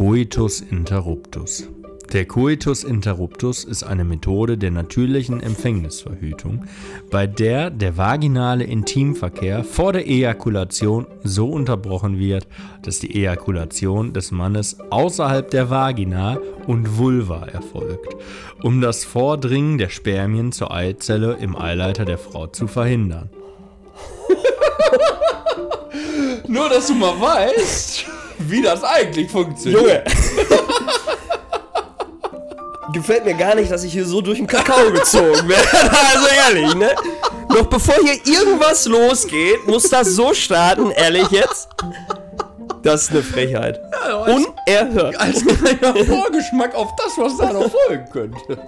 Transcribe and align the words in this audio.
Coitus 0.00 0.62
interruptus. 0.62 1.68
Der 2.10 2.24
Coitus 2.24 2.84
interruptus 2.84 3.64
ist 3.64 3.82
eine 3.82 4.02
Methode 4.02 4.56
der 4.56 4.70
natürlichen 4.70 5.42
Empfängnisverhütung, 5.42 6.64
bei 7.10 7.26
der 7.26 7.68
der 7.68 7.98
vaginale 7.98 8.64
Intimverkehr 8.64 9.62
vor 9.62 9.92
der 9.92 10.08
Ejakulation 10.08 11.06
so 11.22 11.50
unterbrochen 11.50 12.18
wird, 12.18 12.48
dass 12.80 13.00
die 13.00 13.14
Ejakulation 13.14 14.14
des 14.14 14.30
Mannes 14.30 14.78
außerhalb 14.88 15.50
der 15.50 15.68
Vagina 15.68 16.38
und 16.66 16.96
Vulva 16.96 17.44
erfolgt, 17.44 18.16
um 18.62 18.80
das 18.80 19.04
Vordringen 19.04 19.76
der 19.76 19.90
Spermien 19.90 20.50
zur 20.50 20.72
Eizelle 20.72 21.36
im 21.42 21.56
Eileiter 21.56 22.06
der 22.06 22.16
Frau 22.16 22.46
zu 22.46 22.68
verhindern. 22.68 23.28
Nur, 26.48 26.70
dass 26.70 26.86
du 26.86 26.94
mal 26.94 27.20
weißt, 27.20 28.06
wie 28.48 28.62
das 28.62 28.82
eigentlich 28.82 29.30
funktioniert. 29.30 29.80
Junge! 29.82 30.04
Gefällt 32.92 33.24
mir 33.24 33.34
gar 33.34 33.54
nicht, 33.54 33.70
dass 33.70 33.84
ich 33.84 33.92
hier 33.92 34.04
so 34.04 34.20
durch 34.20 34.38
den 34.38 34.48
Kakao 34.48 34.90
gezogen 34.90 35.48
werde. 35.48 35.68
Also 36.12 36.26
ehrlich, 36.26 36.74
ne? 36.74 36.90
Noch 37.48 37.66
bevor 37.66 37.94
hier 38.02 38.14
irgendwas 38.24 38.86
losgeht, 38.86 39.66
muss 39.66 39.88
das 39.88 40.08
so 40.08 40.34
starten, 40.34 40.90
ehrlich 40.90 41.30
jetzt. 41.30 41.68
Das 42.82 43.02
ist 43.02 43.10
eine 43.10 43.22
Frechheit. 43.22 43.80
Unerhört. 44.26 45.20
Als 45.20 45.44
kleiner 45.44 46.04
Vorgeschmack 46.04 46.74
auf 46.74 46.88
das, 46.96 47.16
was 47.16 47.36
da 47.36 47.52
noch 47.52 47.70
folgen 47.70 48.08
könnte. 48.10 48.58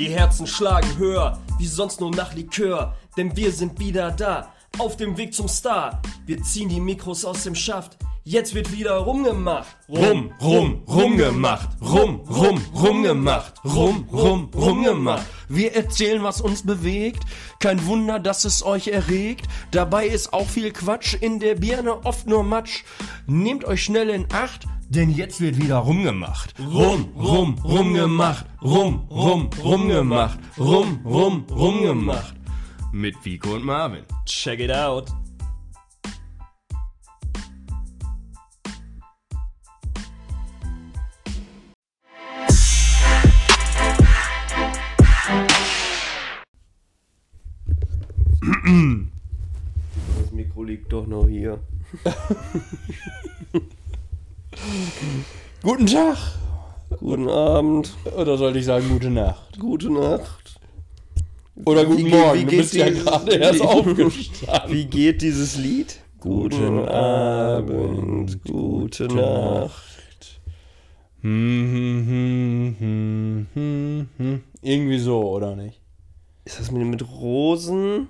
Die 0.00 0.08
Herzen 0.08 0.46
schlagen 0.46 0.96
höher, 0.96 1.38
wie 1.58 1.66
sonst 1.66 2.00
nur 2.00 2.10
nach 2.10 2.34
Likör. 2.34 2.96
Denn 3.18 3.36
wir 3.36 3.52
sind 3.52 3.78
wieder 3.78 4.10
da, 4.10 4.50
auf 4.78 4.96
dem 4.96 5.18
Weg 5.18 5.34
zum 5.34 5.46
Star. 5.46 6.00
Wir 6.24 6.42
ziehen 6.42 6.70
die 6.70 6.80
Mikros 6.80 7.26
aus 7.26 7.42
dem 7.42 7.54
Schaft. 7.54 7.98
Jetzt 8.24 8.54
wird 8.54 8.72
wieder 8.72 8.96
rumgemacht. 8.96 9.76
Rum, 9.90 10.32
rum, 10.40 10.82
rumgemacht. 10.88 11.68
Rum, 11.82 12.20
rum, 12.30 12.62
rumgemacht. 12.74 13.62
Rum, 13.62 14.08
rum, 14.10 14.48
rumgemacht. 14.54 15.26
Wir 15.50 15.74
erzählen, 15.74 16.22
was 16.22 16.40
uns 16.40 16.64
bewegt. 16.64 17.24
Kein 17.58 17.84
Wunder, 17.84 18.18
dass 18.18 18.46
es 18.46 18.64
euch 18.64 18.88
erregt. 18.88 19.48
Dabei 19.70 20.06
ist 20.06 20.32
auch 20.32 20.46
viel 20.46 20.72
Quatsch. 20.72 21.12
In 21.12 21.40
der 21.40 21.56
Birne 21.56 22.06
oft 22.06 22.26
nur 22.26 22.42
Matsch. 22.42 22.84
Nehmt 23.26 23.66
euch 23.66 23.84
schnell 23.84 24.08
in 24.08 24.26
Acht. 24.32 24.66
Denn 24.92 25.10
jetzt 25.10 25.40
wird 25.40 25.56
wieder 25.56 25.76
rumgemacht. 25.76 26.52
Rum, 26.58 27.12
rum, 27.16 27.54
rumgemacht. 27.62 28.44
Rum, 28.60 29.06
rum, 29.08 29.48
rumgemacht. 29.62 30.40
Rum, 30.58 31.00
rum, 31.04 31.46
rumgemacht. 31.48 32.34
Mit 32.90 33.14
Vico 33.24 33.54
und 33.54 33.64
Marvin. 33.64 34.02
Check 34.26 34.58
it 34.58 34.72
out. 34.72 35.06
Das 50.18 50.32
Mikro 50.32 50.64
liegt 50.64 50.92
doch 50.92 51.06
noch 51.06 51.28
hier. 51.28 51.60
Guten 55.62 55.86
Tag. 55.86 56.16
Guten 56.98 57.28
Abend, 57.28 57.92
Oder 58.16 58.36
sollte 58.36 58.58
ich 58.58 58.64
sagen, 58.64 58.88
gute 58.88 59.10
Nacht? 59.10 59.58
gute 59.58 59.90
Nacht. 59.92 60.58
Oder 61.64 61.82
Wie 61.82 61.86
guten 61.86 62.04
geht- 62.04 62.12
Morgen. 62.14 62.38
wie 62.38 62.44
du 62.44 62.50
geht 62.50 62.58
bist 62.60 62.74
ja 62.74 62.88
gerade 62.90 63.32
erst 63.36 63.60
wie- 63.60 63.64
aufgestanden. 63.64 64.72
Wie 64.72 64.84
geht 64.86 65.22
dieses 65.22 65.56
Lied? 65.56 66.00
Guten 66.18 66.88
Abend, 66.88 68.42
gute 68.44 69.06
gute 69.06 69.14
Nacht. 69.14 70.40
Hm, 71.22 72.06
hm, 72.08 72.76
hm, 72.78 73.46
hm, 73.54 74.08
hm. 74.16 74.42
Irgendwie 74.62 74.98
so, 74.98 75.22
oder 75.30 75.54
nicht? 75.54 75.80
Ist 76.44 76.58
das 76.60 76.70
mit, 76.70 76.86
mit 76.86 77.06
Rosen? 77.08 78.08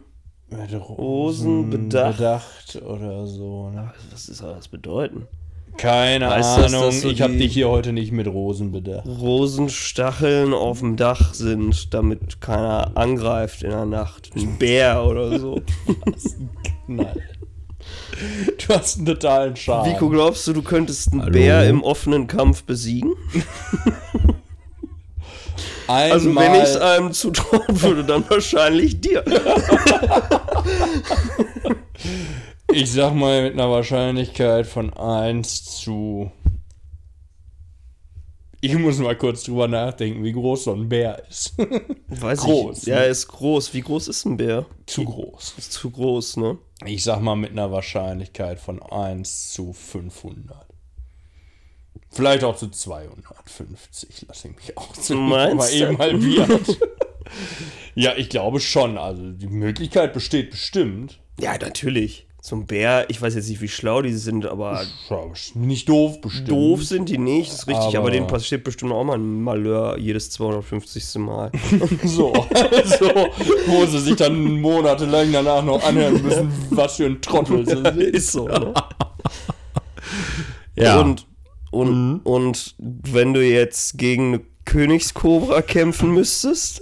Mit 0.49 0.73
Rosen 0.75 1.71
bedacht. 1.71 2.17
bedacht 2.19 2.83
oder 2.85 3.27
so. 3.27 3.71
Ne? 3.71 3.93
Was 4.11 4.29
ist 4.29 4.43
das 4.43 4.69
bedeuten? 4.69 5.27
Keine 5.81 6.29
Weißt 6.29 6.59
Ahnung. 6.59 6.83
das 6.83 7.01
so 7.01 7.09
ich 7.09 7.23
habe 7.23 7.33
dich 7.35 7.55
hier 7.55 7.71
heute 7.71 7.93
nicht 7.95 8.13
mit 8.13 8.27
Rosen 8.27 8.71
bedacht. 8.71 9.07
Rosenstacheln 9.07 10.53
auf 10.53 10.81
dem 10.81 10.97
Dach 10.97 11.33
sind, 11.33 11.95
damit 11.95 12.43
keiner 12.43 12.93
angreift 12.97 13.63
in 13.63 13.71
der 13.71 13.87
Nacht. 13.87 14.31
Ein 14.37 14.59
Bär 14.59 15.03
oder 15.05 15.39
so. 15.39 15.63
Nein. 16.87 17.17
Du 18.59 18.75
hast 18.75 18.99
einen 18.99 19.07
totalen 19.07 19.57
Charme. 19.57 19.91
Vico, 19.91 20.11
glaubst 20.11 20.47
du, 20.47 20.53
du 20.53 20.61
könntest 20.61 21.13
einen 21.13 21.23
Hallo? 21.23 21.33
Bär 21.33 21.67
im 21.67 21.83
offenen 21.83 22.27
Kampf 22.27 22.65
besiegen? 22.65 23.15
Einmal, 25.89 26.13
Also 26.13 26.37
wenn 26.37 26.55
ich 26.57 26.63
es 26.63 26.77
einem 26.77 27.13
zutrauen 27.13 27.81
würde, 27.83 28.05
dann 28.05 28.23
wahrscheinlich 28.29 29.01
dir. 29.01 29.25
ich 32.73 32.91
sag 32.93 33.15
mal 33.15 33.43
mit 33.43 33.53
einer 33.55 33.71
Wahrscheinlichkeit 33.71 34.67
von 34.67 34.93
1 34.93 35.65
zu. 35.81 36.31
Ich 38.63 38.75
muss 38.77 38.99
mal 38.99 39.17
kurz 39.17 39.45
drüber 39.45 39.69
nachdenken, 39.69 40.23
wie 40.23 40.33
groß 40.33 40.65
so 40.65 40.75
ein 40.75 40.89
Bär 40.89 41.23
ist. 41.29 41.55
Weiß 42.09 42.41
Groß, 42.41 42.83
Ich. 42.83 42.87
ne? 42.89 42.93
Ja, 42.93 42.99
er 43.01 43.09
ist 43.09 43.29
groß. 43.29 43.73
Wie 43.73 43.81
groß 43.81 44.09
ist 44.09 44.27
ein 44.27 44.37
Bär? 44.37 44.67
zu 44.87 45.05
groß. 45.05 45.55
Ist 45.57 45.73
zu 45.73 45.91
groß, 45.91 46.37
ne? 46.37 46.59
Ich 46.85 47.03
sag 47.05 47.21
mal 47.21 47.37
mit 47.37 47.53
einer 47.53 47.73
Wahrscheinlichkeit 47.73 48.61
von 48.61 48.83
1 48.83 49.53
zu 49.53 49.73
500. 49.73 50.67
Vielleicht 52.11 52.43
auch 52.45 52.57
zu 52.57 52.69
250, 52.69 54.27
lass 54.29 54.45
ich 54.45 54.57
mich 54.57 54.77
auch 54.77 54.93
zu 54.93 55.15
Meinst 55.17 55.57
mal 55.57 55.73
eben 55.73 55.99
halbiert. 55.99 56.79
ja, 57.95 58.15
ich 58.17 58.29
glaube 58.29 58.61
schon. 58.61 58.99
Also 58.99 59.31
die 59.31 59.47
Möglichkeit 59.47 60.13
besteht 60.13 60.51
bestimmt. 60.51 61.21
Ja, 61.39 61.57
natürlich. 61.57 62.27
So 62.43 62.57
ein 62.57 62.67
Bär, 62.67 63.05
ich 63.11 63.21
weiß 63.21 63.35
jetzt 63.35 63.49
nicht, 63.51 63.61
wie 63.61 63.69
schlau 63.69 64.01
die 64.01 64.15
sind, 64.15 64.47
aber 64.47 64.83
Ja, 65.11 65.19
nicht 65.55 65.89
doof 65.91 66.23
bestimmt. 66.23 66.51
doof 66.51 66.83
sind 66.85 67.11
die 67.11 67.19
nicht, 67.19 67.53
ist 67.53 67.67
richtig, 67.69 67.89
aber, 67.89 67.99
Aber- 67.99 68.11
denen 68.13 68.27
passiert 68.29 68.65
bestimmt 68.65 68.93
auch 68.93 69.05
mal 69.05 69.19
ein 69.19 69.43
Malheur 69.43 69.99
jedes 69.99 70.31
250. 70.31 71.17
Mal. 71.17 71.51
So, 72.05 72.33
so, 72.85 73.11
wo 73.67 73.85
sie 73.87 74.01
sich 74.01 74.17
dann 74.17 74.61
monatelang 74.61 75.31
danach 75.33 75.63
noch 75.63 75.83
anhören 75.85 76.23
müssen, 76.23 76.51
was 76.71 76.97
für 76.97 77.07
ein 77.07 77.21
Trottel 77.21 77.67
sind. 77.67 77.87
ist 77.99 78.33
so, 78.33 78.49
ne? 78.49 78.73
Ja. 80.77 80.99
Und, 81.01 81.27
und, 81.71 82.21
und 82.25 82.75
wenn 82.79 83.35
du 83.35 83.45
jetzt 83.47 83.99
gegen 83.99 84.29
eine 84.35 84.41
Königskobra 84.65 85.61
kämpfen 85.63 86.13
müsstest, 86.15 86.81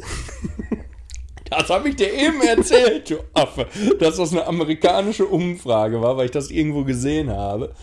Das 1.51 1.71
habe 1.71 1.89
ich 1.89 1.97
dir 1.97 2.13
eben 2.13 2.41
erzählt, 2.43 3.11
du 3.11 3.17
Affe. 3.35 3.67
Dass 3.99 4.17
das 4.17 4.33
eine 4.33 4.47
amerikanische 4.47 5.27
Umfrage 5.27 6.01
war, 6.03 6.17
weil 6.17 6.27
ich 6.27 6.31
das 6.31 6.51
irgendwo 6.51 6.85
gesehen 6.85 7.31
habe. 7.31 7.75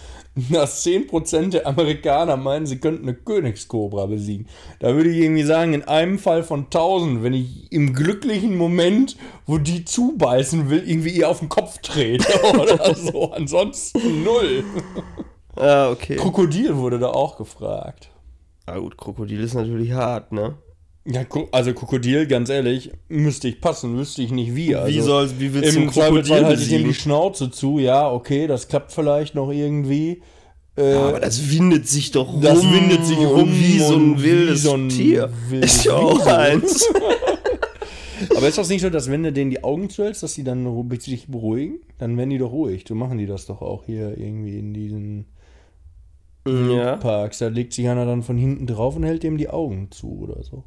Dass 0.52 0.86
10% 0.86 1.52
der 1.52 1.66
Amerikaner 1.66 2.36
meinen, 2.36 2.66
sie 2.66 2.80
könnten 2.80 3.04
eine 3.04 3.16
Königskobra 3.16 4.06
besiegen. 4.06 4.48
Da 4.80 4.94
würde 4.94 5.10
ich 5.10 5.20
irgendwie 5.20 5.44
sagen, 5.44 5.74
in 5.74 5.84
einem 5.84 6.20
Fall 6.20 6.44
von 6.44 6.66
1000, 6.66 7.24
wenn 7.24 7.34
ich 7.34 7.72
im 7.72 7.94
glücklichen 7.94 8.58
Moment, 8.58 9.16
wo 9.46 9.58
die 9.58 9.86
zubeißen 9.86 10.70
will, 10.70 10.84
irgendwie 10.86 11.12
ihr 11.12 11.30
auf 11.30 11.40
den 11.40 11.48
Kopf 11.48 11.78
trete 11.78 12.28
oder 12.60 12.94
so. 12.96 13.32
Ansonsten 13.32 14.26
null. 14.26 14.66
ah, 15.56 15.90
okay. 15.92 16.18
Krokodil 16.18 16.76
wurde 16.76 17.00
da 17.00 17.12
auch 17.12 17.38
gefragt. 17.38 18.10
Ah, 18.66 18.78
gut, 18.80 18.98
Krokodil 18.98 19.40
ist 19.40 19.54
natürlich 19.54 19.94
hart, 19.94 20.34
ne? 20.34 20.56
Ja, 21.08 21.22
also 21.52 21.74
Krokodil, 21.74 22.26
ganz 22.26 22.50
ehrlich, 22.50 22.92
müsste 23.10 23.48
ich 23.48 23.62
passen, 23.62 23.96
wüsste 23.96 24.24
ich 24.24 24.32
nicht 24.32 24.56
wie. 24.56 24.76
Also 24.76 24.92
wie, 24.92 25.02
soll, 25.02 25.30
wie 25.38 25.54
willst 25.54 25.76
du 25.76 25.82
Im 25.82 25.88
ein 25.88 25.92
Krokodil 25.92 26.46
halte 26.46 26.62
ich 26.64 26.72
ihm 26.72 26.88
die? 26.88 26.94
Schnauze 26.96 27.52
zu, 27.52 27.78
ja, 27.78 28.12
okay, 28.12 28.48
das 28.48 28.68
klappt 28.68 28.92
vielleicht 28.92 29.36
noch 29.36 29.52
irgendwie. 29.52 30.22
Ja, 30.78 31.10
aber 31.10 31.20
das 31.20 31.52
windet 31.52 31.88
sich 31.88 32.12
doch 32.12 32.34
rum. 32.34 32.42
Das 32.42 32.64
windet 32.64 33.06
sich 33.06 33.20
rum 33.20 33.50
wie 33.52 33.80
so 33.80 33.96
ein 33.96 34.22
wildes 34.22 34.64
so 34.64 34.74
ein 34.74 34.90
Tier. 34.90 35.30
wildes 35.48 35.78
ist 35.78 35.86
ja 35.86 35.94
auch 35.94 36.26
eins. 36.26 36.86
Aber 38.36 38.48
ist 38.48 38.58
das 38.58 38.70
nicht 38.70 38.82
so, 38.82 38.90
dass 38.90 39.12
wenn 39.12 39.24
du 39.24 39.32
denen 39.32 39.52
die 39.52 39.64
Augen 39.64 39.90
zuhältst, 39.90 40.24
dass 40.24 40.34
die 40.34 40.44
dann 40.44 40.90
sich 41.00 41.28
beruhigen? 41.28 41.80
Dann 41.98 42.18
werden 42.18 42.30
die 42.30 42.38
doch 42.38 42.52
ruhig. 42.52 42.86
So 42.88 42.96
machen 42.96 43.18
die 43.18 43.26
das 43.26 43.46
doch 43.46 43.62
auch 43.62 43.86
hier 43.86 44.18
irgendwie 44.18 44.58
in 44.58 44.74
diesen 44.74 45.26
ja, 46.48 46.96
Parks. 46.96 47.40
Da 47.40 47.48
legt 47.48 47.74
sich 47.74 47.88
einer 47.88 48.06
dann 48.06 48.24
von 48.24 48.38
hinten 48.38 48.68
drauf 48.68 48.96
und 48.96 49.04
hält 49.04 49.24
dem 49.24 49.38
die 49.38 49.50
Augen 49.50 49.92
zu 49.92 50.20
oder 50.20 50.44
so. 50.44 50.64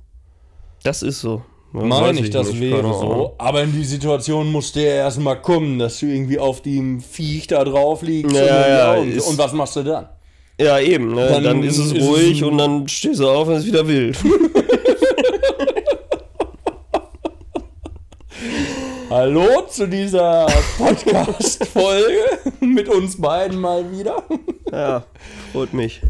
Das 0.83 1.03
ist 1.03 1.21
so. 1.21 1.43
Meine 1.73 2.21
ich, 2.21 2.31
das 2.31 2.49
nicht, 2.51 2.61
wäre 2.61 2.83
so. 2.95 3.35
Aber 3.37 3.63
in 3.63 3.73
die 3.73 3.85
Situation 3.85 4.51
musste 4.51 4.81
ja 4.81 4.93
erstmal 4.95 5.41
kommen, 5.43 5.79
dass 5.79 5.99
du 6.01 6.07
irgendwie 6.07 6.39
auf 6.39 6.63
dem 6.63 7.01
Viech 7.01 7.47
da 7.47 7.63
drauf 7.63 8.01
liegst. 8.03 8.35
Ja, 8.35 8.43
und, 8.43 8.49
ja, 8.71 8.95
und, 8.95 9.09
ist- 9.13 9.27
und 9.29 9.37
was 9.39 9.53
machst 9.53 9.77
du 9.77 9.83
dann? 9.83 10.09
Ja, 10.61 10.79
eben, 10.81 11.15
ne? 11.15 11.29
Dann 11.29 11.45
Dann, 11.45 11.63
ist 11.63 11.77
es 11.79 11.93
ist 11.93 11.99
es 11.99 12.05
ruhig 12.09 12.43
ein- 12.43 12.49
und 12.51 12.59
dann 12.59 12.89
stehst 12.89 13.21
du 13.21 13.29
auf 13.29 13.47
und 13.49 13.55
es 13.55 13.61
ist 13.61 13.67
wieder 13.67 13.87
wild. 13.87 14.19
Hallo 19.11 19.63
zu 19.69 19.89
dieser 19.89 20.47
Podcast-Folge 20.77 22.19
mit 22.61 22.89
uns 22.89 23.21
beiden 23.21 23.59
mal 23.61 23.85
wieder. 23.91 24.23
ja, 24.71 25.05
freut 25.53 25.73
mich. 25.73 26.03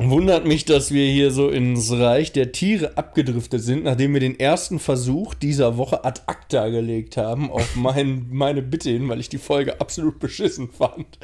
Wundert 0.00 0.46
mich, 0.46 0.64
dass 0.64 0.92
wir 0.92 1.04
hier 1.10 1.32
so 1.32 1.48
ins 1.48 1.90
Reich 1.90 2.30
der 2.32 2.52
Tiere 2.52 2.96
abgedriftet 2.96 3.60
sind, 3.62 3.82
nachdem 3.82 4.12
wir 4.14 4.20
den 4.20 4.38
ersten 4.38 4.78
Versuch 4.78 5.34
dieser 5.34 5.76
Woche 5.76 6.04
ad 6.04 6.20
acta 6.26 6.68
gelegt 6.68 7.16
haben, 7.16 7.50
auf 7.50 7.74
mein, 7.76 8.26
meine 8.30 8.62
Bitte 8.62 8.90
hin, 8.90 9.08
weil 9.08 9.18
ich 9.18 9.28
die 9.28 9.38
Folge 9.38 9.80
absolut 9.80 10.20
beschissen 10.20 10.70
fand. 10.70 11.18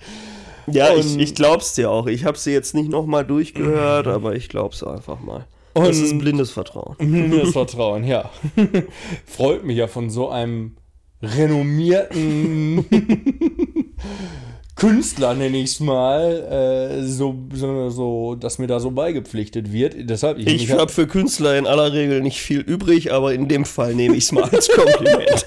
Ja, 0.67 0.91
Und- 0.93 1.01
ich, 1.01 1.19
ich 1.19 1.35
glaub's 1.37 1.75
dir 1.75 1.89
auch. 1.91 2.09
Ich 2.09 2.25
habe 2.25 2.37
sie 2.37 2.51
jetzt 2.53 2.75
nicht 2.75 2.91
nochmal 2.91 3.25
durchgehört, 3.25 4.09
aber 4.09 4.35
ich 4.35 4.49
glaub's 4.49 4.83
einfach 4.83 5.21
mal. 5.21 5.47
Das 5.75 5.99
Und- 5.99 6.05
ist 6.05 6.19
blindes 6.19 6.51
Vertrauen. 6.51 6.97
Das 7.41 7.51
Vertrauen, 7.53 8.03
ja. 8.05 8.29
Freut 9.25 9.65
mich 9.65 9.77
ja 9.77 9.87
von 9.87 10.11
so 10.11 10.31
einem 10.31 10.77
renommierten 11.23 12.85
Künstler, 14.77 15.35
nenne 15.35 15.57
ich 15.59 15.71
es 15.71 15.81
mal, 15.81 16.99
äh, 17.01 17.07
so, 17.07 17.37
so, 17.53 17.91
so, 17.91 18.35
dass 18.35 18.59
mir 18.59 18.67
da 18.67 18.81
so 18.81 18.91
beigepflichtet 18.91 19.73
wird. 19.73 19.95
Deshalb, 20.11 20.39
ich, 20.39 20.47
Ich 20.49 20.69
mich- 20.69 20.79
habe 20.79 20.91
für 20.91 21.07
Künstler 21.07 21.57
in 21.57 21.67
aller 21.67 21.93
Regel 21.93 22.21
nicht 22.23 22.41
viel 22.41 22.61
übrig, 22.61 23.13
aber 23.13 23.35
in 23.35 23.47
dem 23.49 23.65
Fall 23.65 23.95
nehme 23.95 24.17
ich 24.17 24.25
es 24.25 24.33
mal 24.33 24.43
als 24.45 24.69
Kompliment. 24.69 25.47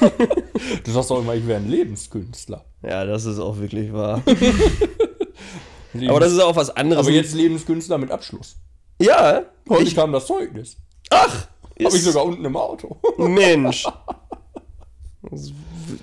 du 0.84 0.90
sagst 0.92 1.10
doch 1.10 1.20
immer, 1.20 1.34
ich 1.34 1.46
wäre 1.46 1.58
ein 1.60 1.68
Lebenskünstler. 1.68 2.64
ja, 2.82 3.04
das 3.04 3.24
ist 3.24 3.40
auch 3.40 3.58
wirklich 3.58 3.92
wahr. 3.92 4.22
Aber 6.08 6.20
das 6.20 6.32
ist 6.32 6.38
auch 6.40 6.54
was 6.54 6.70
anderes. 6.70 7.04
Aber 7.06 7.14
jetzt 7.14 7.34
Lebenskünstler 7.34 7.98
mit 7.98 8.10
Abschluss. 8.12 8.56
ja, 9.00 9.42
Heute 9.68 9.82
ich, 9.84 9.96
kam 9.96 10.12
das 10.12 10.26
Zeugnis. 10.26 10.76
ach, 11.10 11.48
Habe 11.82 11.96
ich 11.96 12.02
sogar 12.04 12.24
unten 12.24 12.44
im 12.44 12.56
Auto. 12.56 13.00
Mensch. 13.16 13.84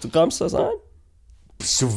Du 0.02 0.10
kramst 0.10 0.42
das 0.42 0.54
ein? 0.56 0.68
Bist 1.58 1.82
du 1.84 1.90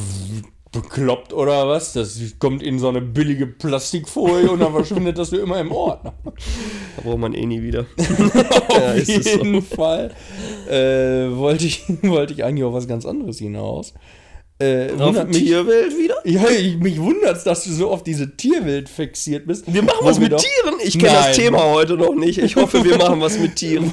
bekloppt 0.72 1.32
oder 1.32 1.68
was? 1.68 1.92
Das 1.94 2.18
kommt 2.38 2.62
in 2.62 2.78
so 2.78 2.88
eine 2.88 3.00
billige 3.00 3.46
Plastikfolie 3.46 4.50
und 4.50 4.60
dann 4.60 4.72
verschwindet 4.72 5.18
das 5.18 5.30
für 5.30 5.38
immer 5.38 5.58
im 5.60 5.72
Ordner. 5.72 6.14
Da 6.24 7.02
braucht 7.02 7.18
man 7.18 7.34
eh 7.34 7.46
nie 7.46 7.62
wieder. 7.62 7.86
Auf 8.68 8.76
Ja, 8.76 8.94
es 8.94 9.06
so. 9.06 9.12
jeden 9.42 9.62
Fall 9.62 10.12
äh, 10.68 11.34
wollte, 11.36 11.66
ich, 11.66 11.84
wollte 12.02 12.32
ich 12.34 12.44
eigentlich 12.44 12.64
auf 12.64 12.74
was 12.74 12.86
ganz 12.88 13.06
anderes 13.06 13.38
hinaus. 13.38 13.94
Äh, 14.60 14.90
Auf 14.98 15.24
mich, 15.26 15.44
Tierwelt 15.44 15.96
wieder? 15.96 16.16
ja, 16.24 16.48
ich, 16.50 16.78
mich 16.78 17.00
wundert 17.00 17.46
dass 17.46 17.62
du 17.62 17.70
so 17.72 17.90
auf 17.90 18.02
diese 18.02 18.36
Tierwelt 18.36 18.88
fixiert 18.88 19.46
bist. 19.46 19.72
Wir 19.72 19.82
machen 19.82 19.98
was 20.02 20.16
wir 20.18 20.24
mit 20.24 20.32
doch- 20.32 20.42
Tieren. 20.42 20.74
Ich 20.82 20.98
kenne 20.98 21.12
das 21.12 21.36
Thema 21.36 21.62
heute 21.62 21.94
noch 21.96 22.14
nicht. 22.16 22.38
Ich 22.38 22.56
hoffe, 22.56 22.82
wir 22.84 22.98
machen 22.98 23.20
was 23.20 23.38
mit 23.38 23.54
Tieren. 23.54 23.92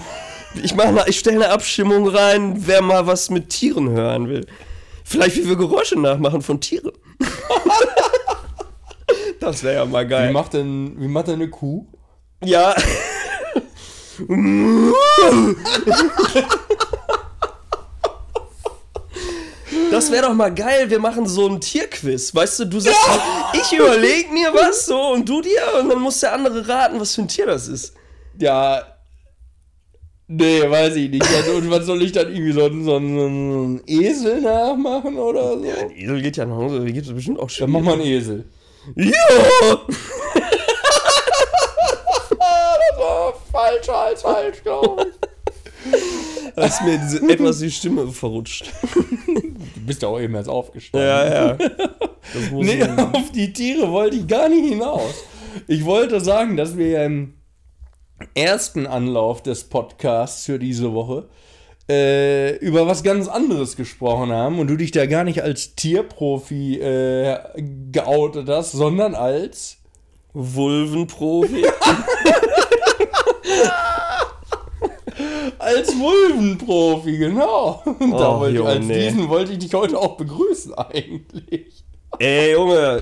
Ich, 0.64 0.74
mach 0.74 1.06
ich 1.06 1.20
stelle 1.20 1.44
eine 1.46 1.54
Abstimmung 1.54 2.08
rein, 2.08 2.56
wer 2.66 2.82
mal 2.82 3.06
was 3.06 3.30
mit 3.30 3.50
Tieren 3.50 3.90
hören 3.90 4.28
will. 4.28 4.48
Vielleicht 5.08 5.36
wie 5.38 5.48
wir 5.48 5.56
Geräusche 5.56 6.00
nachmachen 6.00 6.42
von 6.42 6.60
Tieren. 6.60 6.92
das 9.40 9.64
wäre 9.64 9.76
ja 9.76 9.86
mal 9.86 10.04
Wie 10.06 10.10
geil. 10.10 10.34
macht, 10.34 10.54
denn, 10.54 10.96
wie 11.00 11.08
macht 11.08 11.28
denn 11.28 11.36
eine 11.36 11.50
Kuh? 11.50 11.86
Ja. 12.44 12.76
Das 19.92 20.12
wäre 20.12 20.26
doch 20.28 20.34
mal 20.34 20.54
geil, 20.54 20.90
wir 20.90 21.00
machen 21.00 21.28
so 21.28 21.48
ein 21.48 21.62
Tierquiz. 21.62 22.34
Weißt 22.34 22.60
du, 22.60 22.66
du 22.66 22.80
sagst, 22.80 23.00
ich 23.54 23.78
überlege 23.78 24.32
mir 24.34 24.54
was 24.54 24.86
so 24.88 25.00
und 25.14 25.28
du 25.30 25.42
dir 25.42 25.62
und 25.80 25.90
dann 25.90 26.00
muss 26.00 26.20
der 26.20 26.34
andere 26.34 26.68
raten, 26.68 27.00
was 27.00 27.16
für 27.16 27.22
ein 27.22 27.28
Tier 27.28 27.46
das 27.46 27.68
ist. 27.68 27.94
Ja. 28.38 28.82
Nee, 30.28 30.62
weiß 30.70 30.96
ich 30.96 31.10
nicht. 31.12 31.24
Und 31.56 31.70
was 31.70 31.86
soll 31.86 32.02
ich 32.02 32.12
dann 32.12 32.28
irgendwie 32.34 32.52
so, 32.52 32.66
einen- 32.66 32.84
so, 32.84 32.96
einen- 32.96 33.82
Esel 33.86 34.42
nachmachen 34.42 35.18
oder 35.18 35.58
so? 35.60 35.64
Ein 35.64 35.92
Esel 35.96 36.22
geht 36.22 36.38
ja 36.38 36.46
noch, 36.46 36.68
die 36.84 36.94
gibt 36.94 37.06
es 37.08 37.14
bestimmt 37.14 37.38
auch 37.38 37.44
Dann 37.44 37.50
schon. 37.50 37.72
mach 37.72 37.82
mal 37.82 37.94
einen 37.94 38.02
Esel. 38.02 38.46
Ja! 38.96 39.12
Das 42.30 43.00
war 43.00 43.34
falscher 43.52 43.96
als 43.98 44.22
falsch, 44.22 44.64
glaube 44.64 45.08
ich. 45.10 46.54
Da 46.56 46.66
ist 46.66 46.82
mir 46.82 46.98
diese, 46.98 47.30
etwas 47.30 47.60
die 47.60 47.72
Stimme 47.72 48.08
verrutscht. 48.08 48.72
Du 48.96 49.82
bist 49.86 50.02
ja 50.02 50.08
auch 50.08 50.20
eben 50.20 50.34
erst 50.36 50.50
aufgestanden. 50.50 51.08
Ja, 51.08 51.48
ja. 51.54 51.58
Nee, 52.52 52.82
auf 53.14 53.32
die 53.34 53.54
Tiere 53.54 53.92
wollte 53.92 54.18
ich 54.18 54.28
gar 54.28 54.50
nicht 54.50 54.68
hinaus. 54.68 55.14
Ich 55.68 55.86
wollte 55.86 56.20
sagen, 56.20 56.58
dass 56.58 56.76
wir 56.76 56.88
ja 56.90 57.04
im 57.06 57.36
ersten 58.34 58.88
Anlauf 58.88 59.44
des 59.44 59.66
Podcasts 59.66 60.46
für 60.46 60.60
diese 60.60 60.94
Woche 60.94 61.28
äh, 61.90 62.56
über 62.58 62.88
was 62.88 63.04
ganz 63.04 63.28
anderes 63.28 63.76
gesprochen 63.76 64.32
haben 64.32 64.58
und 64.60 64.68
du 64.68 64.76
dich 64.76 64.92
da 64.92 65.06
gar 65.06 65.24
nicht 65.24 65.44
als 65.44 65.76
Tierprofi 65.76 66.80
äh, 66.80 67.38
geoutet 67.92 68.50
hast, 68.50 68.72
sondern 68.72 69.14
als 69.16 69.78
Vulvenprofi. 70.34 71.66
als 75.60 75.90
Vulvenprofi, 75.98 77.18
genau. 77.18 77.82
Und 77.86 78.12
da 78.12 78.36
Oh, 78.36 78.40
wollte 78.40 78.52
ich, 78.54 78.58
Junge, 78.58 78.70
als 78.70 78.86
nee. 78.86 79.10
diesen 79.10 79.30
wollte 79.30 79.52
ich 79.54 79.60
dich 79.60 79.74
heute 79.74 79.98
auch 80.00 80.18
begrüßen 80.18 80.74
eigentlich. 80.74 81.84
Ey, 82.20 82.54
Junge, 82.54 83.02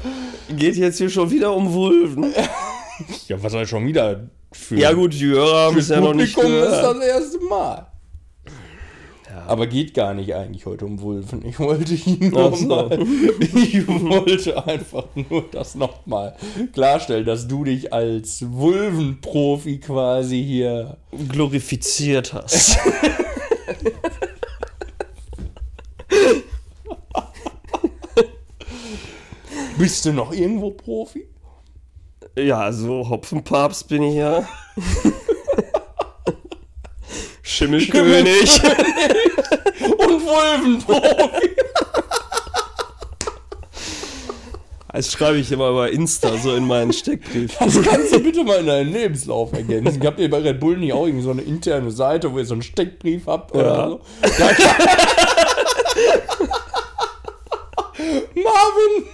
geht 0.58 0.76
jetzt 0.76 0.98
hier 0.98 1.10
schon 1.10 1.30
wieder 1.32 1.54
um 1.56 1.74
Vulven. 1.74 2.34
Ja, 3.28 3.42
was 3.42 3.52
soll 3.52 3.64
ich 3.64 3.70
schon 3.70 3.88
wieder 3.88 4.30
für 4.56 4.78
Ja 4.78 4.94
gut, 4.94 5.14
die 5.14 5.26
Hörer 5.26 5.68
haben 5.68 5.78
es 5.78 5.90
ja 5.90 6.00
noch 6.00 6.14
nicht 6.14 6.36
Publikum 6.36 6.64
ist 6.64 6.70
gehört. 6.70 6.98
das 6.98 7.06
erste 7.06 7.40
Mal. 7.46 7.88
Aber 9.48 9.68
geht 9.68 9.94
gar 9.94 10.14
nicht 10.14 10.34
eigentlich 10.36 10.66
heute 10.66 10.86
um 10.86 11.02
Wulfen. 11.02 11.46
Ich 11.46 11.60
wollte 11.60 11.94
ihn 11.94 12.30
nur 12.30 12.56
so. 12.56 12.66
mal, 12.68 13.00
ich 13.42 13.86
wollte 13.88 14.66
einfach 14.66 15.06
nur 15.16 15.44
das 15.52 15.76
nochmal 15.76 16.36
klarstellen, 16.72 17.26
dass 17.26 17.48
du 17.48 17.64
dich 17.64 17.92
als 17.92 18.46
Wulvenprofi 18.48 19.80
quasi 19.80 20.44
hier 20.44 20.98
glorifiziert 21.30 22.34
hast. 22.34 22.78
bist 29.78 30.06
du 30.06 30.14
noch 30.14 30.32
irgendwo 30.32 30.72
Profi? 30.72 31.28
Ja, 32.36 32.72
so 32.72 33.08
Hopfenpapst 33.10 33.88
bin 33.88 34.04
ich 34.04 34.16
ja. 34.16 34.48
Schimmelkönig. 37.42 38.62
Und 39.98 40.22
Wulvenprofi. 40.26 41.50
Das 44.92 45.12
schreibe 45.12 45.38
ich 45.40 45.52
immer 45.52 45.74
bei 45.74 45.90
Insta 45.90 46.38
so 46.38 46.56
in 46.56 46.68
meinen 46.68 46.94
Steckbrief. 46.94 47.58
Das 47.60 47.82
kannst 47.82 48.14
du 48.14 48.20
bitte 48.20 48.44
mal 48.44 48.60
in 48.60 48.68
deinen 48.68 48.94
Lebenslauf 48.94 49.52
ergänzen. 49.54 50.06
Habt 50.06 50.20
ihr 50.20 50.30
bei 50.30 50.38
Red 50.40 50.60
Bull 50.60 50.78
nicht 50.78 50.94
auch 50.94 51.06
irgendwie 51.08 51.24
so 51.24 51.32
eine 51.32 51.42
interne 51.42 51.90
Seite, 51.92 52.32
wo 52.32 52.38
ihr 52.38 52.46
so 52.46 52.54
einen 52.54 52.62
Steckbrief 52.62 53.26
habt 53.26 53.54
oder 53.56 53.66
Ja. 53.66 53.88
so? 53.90 54.02
Da 54.38 54.54
kann- 54.54 54.88
Marvin! 58.36 59.08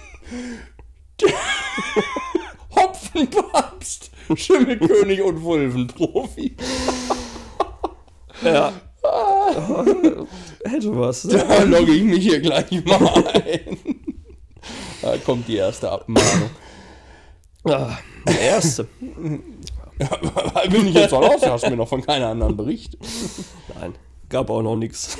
Hopfenpapst, 2.76 4.10
Schimmelkönig 4.36 5.22
und 5.22 5.42
Wulvenprofi. 5.42 6.56
Ja. 8.44 8.72
Hätte 10.64 10.98
was. 10.98 11.24
Ne? 11.24 11.44
Da 11.48 11.62
logge 11.64 11.92
ich 11.92 12.02
mich 12.02 12.22
hier 12.22 12.40
gleich 12.40 12.70
mal 12.84 13.26
ein. 13.28 13.78
Da 15.02 15.16
kommt 15.18 15.48
die 15.48 15.56
erste 15.56 15.90
Abmahnung. 15.90 16.50
Ah, 17.64 17.98
der 18.26 18.40
erste. 18.40 18.86
Bin 20.70 20.86
ich 20.86 20.94
jetzt 20.94 21.12
noch 21.12 21.22
raus? 21.22 21.40
Du 21.42 21.50
hast 21.50 21.68
mir 21.68 21.76
noch 21.76 21.88
von 21.88 22.02
keiner 22.02 22.28
anderen 22.28 22.56
berichtet. 22.56 23.00
Nein, 23.78 23.94
gab 24.28 24.48
auch 24.50 24.62
noch 24.62 24.76
nichts. 24.76 25.16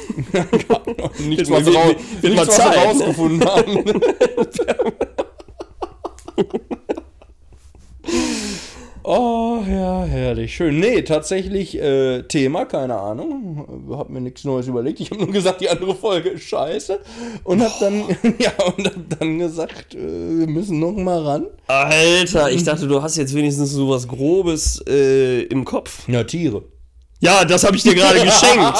Nichts, 1.18 1.48
Wird 1.48 1.50
was 1.50 1.64
sie 1.64 1.70
mal- 1.72 1.82
rau- 1.82 1.88
wird- 1.88 2.22
wird 2.22 2.32
nichts, 2.34 2.48
was 2.48 2.56
Zeit, 2.56 2.76
ne? 2.76 2.84
rausgefunden 2.84 3.48
haben. 3.48 3.84
Oh, 9.02 9.62
ja, 9.66 10.04
herrlich. 10.04 10.54
Schön. 10.54 10.78
Nee, 10.78 11.02
tatsächlich 11.02 11.76
äh, 11.80 12.22
Thema, 12.22 12.66
keine 12.66 12.98
Ahnung. 12.98 13.86
Hab 13.90 14.10
mir 14.10 14.20
nichts 14.20 14.44
Neues 14.44 14.68
überlegt. 14.68 15.00
Ich 15.00 15.10
habe 15.10 15.22
nur 15.24 15.32
gesagt, 15.32 15.62
die 15.62 15.70
andere 15.70 15.94
Folge 15.94 16.30
ist 16.30 16.44
scheiße. 16.44 17.00
Und 17.44 17.62
hab 17.62 17.78
dann, 17.80 18.00
ja, 18.38 18.52
und 18.76 18.86
hab 18.86 19.18
dann 19.18 19.38
gesagt, 19.38 19.94
äh, 19.94 19.98
wir 19.98 20.46
müssen 20.46 20.80
noch 20.80 20.92
mal 20.92 21.22
ran. 21.22 21.46
Alter, 21.66 22.50
ich 22.50 22.62
dachte, 22.64 22.86
du 22.86 23.02
hast 23.02 23.16
jetzt 23.16 23.34
wenigstens 23.34 23.70
so 23.70 23.88
was 23.88 24.06
Grobes 24.06 24.82
äh, 24.86 25.42
im 25.44 25.64
Kopf. 25.64 26.06
Ja, 26.06 26.24
Tiere. 26.24 26.64
Ja, 27.20 27.44
das 27.44 27.64
habe 27.64 27.76
ich 27.76 27.82
dir 27.82 27.94
gerade 27.94 28.20
geschenkt. 28.24 28.76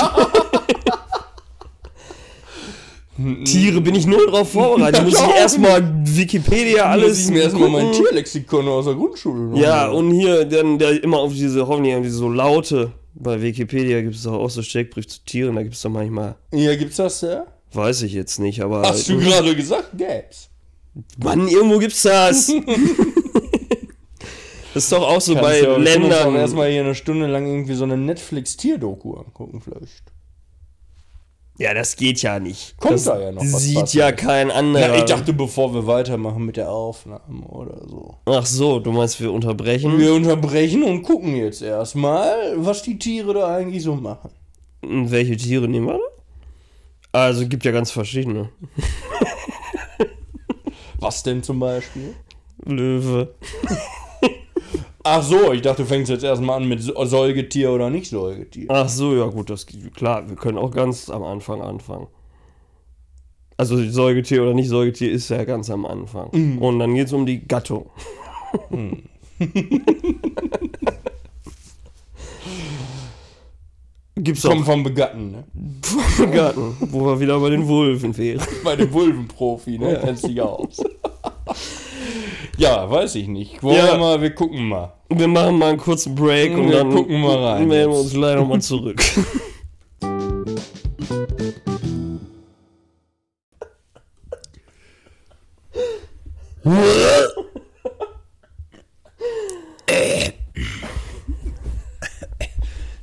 Tiere 3.44 3.80
bin 3.80 3.94
ich 3.94 4.06
null 4.06 4.26
drauf 4.28 4.52
vorbereitet. 4.52 5.04
Muss 5.04 5.14
ich 5.14 5.20
erstmal 5.36 5.82
Wikipedia 6.04 6.84
alles. 6.84 7.08
Muss 7.08 7.18
ich 7.20 7.30
mir 7.30 7.42
erstmal 7.42 7.68
mein. 7.68 7.92
Tierlexikon 7.92 8.66
aus 8.68 8.84
der 8.86 8.94
Grundschule 8.94 9.58
Ja, 9.60 9.88
und 9.88 10.12
hier 10.12 10.44
dann 10.44 10.78
der 10.78 11.02
immer 11.02 11.18
auf 11.18 11.32
diese, 11.32 11.66
hoffentlich 11.66 11.94
haben 11.94 12.02
diese 12.02 12.16
so 12.16 12.28
Laute. 12.28 12.92
Bei 13.14 13.40
Wikipedia 13.42 14.00
gibt 14.02 14.14
es 14.14 14.22
doch 14.22 14.34
auch 14.34 14.50
so 14.50 14.62
Steckbrief 14.62 15.06
zu 15.08 15.18
Tieren, 15.24 15.56
da 15.56 15.62
gibt 15.62 15.74
es 15.74 15.82
doch 15.82 15.90
manchmal, 15.90 16.36
Ja, 16.52 16.74
gibt's 16.76 16.96
das, 16.96 17.20
ja? 17.22 17.44
weiß 17.72 18.02
ich 18.02 18.12
jetzt 18.12 18.38
nicht, 18.38 18.62
aber. 18.62 18.82
Hast 18.82 19.08
du 19.08 19.18
gerade 19.18 19.54
gesagt, 19.56 19.90
gäb's. 19.98 20.48
Mann, 21.22 21.48
irgendwo 21.48 21.78
gibt's 21.78 22.02
das. 22.02 22.48
das 24.74 24.84
ist 24.84 24.92
doch 24.92 25.02
auch 25.08 25.20
so 25.20 25.34
bei 25.34 25.60
Kannst 25.60 25.62
ja- 25.62 25.74
uns 25.74 25.88
auch 25.88 26.00
Ländern. 26.00 26.34
erstmal 26.36 26.70
hier 26.70 26.80
eine 26.82 26.94
Stunde 26.94 27.26
lang 27.26 27.46
irgendwie 27.46 27.74
so 27.74 27.84
eine 27.84 27.96
Netflix-Tierdoku 27.96 29.14
angucken, 29.14 29.60
vielleicht. 29.60 30.04
Ja, 31.60 31.74
das 31.74 31.94
geht 31.94 32.22
ja 32.22 32.40
nicht. 32.40 32.74
Kommt 32.78 32.94
das 32.94 33.04
da 33.04 33.20
ja 33.20 33.32
noch 33.32 33.42
was 33.42 33.60
Sieht 33.62 33.74
Passendes. 33.74 33.92
ja 33.92 34.12
kein 34.12 34.50
anderer. 34.50 34.94
Ja, 34.94 34.96
ich 34.96 35.04
dachte, 35.04 35.34
bevor 35.34 35.74
wir 35.74 35.86
weitermachen 35.86 36.46
mit 36.46 36.56
der 36.56 36.70
Aufnahme 36.72 37.44
oder 37.48 37.86
so. 37.86 38.16
Ach 38.24 38.46
so, 38.46 38.80
du 38.80 38.90
meinst, 38.92 39.20
wir 39.20 39.30
unterbrechen? 39.30 39.98
Wir 39.98 40.14
unterbrechen 40.14 40.82
und 40.82 41.02
gucken 41.02 41.36
jetzt 41.36 41.60
erstmal, 41.60 42.54
was 42.56 42.82
die 42.82 42.98
Tiere 42.98 43.34
da 43.34 43.56
eigentlich 43.56 43.82
so 43.82 43.94
machen. 43.94 44.30
Und 44.80 45.10
welche 45.10 45.36
Tiere 45.36 45.68
nehmen 45.68 45.88
wir 45.88 45.98
da? 45.98 47.20
Also 47.20 47.46
gibt 47.46 47.66
ja 47.66 47.72
ganz 47.72 47.90
verschiedene. 47.90 48.48
Was 50.98 51.22
denn 51.22 51.42
zum 51.42 51.60
Beispiel? 51.60 52.14
Löwe. 52.64 53.34
Ach 55.02 55.23
so, 55.23 55.52
ich 55.52 55.62
dachte, 55.62 55.83
du 55.83 55.88
fängst 55.88 56.11
jetzt 56.11 56.25
erstmal 56.25 56.57
an 56.61 56.69
mit 56.69 56.83
Säugetier 56.83 57.73
oder 57.73 57.88
nicht 57.88 58.11
Säugetier. 58.11 58.66
Ach 58.69 58.88
so, 58.88 59.14
ja 59.14 59.26
gut, 59.26 59.49
das 59.49 59.66
klar, 59.95 60.28
wir 60.28 60.37
können 60.37 60.59
auch 60.59 60.71
ganz 60.71 61.09
am 61.09 61.23
Anfang 61.23 61.62
anfangen. 61.62 62.09
Also 63.57 63.83
Säugetier 63.90 64.42
oder 64.42 64.52
nicht 64.54 64.69
Säugetier 64.69 65.11
ist 65.11 65.28
ja 65.30 65.45
ganz 65.45 65.71
am 65.71 65.87
Anfang. 65.87 66.28
Mhm. 66.33 66.59
Und 66.59 66.78
dann 66.78 66.95
geht 66.95 67.07
es 67.07 67.12
um 67.12 67.25
die 67.26 67.47
Gattung. 67.47 67.90
Gibt's 74.16 74.45
auch 74.45 74.50
Kommt 74.50 74.66
vom 74.66 74.83
Begatten, 74.83 75.30
ne? 75.30 75.45
Garten, 76.30 76.76
wo 76.90 77.07
wir 77.07 77.21
wieder 77.21 77.40
bei 77.40 77.49
den 77.50 77.66
Wulven 77.66 78.16
wären. 78.19 78.47
Bei 78.62 78.76
dem 78.76 78.92
Wulvenprofi, 78.92 79.78
ne? 79.78 79.99
Kennst 80.02 80.26
dich 80.26 80.40
aus. 80.42 80.83
ja, 82.56 82.90
weiß 82.90 83.14
ich 83.16 83.28
nicht. 83.28 83.62
Wollen 83.62 83.76
Ja. 83.78 83.92
wir 83.92 83.98
mal, 83.98 84.20
wir 84.22 84.30
gucken 84.34 84.68
mal. 84.68 84.92
Wir 85.08 85.28
machen 85.28 85.58
mal 85.58 85.70
einen 85.70 85.78
kurzen 85.78 86.14
Break 86.14 86.52
und 86.56 86.70
Wir 86.70 86.78
dann 86.78 86.90
gucken 86.94 87.20
mal 87.20 87.36
rein 87.44 87.66
melden 87.68 87.92
wir 87.92 87.98
uns 87.98 88.12
gleich 88.12 88.36
nochmal 88.36 88.60
zurück. 88.60 89.02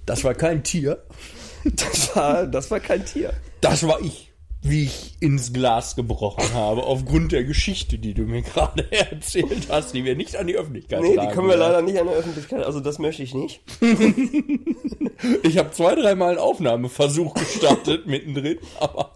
Das 0.06 0.24
war 0.24 0.34
kein 0.34 0.64
Tier. 0.64 1.04
Das 1.66 2.16
war, 2.16 2.48
das 2.48 2.72
war 2.72 2.80
kein 2.80 3.06
Tier. 3.06 3.34
Das 3.60 3.86
war 3.86 4.00
ich, 4.02 4.27
wie 4.70 4.84
ich 4.84 5.16
ins 5.20 5.54
Glas 5.54 5.96
gebrochen 5.96 6.54
habe, 6.54 6.84
aufgrund 6.84 7.32
der 7.32 7.44
Geschichte, 7.44 7.98
die 7.98 8.14
du 8.14 8.24
mir 8.24 8.42
gerade 8.42 8.92
erzählt 8.92 9.68
hast, 9.70 9.94
die 9.94 10.06
wir 10.06 10.16
nicht 10.16 10.36
an 10.36 10.48
die 10.48 10.56
Öffentlichkeit 10.56 11.02
Nee, 11.02 11.18
die 11.18 11.28
können 11.28 11.48
wir 11.48 11.58
leider 11.58 11.82
nicht 11.82 12.00
an 12.00 12.08
der 12.08 12.16
Öffentlichkeit, 12.16 12.64
also 12.64 12.80
das 12.80 13.00
möchte 13.00 13.24
ich 13.24 13.34
nicht. 13.34 13.62
Ich 15.42 15.58
habe 15.58 15.72
zwei, 15.72 15.96
dreimal 15.96 16.30
einen 16.30 16.38
Aufnahmeversuch 16.38 17.34
gestartet 17.34 18.06
mittendrin, 18.06 18.60
aber 18.80 19.14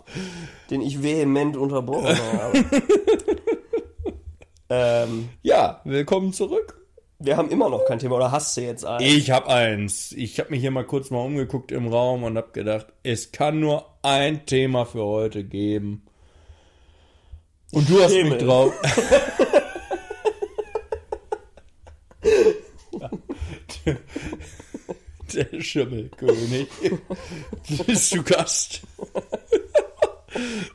Den 0.72 0.82
ich 0.82 1.04
vehement 1.04 1.56
unterbrochen 1.56 2.18
habe. 2.18 2.66
ähm, 4.70 5.30
ja, 5.44 5.80
willkommen 5.84 6.34
zurück. 6.34 6.81
Wir 7.24 7.38
haben 7.38 7.50
immer 7.50 7.70
noch 7.70 7.86
kein 7.86 8.00
Thema, 8.00 8.16
oder 8.16 8.32
hast 8.32 8.58
du 8.58 8.62
jetzt 8.62 8.86
eins? 8.86 9.04
Ich 9.04 9.32
habe 9.32 9.48
eins. 9.48 10.12
Ich 10.14 10.40
habe 10.40 10.50
mich 10.52 10.62
hier 10.62 10.72
mal 10.72 10.86
kurz 10.86 11.10
mal 11.10 11.20
umgeguckt 11.20 11.72
im 11.72 11.88
Raum 11.88 12.24
und 12.24 12.38
habe 12.38 12.52
gedacht, 12.52 12.88
es 13.04 13.32
kann 13.32 13.60
nur 13.60 13.86
ein 14.02 14.46
Thema 14.46 14.86
für 14.86 15.04
heute 15.04 15.44
geben. 15.44 16.04
Und 17.72 17.90
du 17.90 18.02
hast 18.04 18.12
Himmel. 18.12 18.34
mich 18.34 18.44
drauf. 18.44 18.74
Der 25.34 25.62
Schimmelkönig. 25.62 26.68
Bist 27.88 28.14
du 28.14 28.22
Gast? 28.24 28.82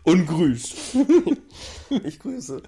Und 0.05 0.27
grüßt. 0.27 0.77
Ich 2.05 2.19
grüße. 2.19 2.63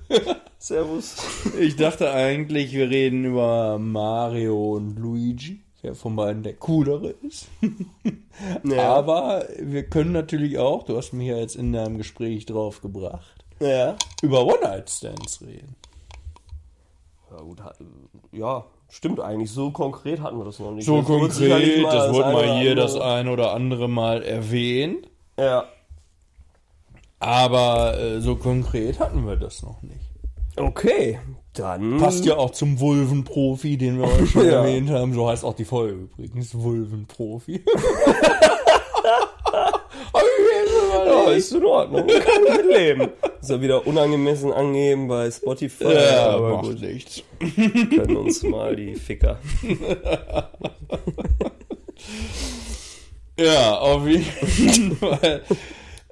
Servus. 0.69 1.17
Ich 1.59 1.77
dachte 1.77 2.11
eigentlich, 2.13 2.73
wir 2.73 2.91
reden 2.91 3.25
über 3.25 3.79
Mario 3.79 4.75
und 4.75 4.99
Luigi. 4.99 5.61
Wer 5.81 5.95
von 5.95 6.15
beiden 6.15 6.43
der 6.43 6.55
coolere 6.57 7.15
ist. 7.27 7.47
Ja. 8.65 8.95
Aber 8.95 9.47
wir 9.59 9.85
können 9.89 10.13
natürlich 10.13 10.59
auch, 10.59 10.83
du 10.85 10.97
hast 10.97 11.13
mich 11.13 11.29
ja 11.29 11.37
jetzt 11.37 11.57
in 11.57 11.73
deinem 11.73 11.97
Gespräch 11.97 12.45
drauf 12.47 12.83
gebracht, 12.83 13.45
Ja. 13.61 13.97
über 14.21 14.45
One-Night-Stands 14.45 15.41
reden. 15.41 15.75
Ja, 17.31 17.43
gut, 17.43 17.59
ja, 18.33 18.65
stimmt 18.91 19.21
eigentlich. 19.21 19.51
So 19.51 19.71
konkret 19.71 20.21
hatten 20.21 20.37
wir 20.39 20.45
das 20.45 20.59
noch 20.59 20.73
nicht. 20.73 20.85
So 20.85 20.99
Das 20.99 21.07
konkret, 21.07 21.85
das 21.85 22.13
wurde 22.13 22.33
mal 22.33 22.61
hier 22.61 22.75
das 22.75 22.95
ein 22.97 23.29
oder 23.29 23.55
andere 23.55 23.89
Mal 23.89 24.23
erwähnt. 24.23 25.09
Ja. 25.39 25.65
Aber 27.21 27.99
äh, 27.99 28.21
so 28.21 28.37
konkret 28.37 29.01
hatten 29.01 29.27
wir 29.27 29.37
das 29.37 29.63
noch 29.63 29.81
nicht. 29.83 30.08
Okay, 30.59 31.19
dann. 31.55 31.99
Passt 31.99 32.25
ja 32.25 32.37
auch 32.37 32.51
zum 32.51 32.81
Vulvenprofi, 32.81 33.77
den 33.77 33.99
wir 34.01 34.07
heute 34.07 34.27
schon 34.27 34.47
Ja. 34.47 34.63
erwähnt 34.65 34.91
haben. 34.91 35.13
So 35.15 35.29
heißt 35.29 35.45
auch 35.45 35.55
die 35.55 35.65
Folge 35.65 35.95
übrigens, 35.95 36.55
Vulvenprofi. 36.55 37.63
Ja, 41.07 41.31
ist 41.33 41.53
in 41.53 41.65
Ordnung. 41.65 42.07
Kann 42.07 42.43
ich 42.47 42.57
mitleben. 42.57 43.09
Ist 43.41 43.51
ja 43.51 43.61
wieder 43.61 43.87
unangemessen 43.87 44.53
angeben 44.53 45.09
bei 45.09 45.31
Spotify. 45.31 45.85
Ja, 45.95 46.31
aber 46.31 46.57
macht 46.57 46.65
gut, 46.65 46.81
nichts. 46.81 47.23
können 47.39 48.17
uns 48.17 48.43
mal 48.43 48.75
die 48.77 48.95
Ficker. 48.95 49.39
Ja, 53.41 53.79
auf 53.79 54.05
jeden 54.07 54.97
Fall. 54.97 55.43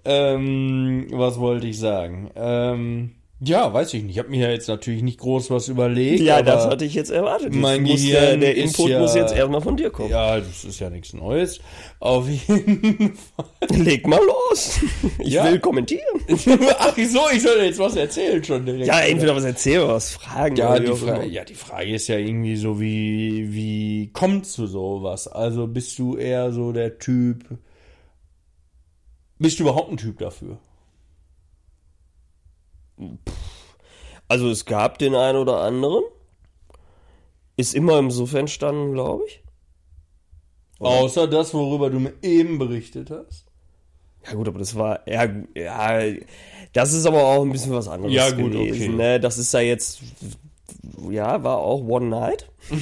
ähm, 0.05 1.09
was 1.11 1.41
wollte 1.41 1.67
ich 1.67 1.77
sagen? 1.79 2.31
Ähm, 2.37 3.17
ja, 3.41 3.73
weiß 3.73 3.93
ich 3.95 4.03
nicht. 4.03 4.13
Ich 4.13 4.19
habe 4.19 4.31
mir 4.31 4.47
ja 4.47 4.51
jetzt 4.51 4.67
natürlich 4.69 5.03
nicht 5.03 5.19
groß 5.21 5.51
was 5.51 5.69
überlegt. 5.69 6.21
Ja, 6.21 6.41
das 6.41 6.65
hatte 6.67 6.85
ich 6.87 6.95
jetzt 6.95 7.11
erwartet. 7.11 7.53
Jetzt 7.53 7.61
mein 7.61 7.83
muss 7.83 8.03
der, 8.03 8.21
Gehirn 8.21 8.41
der 8.41 8.57
ist 8.57 8.79
Input 8.79 8.91
ja- 8.91 9.01
muss 9.01 9.15
jetzt 9.15 9.35
erstmal 9.35 9.61
von 9.61 9.77
dir 9.77 9.91
kommen. 9.91 10.09
Ja, 10.11 10.39
das 10.41 10.65
ist 10.65 10.81
ja 10.81 10.89
nichts 10.89 11.13
Neues. 11.13 11.61
Auf 12.01 12.27
jeden 12.29 13.15
Fall. 13.15 13.47
Leg 13.85 14.07
mal 14.07 14.21
los. 14.25 14.81
Ich 15.19 15.35
Ja. 15.35 15.45
will 15.45 15.59
kommentieren. 15.61 16.03
Ach 16.79 16.97
so, 16.97 17.21
ich 17.35 17.43
soll 17.43 17.59
jetzt 17.63 17.79
was 17.79 17.95
erzählen 17.97 18.43
schon 18.43 18.65
direkt. 18.65 18.87
Ja, 18.87 19.01
entweder 19.01 19.37
was 19.37 19.45
erzählen 19.45 19.83
oder 19.83 19.95
was 19.95 20.11
fragen. 20.15 20.57
Ja, 20.57 20.71
oder 20.71 20.81
die 20.81 20.87
immer. 20.91 21.25
ja, 21.25 21.45
die 21.45 21.55
Frage 21.55 21.95
ist 21.95 22.09
ja 22.09 22.17
irgendwie 22.17 22.57
so, 22.57 22.81
wie, 22.81 23.53
wie 23.53 24.11
kommt 24.15 24.47
zu 24.47 24.67
sowas? 24.67 25.29
Also 25.29 25.67
bist 25.67 25.99
du 25.99 26.17
eher 26.17 26.53
so 26.53 26.73
der 26.73 26.99
Typ, 26.99 27.45
bist 29.39 29.59
du 29.59 29.65
überhaupt 29.65 29.91
ein 29.91 29.99
Typ 29.99 30.19
dafür? 30.21 30.59
Also 34.29 34.51
es 34.51 34.65
gab 34.65 34.99
den 34.99 35.15
einen 35.15 35.39
oder 35.39 35.61
anderen. 35.61 36.03
Ist 37.57 37.75
immer 37.75 37.99
im 37.99 38.11
Suff 38.11 38.35
entstanden, 38.35 38.93
glaube 38.93 39.25
ich. 39.27 39.43
Außer 40.79 41.27
das, 41.27 41.55
worüber 41.55 41.89
du 41.89 42.01
mir 42.01 42.13
eben 42.23 42.59
berichtet 42.59 43.11
hast. 43.11 43.47
Ja 44.27 44.35
gut, 44.35 44.49
aber 44.49 44.59
das 44.59 44.77
war 44.77 45.09
ja, 45.09 45.27
ja 45.55 46.03
das 46.73 46.93
ist 46.93 47.07
aber 47.07 47.25
auch 47.25 47.43
ein 47.43 47.53
bisschen 47.53 47.73
was 47.73 47.89
anderes 47.89 48.13
Ja, 48.13 48.31
gut, 48.31 48.53
gewesen. 48.53 48.75
okay. 48.75 48.89
Ne? 48.89 49.21
Das 49.21 49.39
ist 49.39 49.53
ja 49.55 49.61
jetzt 49.61 50.01
ja 51.11 51.43
war 51.43 51.59
auch 51.59 51.81
One 51.87 52.07
Night. 52.07 52.51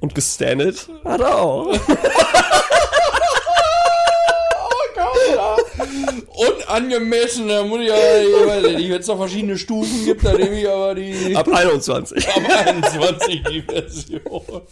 Und 0.00 0.14
gestandet 0.14 0.88
hat 1.04 1.20
er 1.20 1.38
auch. 1.38 1.72
Unangemessen, 6.40 7.48
da 7.48 7.64
muss 7.64 7.80
ich 7.80 7.92
aber, 7.92 8.20
ich 8.22 8.46
weiß 8.46 8.76
nicht, 8.76 8.90
wenn 8.90 9.00
es 9.00 9.06
noch 9.06 9.18
verschiedene 9.18 9.58
Stufen 9.58 10.04
gibt, 10.04 10.24
dann 10.24 10.36
nehme 10.36 10.60
ich 10.60 10.68
aber 10.68 10.94
die 10.94 11.36
Ab 11.36 11.48
21. 11.48 12.28
ab 12.34 12.42
21 12.66 13.42
die 13.50 13.62
Version. 13.62 14.62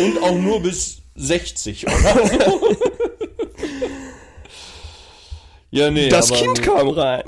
Und 0.00 0.22
auch 0.22 0.34
nur 0.34 0.62
bis 0.62 0.98
60 1.16 1.86
oder 1.86 2.28
so. 2.28 2.76
Ja, 5.70 5.90
nee, 5.90 6.08
Das 6.08 6.32
aber, 6.32 6.40
Kind 6.40 6.62
kam 6.62 6.88
rein. 6.88 7.22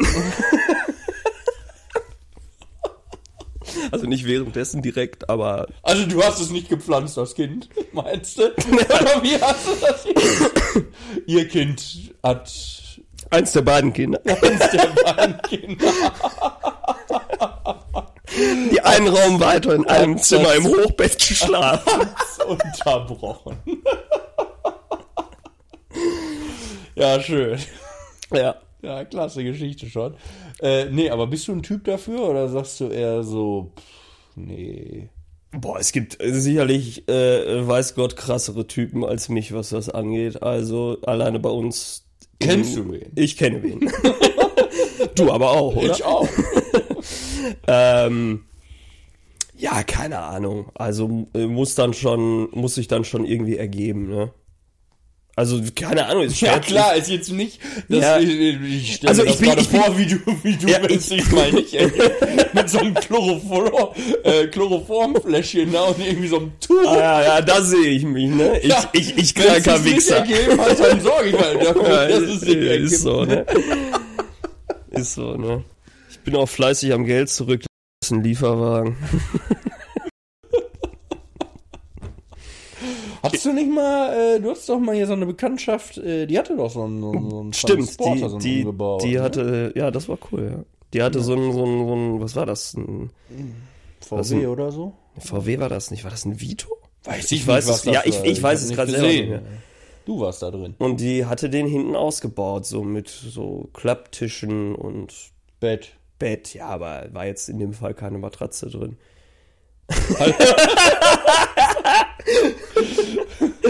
Also 3.93 4.07
nicht 4.07 4.25
währenddessen 4.27 4.83
direkt, 4.83 5.29
aber 5.29 5.69
Also 5.83 6.07
du 6.07 6.23
hast 6.23 6.41
es 6.41 6.51
nicht 6.51 6.69
gepflanzt, 6.69 7.17
das 7.17 7.35
Kind, 7.35 7.69
meinst 7.93 8.39
du? 8.39 8.43
Oder 8.57 9.23
wie 9.23 9.41
hast 9.41 9.67
du 9.67 9.73
das? 9.81 10.07
Ihr 11.27 11.47
Kind 11.49 12.15
hat 12.23 12.51
eins 13.31 13.53
der 13.53 13.63
beiden 13.63 13.93
Kinder. 13.93 14.21
eins 14.25 14.71
der 14.71 14.89
beiden 15.05 15.43
Kinder. 15.43 15.93
Die 18.73 18.81
einen 18.81 19.09
Raum 19.09 19.41
weiter 19.41 19.75
in 19.75 19.87
einem 19.87 20.19
Zimmer 20.19 20.55
im 20.55 20.65
Hochbett 20.65 21.19
geschlafen. 21.19 22.09
unterbrochen. 22.47 23.57
ja, 26.95 27.21
schön. 27.21 27.59
Ja. 28.33 28.57
Ja, 28.83 29.05
klasse 29.05 29.45
Geschichte 29.45 29.87
schon. 29.87 30.15
Äh, 30.61 30.87
nee, 30.87 31.11
aber 31.11 31.27
bist 31.27 31.49
du 31.49 31.53
ein 31.53 31.63
Typ 31.63 31.85
dafür 31.85 32.23
oder 32.23 32.49
sagst 32.49 32.81
du 32.81 32.89
eher 32.89 33.23
so, 33.23 33.73
pff, 33.77 34.37
nee. 34.37 35.11
Boah, 35.53 35.79
es 35.81 35.93
gibt 35.93 36.17
sicherlich, 36.23 37.09
äh, 37.09 37.67
weiß 37.67 37.97
Gott, 37.97 38.17
krassere 38.17 38.67
Typen 38.67 39.05
als 39.05 39.29
mich, 39.29 39.53
was 39.53 39.71
das 39.71 39.89
angeht. 39.89 40.43
Also 40.43 40.99
alleine 41.05 41.41
bei 41.41 41.51
uns. 41.51 42.07
Kennst 42.41 42.77
du 42.77 42.91
wen? 42.91 43.13
Ich 43.15 43.37
kenne 43.37 43.63
wen. 43.63 43.81
du 45.15 45.31
aber 45.31 45.51
auch, 45.51 45.77
oder? 45.77 45.93
Ich 45.93 46.05
auch. 46.05 46.29
Ähm, 47.67 48.45
ja, 49.57 49.83
keine 49.83 50.19
Ahnung. 50.19 50.71
Also 50.75 51.27
äh, 51.35 51.47
muss 51.47 51.75
dann 51.75 51.95
schon, 51.95 52.49
muss 52.53 52.75
sich 52.75 52.89
dann 52.89 53.05
schon 53.05 53.25
irgendwie 53.25 53.57
ergeben, 53.57 54.09
ne? 54.09 54.33
Also 55.41 55.59
keine 55.75 56.05
Ahnung. 56.07 56.25
Ist 56.25 56.41
Ja 56.43 56.59
klar, 56.59 56.95
ist 56.97 57.09
jetzt 57.09 57.33
nicht, 57.33 57.59
dass 57.89 58.01
Ja. 58.03 58.19
ich, 58.19 58.29
ich 58.29 58.95
stelle 58.97 59.09
Also 59.09 59.23
mir 59.23 59.29
ich 59.29 59.33
das 59.33 59.41
bin- 59.41 59.49
gerade 59.49 59.61
ich 59.63 59.69
bin- 59.71 59.81
vor, 59.81 59.99
wie 59.99 60.07
du, 60.07 60.17
wie 60.43 60.57
du, 60.57 60.67
Ja, 60.69 60.83
wenn 60.83 60.97
es 60.99 61.11
ich- 61.11 61.33
mal 61.33 61.51
nicht 61.51 61.73
ergibt, 61.73 62.55
mit 62.55 62.69
so 62.69 62.79
einem 62.81 62.93
Chloroform, 62.95 63.89
äh, 64.25 64.47
Chloroformfläschchen 64.49 65.73
da 65.73 65.85
und 65.85 65.99
irgendwie 65.99 66.29
so 66.29 66.37
einem 66.37 66.53
Tuch. 66.61 66.87
Ah, 66.87 66.97
ja, 66.99 67.23
ja, 67.23 67.41
da 67.41 67.63
sehe 67.63 67.89
ich 67.91 68.03
mich, 68.05 68.29
ne? 68.29 68.59
Ich, 68.61 68.69
Ja, 68.69 68.85
ich, 68.93 69.17
ich 69.17 69.35
Wenn 69.37 69.47
es 69.47 69.63
kranker 69.65 69.79
sich 69.79 69.85
nicht 69.95 69.97
Wichser. 69.97 70.17
ergeben 70.19 70.61
hat, 70.61 70.79
dann 70.79 71.01
sorge 71.01 71.29
ich 71.31 71.33
mal 71.39 71.55
dafür, 71.59 71.89
Ja, 71.89 72.09
dass 72.09 72.21
es 72.21 72.41
sich 72.41 72.57
ergibt. 72.57 72.93
ist 72.93 73.01
so, 73.03 73.25
ne? 73.25 73.47
Ist 74.91 75.15
so, 75.15 75.37
ne? 75.37 75.65
Ich 76.11 76.19
bin 76.21 76.37
auch 76.37 76.49
fleißig 76.49 76.93
am 76.93 77.05
Geld 77.07 77.31
zurück. 77.31 77.63
Das 78.03 78.11
ist 78.11 78.13
ein 78.13 78.23
Lieferwagen. 78.23 78.97
Hattest 83.23 83.45
du 83.45 83.53
nicht 83.53 83.71
mal, 83.71 84.37
äh, 84.37 84.41
du 84.41 84.51
hast 84.51 84.69
doch 84.69 84.79
mal 84.79 84.95
hier 84.95 85.07
so 85.07 85.13
eine 85.13 85.27
Bekanntschaft, 85.27 85.99
äh, 85.99 86.27
die 86.27 86.39
hatte 86.39 86.57
doch 86.57 86.71
so 86.71 86.85
einen, 86.85 87.01
so 87.01 87.11
einen, 87.11 87.31
so 87.31 87.41
einen 87.41 87.53
Stimmt, 87.53 87.79
Transporter, 87.97 88.29
so 88.31 88.39
die, 88.39 88.49
einen 88.49 88.57
die, 88.57 88.61
umgebaut, 88.61 89.03
die 89.03 89.15
ne? 89.15 89.23
hatte, 89.23 89.73
ja, 89.77 89.91
das 89.91 90.09
war 90.09 90.19
cool, 90.33 90.51
ja. 90.51 90.65
Die 90.93 91.03
hatte 91.03 91.21
so 91.21 91.35
ein, 91.35 91.53
so 91.53 91.65
ein, 91.65 91.87
so 91.87 91.95
ein, 91.95 92.21
was 92.21 92.35
war 92.35 92.47
das? 92.47 92.75
Ein 92.75 93.11
VW 94.01 94.47
oder 94.47 94.73
so? 94.73 94.95
VW 95.19 95.59
war 95.61 95.69
das 95.69 95.91
nicht? 95.91 96.03
War 96.05 96.11
das 96.11 96.25
ein 96.25 96.41
Vito? 96.41 96.79
Weiß 97.05 97.31
Ich 97.33 97.47
weiß 97.47 97.69
es, 97.69 97.85
ja, 97.85 98.03
ich, 98.05 98.19
war. 98.19 98.25
ich 98.25 98.43
weiß 98.43 98.63
es 98.63 98.69
nicht 98.69 98.77
gerade 98.77 98.91
selber 98.91 99.07
nicht. 99.07 99.43
Du 100.05 100.21
warst 100.21 100.43
da 100.43 100.51
drin. 100.51 100.75
Und 100.79 101.01
die 101.01 101.27
hatte 101.27 101.49
den 101.51 101.67
hinten 101.67 101.95
ausgebaut, 101.95 102.67
so 102.67 102.83
mit 102.83 103.09
so 103.09 103.69
Klapptischen 103.73 104.75
und 104.75 105.15
Bett. 105.61 105.93
Bett. 106.19 106.53
Ja, 106.55 106.67
aber 106.67 107.09
war 107.13 107.27
jetzt 107.27 107.49
in 107.49 107.59
dem 107.59 107.73
Fall 107.73 107.95
keine 107.95 108.19
Matratze 108.19 108.69
drin. 108.69 108.97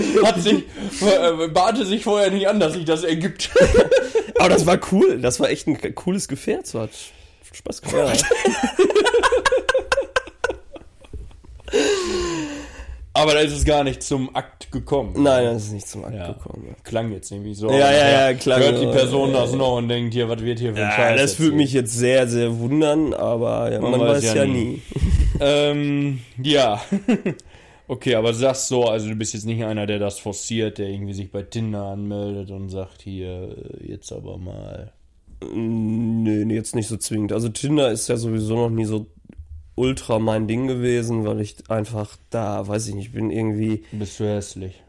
Hat 0.25 0.41
sich, 0.41 0.65
äh, 1.03 1.49
bahnte 1.49 1.85
sich 1.85 2.05
vorher 2.05 2.31
nicht 2.31 2.49
an, 2.49 2.61
dass 2.61 2.75
sich 2.75 2.85
das 2.85 3.03
ergibt. 3.05 3.51
Aber 4.39 4.49
das 4.49 4.67
war 4.67 4.79
cool. 4.93 5.19
Das 5.21 5.41
war 5.41 5.51
echt 5.51 5.67
ein 5.67 5.95
cooles 5.95 6.29
Gefährt. 6.29 6.67
So 6.67 6.81
hat 6.81 6.91
Spaß 7.53 7.83
gemacht. 7.83 8.25
Aber 13.13 13.35
da 13.35 13.41
ist 13.41 13.53
es 13.53 13.65
gar 13.65 13.83
nicht 13.85 14.03
zum 14.03 14.35
Akt 14.35 14.71
gekommen. 14.71 15.15
Nein, 15.23 15.45
das 15.45 15.65
ist 15.65 15.73
nicht 15.73 15.89
zum 15.89 16.05
Akt 16.05 16.15
Ja. 16.15 16.29
gekommen. 16.33 16.75
Klang 16.85 17.11
jetzt 17.13 17.31
irgendwie 17.31 17.55
so. 17.55 17.69
Ja, 17.71 17.91
ja, 17.93 18.31
ja, 18.31 18.35
klang 18.35 18.61
Hört 18.61 18.81
die 18.81 18.87
so, 18.87 18.93
Person 18.93 19.33
ja, 19.33 19.41
das 19.43 19.53
noch 19.53 19.77
und 19.77 19.89
denkt 19.89 20.15
hier, 20.15 20.29
was 20.29 20.41
wird 20.41 20.59
hier 20.61 20.75
für 20.75 20.81
ein 20.81 20.89
Ja, 20.91 20.97
Scheiß 20.97 21.21
das 21.21 21.41
würde 21.41 21.57
mich 21.57 21.73
jetzt 21.73 21.93
sehr, 21.93 22.29
sehr 22.29 22.59
wundern, 22.59 23.13
aber 23.13 23.73
ja, 23.73 23.81
man, 23.81 24.01
weiß, 24.01 24.33
ja 24.33 24.45
nie. 24.47 24.81
Ähm, 25.41 26.21
ja. 26.41 26.81
Okay, 27.91 28.15
aber 28.15 28.33
sagst 28.33 28.69
so, 28.69 28.85
also 28.85 29.09
du 29.09 29.17
bist 29.17 29.35
jetzt 29.35 29.47
nicht 29.47 29.65
einer, 29.65 29.85
der 29.85 29.99
das 29.99 30.21
forciert, 30.21 30.79
der 30.79 30.89
irgendwie 30.89 31.13
sich 31.13 31.33
bei 31.33 31.43
Tinder 31.43 31.87
anmeldet 31.87 32.53
und 32.53 32.69
sagt, 32.69 33.03
hier, 33.03 33.57
jetzt 33.85 34.13
aber 34.13 34.39
mal. 34.39 34.93
Nö, 35.43 36.45
nee, 36.45 36.55
jetzt 36.55 36.77
nicht 36.77 36.87
so 36.87 36.97
zwingend. 36.97 37.33
Also 37.33 37.49
Tinder 37.49 37.91
ist 37.91 38.07
ja 38.09 38.17
sowieso 38.17 38.55
noch 38.55 38.71
nie 38.71 38.85
so 38.85 39.07
ultra 39.75 40.21
mein 40.21 40.47
Ding 40.47 40.69
gewesen, 40.69 41.25
weil 41.27 41.41
ich 41.41 41.69
einfach 41.69 42.17
da, 42.31 42.69
weiß 42.69 42.87
ich 42.87 42.95
nicht, 42.95 43.13
bin 43.13 43.33
irgendwie, 43.33 43.83
Bist 43.91 44.21
du 44.21 44.25
hässlich. 44.25 44.85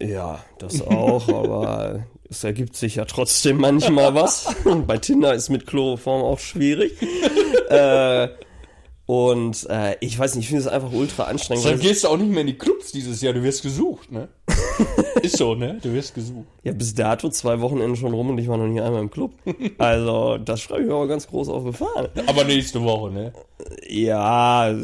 ja, 0.00 0.44
das 0.58 0.82
auch, 0.82 1.28
aber 1.32 2.04
es 2.28 2.42
ergibt 2.42 2.74
sich 2.74 2.96
ja 2.96 3.04
trotzdem 3.04 3.58
manchmal 3.58 4.16
was. 4.16 4.56
Und 4.64 4.88
bei 4.88 4.98
Tinder 4.98 5.34
ist 5.34 5.50
mit 5.50 5.68
Chloroform 5.68 6.22
auch 6.22 6.40
schwierig. 6.40 7.00
äh, 7.70 8.26
und 9.10 9.66
äh, 9.70 9.96
ich 10.00 10.18
weiß 10.18 10.34
nicht, 10.34 10.44
ich 10.44 10.48
finde 10.50 10.64
es 10.64 10.68
einfach 10.68 10.92
ultra 10.92 11.24
anstrengend. 11.24 11.64
Es- 11.64 11.80
gehst 11.80 12.04
du 12.04 12.08
auch 12.08 12.18
nicht 12.18 12.30
mehr 12.30 12.42
in 12.42 12.46
die 12.46 12.58
Clubs 12.58 12.92
dieses 12.92 13.22
Jahr, 13.22 13.32
du 13.32 13.42
wirst 13.42 13.62
gesucht, 13.62 14.12
ne? 14.12 14.28
Ist 15.22 15.38
so, 15.38 15.54
ne? 15.54 15.78
Du 15.82 15.92
wirst 15.94 16.14
gesucht. 16.14 16.46
Ja, 16.62 16.72
bis 16.72 16.94
dato 16.94 17.30
zwei 17.30 17.58
Wochenenden 17.60 17.96
schon 17.96 18.12
rum 18.12 18.28
und 18.30 18.38
ich 18.38 18.48
war 18.48 18.58
noch 18.58 18.66
nie 18.66 18.80
einmal 18.82 19.00
im 19.00 19.10
Club. 19.10 19.32
Also, 19.78 20.36
das 20.38 20.60
schreibe 20.60 20.82
ich 20.82 20.88
mir 20.88 20.94
aber 20.94 21.06
ganz 21.08 21.26
groß 21.26 21.48
auf 21.48 21.64
die 21.64 21.72
Fahne. 21.72 22.10
Aber 22.26 22.44
nächste 22.44 22.82
Woche, 22.82 23.10
ne? 23.10 23.32
Ja, 23.88 24.74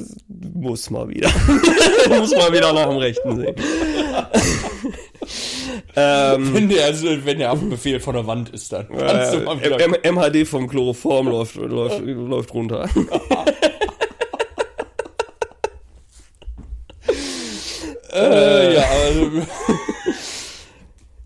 muss 0.54 0.88
mal 0.90 1.06
wieder. 1.08 1.28
muss 2.08 2.34
mal 2.34 2.50
wieder 2.52 2.72
nach 2.72 2.88
dem 2.88 2.96
Rechten 2.96 3.37
sehen. 3.37 3.54
ähm, 5.96 6.54
Wenn 6.54 6.68
der, 6.68 6.84
also, 6.87 7.06
wenn 7.24 7.38
der 7.38 7.50
Haftbefehl 7.50 8.00
von 8.00 8.14
der 8.14 8.26
Wand 8.26 8.50
ist, 8.50 8.72
dann 8.72 8.88
kannst 8.88 9.34
du 9.34 9.40
mal 9.40 9.60
wieder. 9.62 9.78
äh, 9.80 9.84
M 9.84 10.14
MHD 10.14 10.46
vom 10.46 10.68
Chloroform 10.68 11.28
läuft, 11.28 11.56
läuft, 11.56 12.00
läuft 12.04 12.54
runter. 12.54 12.88
Äh, 18.32 18.74
ja, 18.74 18.84
also, 19.06 19.30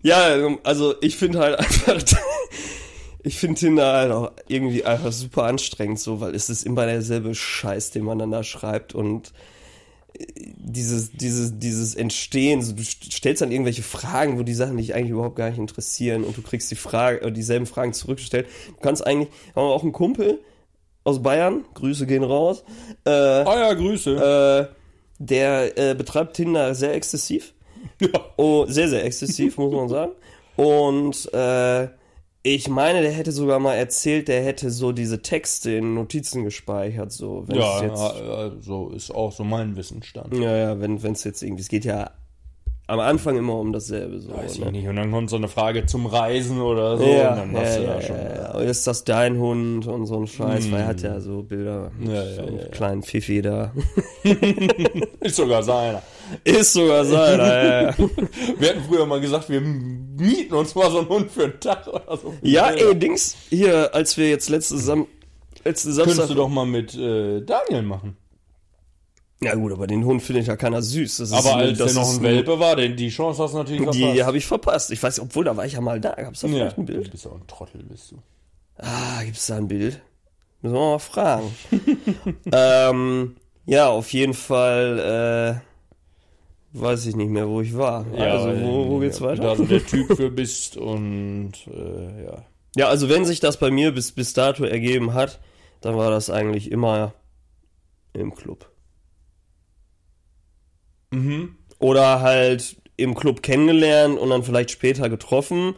Ja, 0.01 0.57
also 0.63 0.95
ich 1.01 1.17
finde 1.17 1.39
halt 1.39 1.59
einfach, 1.59 1.97
ich 3.23 3.37
finde 3.37 3.59
Tinder 3.59 3.91
halt 3.93 4.11
auch 4.13 4.31
irgendwie 4.47 4.85
einfach 4.85 5.11
super 5.11 5.43
anstrengend 5.43 5.99
so, 5.99 6.21
weil 6.21 6.33
es 6.35 6.49
ist 6.49 6.65
immer 6.65 6.85
derselbe 6.85 7.35
Scheiß, 7.35 7.91
den 7.91 8.05
man 8.05 8.17
dann 8.17 8.31
da 8.31 8.43
schreibt 8.43 8.95
und 8.95 9.33
äh, 10.17 10.25
dieses, 10.55 11.11
dieses, 11.11 11.59
dieses 11.59 11.95
Entstehen, 11.95 12.61
so, 12.61 12.71
du 12.73 12.81
st- 12.83 13.11
stellst 13.13 13.41
dann 13.41 13.51
irgendwelche 13.51 13.83
Fragen, 13.83 14.39
wo 14.39 14.43
die 14.43 14.53
Sachen 14.53 14.77
dich 14.77 14.95
eigentlich 14.95 15.11
überhaupt 15.11 15.35
gar 15.35 15.49
nicht 15.49 15.59
interessieren 15.59 16.23
und 16.23 16.37
du 16.37 16.41
kriegst 16.43 16.71
die 16.71 16.75
Frage, 16.75 17.21
äh, 17.21 17.31
dieselben 17.33 17.65
Fragen 17.65 17.91
zurückgestellt. 17.91 18.47
Du 18.69 18.79
kannst 18.81 19.05
eigentlich, 19.05 19.27
haben 19.53 19.63
wir 19.67 19.73
auch 19.73 19.83
einen 19.83 19.91
Kumpel 19.91 20.39
aus 21.03 21.21
Bayern, 21.21 21.65
Grüße 21.73 22.05
gehen 22.07 22.23
raus, 22.23 22.63
äh, 23.05 23.09
ah 23.09 23.59
ja, 23.67 23.73
Grüße. 23.73 24.69
äh, 24.71 24.78
der 25.19 25.77
äh, 25.77 25.93
betreibt 25.95 26.35
Tinder 26.35 26.73
sehr 26.73 26.93
exzessiv. 26.95 27.53
ja. 28.01 28.09
Oh, 28.37 28.65
sehr, 28.67 28.89
sehr 28.89 29.05
exzessiv, 29.05 29.57
muss 29.57 29.71
man 29.73 29.87
sagen. 29.89 30.11
Und 30.55 31.31
äh, 31.33 31.87
ich 32.41 32.69
meine, 32.69 33.01
der 33.01 33.11
hätte 33.11 33.31
sogar 33.33 33.59
mal 33.59 33.75
erzählt, 33.75 34.27
der 34.29 34.43
hätte 34.43 34.71
so 34.71 34.91
diese 34.93 35.21
Texte 35.21 35.71
in 35.71 35.93
Notizen 35.93 36.43
gespeichert, 36.45 37.11
so 37.11 37.43
wenn 37.47 37.57
es 37.57 37.63
Ja, 37.63 37.83
jetzt. 37.83 37.99
ja, 37.99 38.51
so 38.61 38.89
ist 38.89 39.11
auch 39.11 39.31
so 39.31 39.43
mein 39.43 39.75
Wissensstand. 39.75 40.33
Ja, 40.37 40.55
ja, 40.57 40.81
wenn 40.81 40.95
es 40.95 41.23
jetzt 41.23 41.43
irgendwie. 41.43 41.61
Es 41.61 41.69
geht 41.69 41.85
ja 41.85 42.11
am 42.89 42.99
Anfang 42.99 43.37
immer 43.37 43.53
um 43.59 43.71
dasselbe 43.71 44.19
so. 44.19 44.33
Weiß 44.33 44.55
ich 44.55 44.65
ne? 44.65 44.71
nicht. 44.71 44.87
Und 44.87 44.95
dann 44.95 45.11
kommt 45.11 45.29
so 45.29 45.35
eine 45.35 45.47
Frage 45.47 45.85
zum 45.85 46.07
Reisen 46.07 46.59
oder 46.59 46.97
so. 46.97 47.05
Ja, 47.05 47.33
und 47.33 47.53
dann 47.53 47.57
hast 47.57 47.75
ja, 47.75 47.81
du 47.81 47.83
ja, 47.83 47.93
da 47.93 48.01
schon. 48.01 48.15
ja, 48.15 48.59
ja. 48.59 48.59
Ist 48.61 48.87
das 48.87 49.03
dein 49.03 49.37
Hund 49.37 49.85
und 49.85 50.07
so 50.07 50.19
ein 50.19 50.25
Scheiß, 50.25 50.71
weil 50.71 50.81
er 50.81 50.87
hat 50.87 51.01
ja 51.01 51.19
so 51.19 51.43
Bilder 51.43 51.91
mit 51.99 52.09
Ja, 52.09 52.23
so 52.23 52.41
ja, 52.41 52.47
einem 52.47 52.57
ja, 52.57 52.63
ja. 52.63 52.69
kleinen 52.69 53.03
Pfiffi 53.03 53.43
da. 53.43 53.71
Ist 55.19 55.35
sogar 55.35 55.61
seiner. 55.61 56.01
Ist 56.43 56.73
sogar 56.73 57.05
seiner, 57.05 57.45
ja, 57.45 57.81
ja. 57.83 57.95
Wir 58.57 58.69
hatten 58.69 58.83
früher 58.87 59.05
mal 59.05 59.21
gesagt, 59.21 59.49
wir 59.49 59.61
mieten 59.61 60.53
uns 60.53 60.73
mal 60.73 60.89
so 60.89 60.99
einen 60.99 61.09
Hund 61.09 61.31
für 61.31 61.43
einen 61.43 61.59
Tag 61.59 61.87
oder 61.87 62.17
so. 62.17 62.33
Ja, 62.41 62.69
ey, 62.71 62.95
Dings, 62.95 63.35
hier, 63.49 63.93
als 63.93 64.17
wir 64.17 64.29
jetzt 64.29 64.49
letzte 64.49 64.77
Sam 64.77 65.07
letzten 65.63 65.93
Samstag. 65.93 66.15
Könntest 66.15 66.29
du 66.31 66.35
doch 66.35 66.49
mal 66.49 66.65
mit 66.65 66.95
äh, 66.95 67.41
Daniel 67.41 67.83
machen. 67.83 68.17
Ja 69.41 69.55
gut, 69.55 69.71
aber 69.71 69.87
den 69.87 70.03
Hund 70.03 70.21
findet 70.21 70.47
ja 70.47 70.57
keiner 70.57 70.81
süß. 70.81 71.17
Das 71.17 71.29
ist 71.29 71.33
Aber 71.35 71.55
als 71.55 71.77
das 71.77 71.93
der 71.93 72.01
noch 72.01 72.09
ein 72.13 72.21
Welpe 72.21 72.59
war, 72.59 72.75
den, 72.75 72.97
die 72.97 73.09
Chance 73.09 73.41
hast 73.41 73.53
du 73.53 73.57
natürlich 73.59 73.89
Die 73.91 73.99
verpasst. 74.01 74.23
habe 74.23 74.37
ich 74.37 74.45
verpasst. 74.45 74.91
Ich 74.91 75.01
weiß, 75.01 75.19
obwohl 75.21 75.45
da 75.45 75.55
war 75.55 75.65
ich 75.65 75.73
ja 75.73 75.81
mal 75.81 76.01
da. 76.01 76.11
Gab's 76.11 76.41
da 76.41 76.47
ja, 76.47 76.53
vielleicht 76.55 76.77
ein 76.77 76.85
du 76.85 76.93
Bild? 76.93 77.11
bist 77.11 77.25
auch 77.25 77.35
ein 77.35 77.47
Trottel, 77.47 77.83
bist 77.83 78.11
du. 78.11 78.17
Ah, 78.77 79.23
gibt's 79.23 79.47
da 79.47 79.55
ein 79.57 79.67
Bild? 79.69 80.01
Müssen 80.61 80.75
wir 80.75 80.79
mal 80.81 80.99
fragen. 80.99 81.55
ähm, 82.51 83.35
ja, 83.65 83.87
auf 83.87 84.11
jeden 84.11 84.33
Fall, 84.33 85.61
äh, 86.73 86.77
weiß 86.77 87.05
ich 87.05 87.15
nicht 87.15 87.29
mehr, 87.29 87.47
wo 87.47 87.61
ich 87.61 87.77
war. 87.77 88.05
also, 88.17 88.49
wo, 88.61 88.89
wo 88.89 88.99
geht's 88.99 89.19
ja, 89.19 89.27
weiter? 89.27 89.43
Da 89.43 89.55
du 89.55 89.65
der 89.65 89.85
Typ 89.85 90.17
für 90.17 90.29
bist 90.31 90.75
und 90.75 91.53
äh, 91.73 92.25
ja. 92.25 92.45
Ja, 92.75 92.87
also 92.89 93.07
wenn 93.09 93.23
sich 93.25 93.39
das 93.39 93.57
bei 93.57 93.71
mir 93.71 93.93
bis, 93.93 94.11
bis 94.11 94.33
dato 94.33 94.65
ergeben 94.65 95.13
hat, 95.13 95.39
dann 95.81 95.95
war 95.95 96.11
das 96.11 96.29
eigentlich 96.29 96.71
immer 96.71 97.13
im 98.13 98.35
Club. 98.35 98.68
Mhm. 101.11 101.55
Oder 101.79 102.21
halt 102.21 102.75
im 102.97 103.15
Club 103.15 103.41
kennengelernt 103.41 104.19
und 104.19 104.29
dann 104.29 104.43
vielleicht 104.43 104.71
später 104.71 105.09
getroffen 105.09 105.75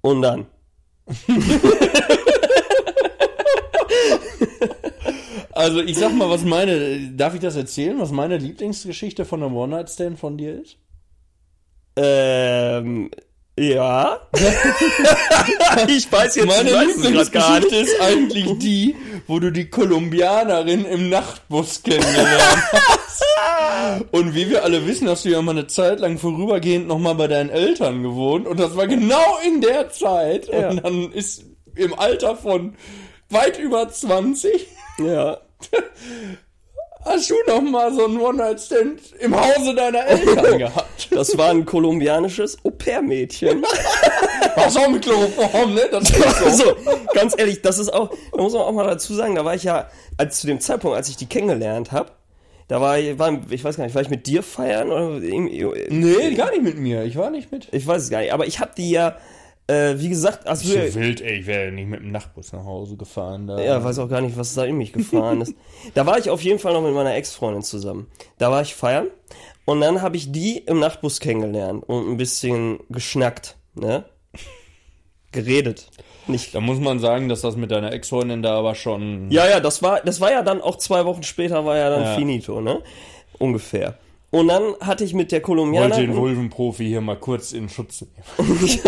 und 0.00 0.22
dann. 0.22 0.46
Also 5.58 5.80
ich 5.80 5.98
sag 5.98 6.14
mal, 6.14 6.30
was 6.30 6.44
meine, 6.44 7.10
darf 7.16 7.34
ich 7.34 7.40
das 7.40 7.56
erzählen, 7.56 7.98
was 7.98 8.12
meine 8.12 8.38
Lieblingsgeschichte 8.38 9.24
von 9.24 9.42
einem 9.42 9.56
One-Night-Stand 9.56 10.16
von 10.16 10.38
dir 10.38 10.62
ist? 10.62 10.76
Ähm, 11.96 13.10
ja. 13.58 14.20
ich 15.86 16.10
weiß 16.10 16.36
jetzt 16.36 16.46
Meine 16.46 16.72
weiß 16.72 16.86
Lieblingsgeschichte 16.86 17.76
ist 17.76 18.00
eigentlich 18.00 18.58
die, 18.58 18.96
wo 19.26 19.38
du 19.38 19.50
die 19.50 19.68
Kolumbianerin 19.68 20.84
im 20.84 21.08
Nachtbus 21.10 21.82
kennengelernt 21.82 22.62
hast. 22.72 23.24
Und 24.10 24.34
wie 24.34 24.50
wir 24.50 24.64
alle 24.64 24.86
wissen, 24.86 25.08
hast 25.08 25.24
du 25.24 25.30
ja 25.30 25.42
mal 25.42 25.52
eine 25.52 25.66
Zeit 25.66 26.00
lang 26.00 26.18
vorübergehend 26.18 26.88
nochmal 26.88 27.14
bei 27.14 27.26
deinen 27.26 27.50
Eltern 27.50 28.02
gewohnt. 28.02 28.46
Und 28.46 28.60
das 28.60 28.76
war 28.76 28.86
genau 28.86 29.38
in 29.46 29.60
der 29.60 29.90
Zeit. 29.90 30.48
Ja. 30.48 30.70
Und 30.70 30.84
dann 30.84 31.12
ist 31.12 31.44
im 31.74 31.98
Alter 31.98 32.36
von 32.36 32.74
weit 33.30 33.58
über 33.58 33.88
20 33.88 34.66
Ja. 34.98 35.38
hast 37.04 37.30
du 37.30 37.34
nochmal 37.46 37.92
so 37.94 38.04
einen 38.04 38.20
One-Night-Stand 38.20 39.00
im 39.20 39.34
Hause 39.38 39.74
deiner 39.74 40.06
Eltern 40.06 40.58
gehabt. 40.58 41.08
Das 41.10 41.36
war 41.38 41.50
ein 41.50 41.64
kolumbianisches 41.64 42.58
Au-pair-Mädchen. 42.64 43.62
Was 44.56 44.76
auch 44.76 44.88
mit 44.88 45.02
Chloroform, 45.02 45.74
ne? 45.74 45.82
Das 45.90 46.10
ist 46.10 46.18
so. 46.38 46.44
Also, 46.44 46.76
ganz 47.14 47.34
ehrlich, 47.38 47.62
das 47.62 47.78
ist 47.78 47.92
auch, 47.92 48.10
da 48.32 48.42
muss 48.42 48.52
man 48.52 48.62
auch 48.62 48.72
mal 48.72 48.86
dazu 48.86 49.14
sagen, 49.14 49.34
da 49.34 49.44
war 49.44 49.54
ich 49.54 49.64
ja, 49.64 49.88
als 50.16 50.40
zu 50.40 50.46
dem 50.46 50.60
Zeitpunkt, 50.60 50.96
als 50.96 51.08
ich 51.08 51.16
die 51.16 51.26
kennengelernt 51.26 51.92
habe, 51.92 52.10
da 52.68 52.80
war 52.80 52.98
ich, 52.98 53.18
war, 53.18 53.38
ich 53.48 53.64
weiß 53.64 53.76
gar 53.76 53.84
nicht, 53.84 53.94
war 53.94 54.02
ich 54.02 54.10
mit 54.10 54.26
dir 54.26 54.42
feiern 54.42 54.90
oder 54.90 55.22
irgendwie, 55.22 55.64
Nee, 55.88 56.34
gar 56.34 56.50
nicht 56.50 56.62
mit 56.62 56.76
mir. 56.76 57.04
Ich 57.04 57.16
war 57.16 57.30
nicht 57.30 57.50
mit. 57.50 57.68
ich 57.72 57.86
weiß 57.86 58.02
es 58.02 58.10
gar 58.10 58.20
nicht, 58.20 58.32
aber 58.32 58.46
ich 58.46 58.60
habe 58.60 58.72
die 58.76 58.90
ja, 58.90 59.16
äh, 59.68 59.94
wie 59.98 60.08
gesagt, 60.08 60.46
also 60.48 60.66
So 60.68 60.74
wild, 60.94 61.20
ey. 61.20 61.40
Ich 61.40 61.46
wäre 61.46 61.70
nicht 61.70 61.88
mit 61.88 62.00
dem 62.00 62.10
Nachtbus 62.10 62.52
nach 62.52 62.64
Hause 62.64 62.96
gefahren. 62.96 63.46
Da. 63.46 63.60
Ja, 63.60 63.82
weiß 63.84 63.98
auch 64.00 64.08
gar 64.08 64.20
nicht, 64.20 64.36
was 64.36 64.54
da 64.54 64.64
in 64.64 64.76
mich 64.76 64.92
gefahren 64.92 65.40
ist. 65.42 65.54
Da 65.94 66.04
war 66.06 66.18
ich 66.18 66.28
auf 66.30 66.42
jeden 66.42 66.58
Fall 66.58 66.72
noch 66.72 66.82
mit 66.82 66.92
meiner 66.94 67.14
Ex-Freundin 67.14 67.62
zusammen. 67.62 68.08
Da 68.38 68.50
war 68.50 68.62
ich 68.62 68.74
feiern 68.74 69.06
und 69.64 69.80
dann 69.80 70.02
habe 70.02 70.16
ich 70.16 70.32
die 70.32 70.58
im 70.58 70.80
Nachtbus 70.80 71.20
kennengelernt 71.20 71.84
und 71.86 72.10
ein 72.10 72.16
bisschen 72.16 72.80
geschnackt, 72.90 73.56
ne? 73.74 74.04
Geredet. 75.32 75.88
Nicht. 76.26 76.54
Da 76.54 76.60
muss 76.60 76.78
man 76.78 76.98
sagen, 77.00 77.28
dass 77.28 77.42
das 77.42 77.56
mit 77.56 77.70
deiner 77.70 77.92
Ex-Freundin 77.92 78.42
da 78.42 78.58
aber 78.58 78.74
schon. 78.74 79.30
Ja, 79.30 79.46
ja, 79.48 79.60
das 79.60 79.82
war, 79.82 80.00
das 80.00 80.20
war 80.20 80.30
ja 80.30 80.42
dann 80.42 80.60
auch 80.62 80.76
zwei 80.76 81.04
Wochen 81.04 81.22
später 81.22 81.64
war 81.64 81.76
ja 81.76 81.90
dann 81.90 82.02
Ja. 82.02 82.14
finito, 82.14 82.60
ne? 82.60 82.82
Ungefähr. 83.38 83.98
Und 84.30 84.48
dann 84.48 84.74
hatte 84.80 85.04
ich 85.04 85.14
mit 85.14 85.32
der 85.32 85.38
wollte 85.38 85.46
Kolumbianerin. 85.46 86.10
den 86.10 86.16
Vulvenprofi 86.16 86.86
hier 86.86 87.00
mal 87.00 87.16
kurz 87.16 87.52
in 87.52 87.68
Schutz 87.68 88.02
nehmen. 88.02 88.58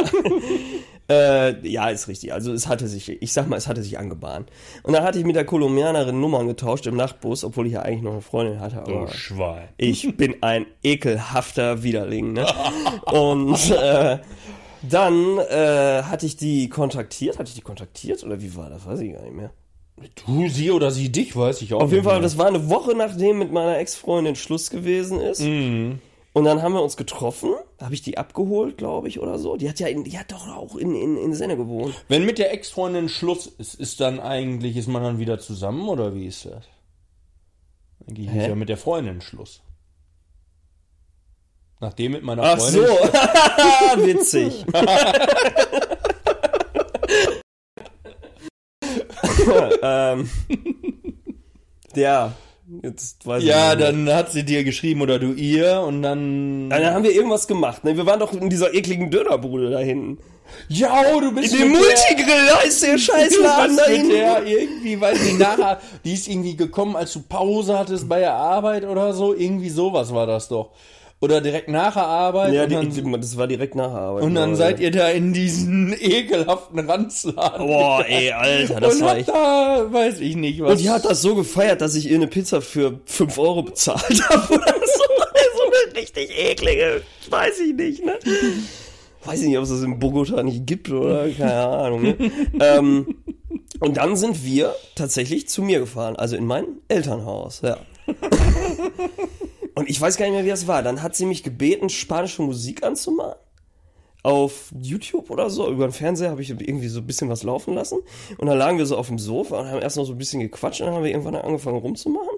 Äh, 1.10 1.68
ja, 1.68 1.88
ist 1.88 2.06
richtig. 2.06 2.32
Also 2.32 2.52
es 2.52 2.68
hatte 2.68 2.86
sich, 2.86 3.20
ich 3.20 3.32
sag 3.32 3.48
mal, 3.48 3.56
es 3.56 3.66
hatte 3.66 3.82
sich 3.82 3.98
angebahnt. 3.98 4.48
Und 4.84 4.92
dann 4.92 5.02
hatte 5.02 5.18
ich 5.18 5.24
mit 5.24 5.34
der 5.34 5.44
Kolumbianerin 5.44 6.20
Nummern 6.20 6.46
getauscht 6.46 6.86
im 6.86 6.94
Nachtbus, 6.94 7.42
obwohl 7.42 7.66
ich 7.66 7.72
ja 7.72 7.82
eigentlich 7.82 8.02
noch 8.02 8.12
eine 8.12 8.20
Freundin 8.20 8.60
hatte. 8.60 8.78
Aber 8.78 9.08
Schwein. 9.08 9.68
ich 9.76 10.16
bin 10.16 10.36
ein 10.40 10.66
ekelhafter 10.84 11.82
Widerling, 11.82 12.34
ne? 12.34 12.46
Und 13.12 13.70
äh, 13.72 14.18
dann 14.82 15.38
äh, 15.38 16.02
hatte 16.04 16.26
ich 16.26 16.36
die 16.36 16.68
kontaktiert. 16.68 17.40
Hatte 17.40 17.48
ich 17.48 17.56
die 17.56 17.60
kontaktiert 17.62 18.22
oder 18.22 18.40
wie 18.40 18.54
war 18.54 18.70
das? 18.70 18.86
Weiß 18.86 19.00
ich 19.00 19.12
gar 19.12 19.22
nicht 19.22 19.34
mehr. 19.34 19.50
Du, 20.26 20.48
sie 20.48 20.70
oder 20.70 20.90
sie 20.90 21.12
dich, 21.12 21.36
weiß 21.36 21.60
ich 21.62 21.74
auch 21.74 21.80
Auf 21.80 21.90
jeden 21.90 21.96
nicht 21.96 22.04
Fall, 22.04 22.14
mehr. 22.14 22.22
das 22.22 22.38
war 22.38 22.46
eine 22.46 22.70
Woche 22.70 22.94
nachdem 22.96 23.38
mit 23.38 23.52
meiner 23.52 23.78
Ex-Freundin 23.78 24.34
Schluss 24.36 24.70
gewesen 24.70 25.20
ist. 25.20 25.40
Mhm. 25.40 26.00
Und 26.32 26.44
dann 26.44 26.62
haben 26.62 26.72
wir 26.74 26.82
uns 26.82 26.96
getroffen. 26.96 27.50
Da 27.76 27.86
habe 27.86 27.94
ich 27.94 28.02
die 28.02 28.16
abgeholt, 28.16 28.78
glaube 28.78 29.08
ich, 29.08 29.18
oder 29.20 29.38
so. 29.38 29.56
Die 29.56 29.68
hat 29.68 29.80
ja, 29.80 29.88
in, 29.88 30.04
die 30.04 30.18
hat 30.18 30.30
doch 30.30 30.48
auch 30.48 30.76
in, 30.76 30.94
in, 30.94 31.16
in 31.16 31.34
Senne 31.34 31.56
gewohnt. 31.56 31.94
Wenn 32.08 32.24
mit 32.24 32.38
der 32.38 32.52
Ex-Freundin 32.52 33.08
Schluss 33.08 33.46
ist, 33.46 33.74
ist 33.74 34.00
dann 34.00 34.20
eigentlich, 34.20 34.76
ist 34.76 34.88
man 34.88 35.02
dann 35.02 35.18
wieder 35.18 35.38
zusammen 35.38 35.88
oder 35.88 36.14
wie 36.14 36.26
ist 36.26 36.46
das? 36.46 36.64
Eigentlich 38.08 38.30
Hä? 38.30 38.38
ist 38.42 38.46
ja 38.48 38.54
mit 38.54 38.68
der 38.68 38.76
Freundin 38.76 39.20
Schluss. 39.20 39.60
Nachdem 41.80 42.12
mit 42.12 42.22
meiner 42.22 42.42
Ach 42.42 42.58
Freundin. 42.58 42.84
so, 42.86 42.92
witzig. 44.06 44.64
ähm, 49.82 50.30
ja, 51.94 52.32
jetzt 52.82 53.26
weiß 53.26 53.42
Ja, 53.42 53.72
ich 53.72 53.78
dann 53.80 54.12
hat 54.12 54.30
sie 54.30 54.44
dir 54.44 54.64
geschrieben 54.64 55.02
oder 55.02 55.18
du 55.18 55.32
ihr 55.32 55.80
und 55.80 56.02
dann. 56.02 56.70
Dann 56.70 56.84
haben 56.94 57.04
wir 57.04 57.12
irgendwas 57.12 57.46
gemacht. 57.48 57.84
Ne? 57.84 57.96
Wir 57.96 58.06
waren 58.06 58.20
doch 58.20 58.32
in 58.32 58.50
dieser 58.50 58.74
ekligen 58.74 59.10
Dönerbude 59.10 59.70
da 59.70 59.78
hinten. 59.78 60.18
Ja, 60.68 61.02
oh, 61.14 61.20
du 61.20 61.32
bist 61.32 61.52
In 61.54 61.60
dem 61.60 61.68
Multigrill, 61.72 62.46
da 62.48 62.60
ist 62.60 62.82
der 62.82 62.98
Scheißladen 62.98 63.76
da 63.76 63.84
hinten. 63.84 64.10
der 64.10 64.44
irgendwie, 64.44 65.00
weiß 65.00 65.24
ich, 65.24 65.38
nachher, 65.38 65.80
die 66.04 66.12
ist 66.12 66.28
irgendwie 66.28 66.56
gekommen, 66.56 66.96
als 66.96 67.12
du 67.12 67.22
Pause 67.22 67.78
hattest 67.78 68.08
bei 68.08 68.18
der 68.20 68.34
Arbeit 68.34 68.84
oder 68.84 69.12
so, 69.12 69.32
irgendwie 69.34 69.70
sowas 69.70 70.12
war 70.12 70.26
das 70.26 70.48
doch. 70.48 70.70
Oder 71.22 71.42
direkt 71.42 71.68
nach 71.68 71.92
der 71.92 72.06
Arbeit 72.06 72.54
Ja, 72.54 72.66
dann, 72.66 72.88
die, 72.90 73.02
das 73.20 73.36
war 73.36 73.46
direkt 73.46 73.74
nach 73.74 73.90
der 73.90 74.00
Arbeit. 74.00 74.22
und 74.22 74.34
dann 74.34 74.56
seid 74.56 74.80
ihr 74.80 74.90
da 74.90 75.10
in 75.10 75.34
diesen 75.34 75.92
ekelhaften 76.00 76.80
Ranzladen. 76.88 77.66
Boah, 77.66 78.02
ey, 78.08 78.32
Alter, 78.32 78.80
das 78.80 78.94
und 78.94 79.00
war 79.02 79.16
echt... 79.18 79.28
da, 79.28 79.86
weiß 79.90 80.20
ich 80.20 80.36
nicht, 80.36 80.62
was. 80.62 80.72
Und 80.72 80.80
die 80.80 80.88
hat 80.88 81.04
das 81.04 81.20
so 81.20 81.34
gefeiert, 81.34 81.82
dass 81.82 81.94
ich 81.94 82.08
ihr 82.08 82.16
eine 82.16 82.26
Pizza 82.26 82.62
für 82.62 83.00
5 83.04 83.38
Euro 83.38 83.62
bezahlt 83.64 84.00
habe 84.30 84.54
oder 84.54 84.74
so. 84.74 85.02
so 85.56 85.62
eine 85.90 86.00
richtig 86.00 86.30
eklige, 86.38 87.02
weiß 87.28 87.60
ich 87.60 87.74
nicht, 87.74 88.02
ne? 88.04 88.18
Weiß 89.22 89.42
ich 89.42 89.48
nicht, 89.48 89.58
ob 89.58 89.64
es 89.64 89.70
das 89.70 89.82
in 89.82 89.98
Bogota 89.98 90.42
nicht 90.42 90.66
gibt 90.66 90.88
oder 90.90 91.28
keine 91.28 91.66
Ahnung. 91.66 92.02
Ne? 92.02 92.16
ähm, 92.60 93.14
und 93.80 93.98
dann 93.98 94.16
sind 94.16 94.42
wir 94.42 94.74
tatsächlich 94.94 95.48
zu 95.48 95.60
mir 95.60 95.80
gefahren, 95.80 96.16
also 96.16 96.36
in 96.36 96.46
mein 96.46 96.64
Elternhaus, 96.88 97.60
ja. 97.62 97.76
Und 99.74 99.88
ich 99.88 100.00
weiß 100.00 100.16
gar 100.16 100.26
nicht 100.26 100.34
mehr, 100.34 100.44
wie 100.44 100.50
das 100.50 100.66
war. 100.66 100.82
Dann 100.82 101.02
hat 101.02 101.14
sie 101.14 101.26
mich 101.26 101.42
gebeten, 101.42 101.88
spanische 101.88 102.42
Musik 102.42 102.82
anzumachen. 102.82 103.38
Auf 104.22 104.70
YouTube 104.78 105.30
oder 105.30 105.48
so, 105.48 105.70
über 105.70 105.86
den 105.86 105.92
Fernseher 105.92 106.30
habe 106.30 106.42
ich 106.42 106.50
irgendwie 106.50 106.88
so 106.88 107.00
ein 107.00 107.06
bisschen 107.06 107.30
was 107.30 107.42
laufen 107.42 107.74
lassen. 107.74 108.00
Und 108.36 108.46
dann 108.46 108.58
lagen 108.58 108.76
wir 108.76 108.84
so 108.84 108.96
auf 108.96 109.08
dem 109.08 109.18
Sofa 109.18 109.60
und 109.60 109.68
haben 109.68 109.80
erst 109.80 109.96
noch 109.96 110.04
so 110.04 110.12
ein 110.12 110.18
bisschen 110.18 110.40
gequatscht 110.40 110.80
und 110.80 110.88
dann 110.88 110.96
haben 110.96 111.04
wir 111.04 111.10
irgendwann 111.10 111.36
angefangen 111.36 111.78
rumzumachen. 111.78 112.28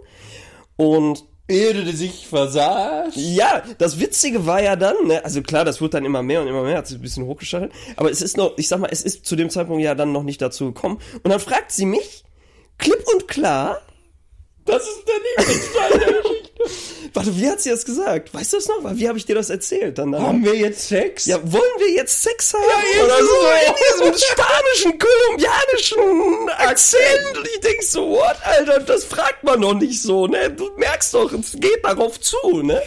Und 0.76 1.24
Ehe 1.48 1.74
du 1.74 1.92
sich 1.92 2.28
versagt. 2.28 3.16
ja, 3.16 3.62
das 3.78 3.98
Witzige 3.98 4.46
war 4.46 4.62
ja 4.62 4.76
dann, 4.76 4.94
ne, 5.06 5.24
also 5.24 5.42
klar, 5.42 5.64
das 5.64 5.80
wird 5.80 5.92
dann 5.92 6.04
immer 6.04 6.22
mehr 6.22 6.40
und 6.40 6.46
immer 6.46 6.62
mehr, 6.62 6.78
hat 6.78 6.86
sich 6.86 6.98
ein 6.98 7.02
bisschen 7.02 7.26
hochgeschaltet, 7.26 7.72
aber 7.96 8.12
es 8.12 8.22
ist 8.22 8.36
noch, 8.36 8.56
ich 8.56 8.68
sag 8.68 8.78
mal, 8.78 8.88
es 8.90 9.02
ist 9.02 9.26
zu 9.26 9.34
dem 9.34 9.50
Zeitpunkt 9.50 9.82
ja 9.82 9.96
dann 9.96 10.12
noch 10.12 10.22
nicht 10.22 10.40
dazu 10.40 10.66
gekommen. 10.66 10.98
Und 11.24 11.30
dann 11.30 11.40
fragt 11.40 11.72
sie 11.72 11.84
mich, 11.84 12.22
klipp 12.78 13.04
und 13.12 13.26
klar, 13.26 13.82
Das 14.64 14.82
ist 14.82 15.04
der 15.06 15.44
Lieblingsteil 15.44 15.90
der 15.98 16.22
Geschichte. 16.22 16.41
Warte, 17.14 17.36
wie 17.36 17.48
hat 17.48 17.60
sie 17.60 17.70
das 17.70 17.84
gesagt? 17.84 18.32
Weißt 18.34 18.52
du 18.52 18.56
das 18.56 18.68
noch? 18.68 18.78
Wie 18.96 19.08
habe 19.08 19.18
ich 19.18 19.26
dir 19.26 19.34
das 19.34 19.50
erzählt? 19.50 19.98
Dann, 19.98 20.12
dann 20.12 20.22
Haben 20.22 20.44
wir 20.44 20.54
jetzt 20.56 20.88
Sex? 20.88 21.26
ja, 21.26 21.38
wollen 21.42 21.62
wir 21.78 21.90
jetzt 21.92 22.22
Sex 22.22 22.54
haben? 22.54 22.62
Ja, 22.96 23.04
oder 23.04 23.18
so 23.18 23.24
irgendwie 23.24 24.06
in 24.06 24.12
diesem 24.12 24.28
spanischen, 24.28 24.98
kolumbianischen 24.98 26.48
Akzent. 26.50 27.38
Und 27.38 27.48
ich 27.54 27.60
denk 27.60 27.82
so, 27.82 28.10
what, 28.10 28.36
Alter, 28.44 28.80
das 28.80 29.04
fragt 29.04 29.44
man 29.44 29.60
noch 29.60 29.74
nicht 29.74 30.00
so, 30.02 30.26
ne? 30.26 30.50
Du 30.50 30.70
merkst 30.76 31.14
doch, 31.14 31.32
es 31.32 31.52
geht 31.52 31.84
darauf 31.84 32.20
zu, 32.20 32.62
ne? 32.62 32.80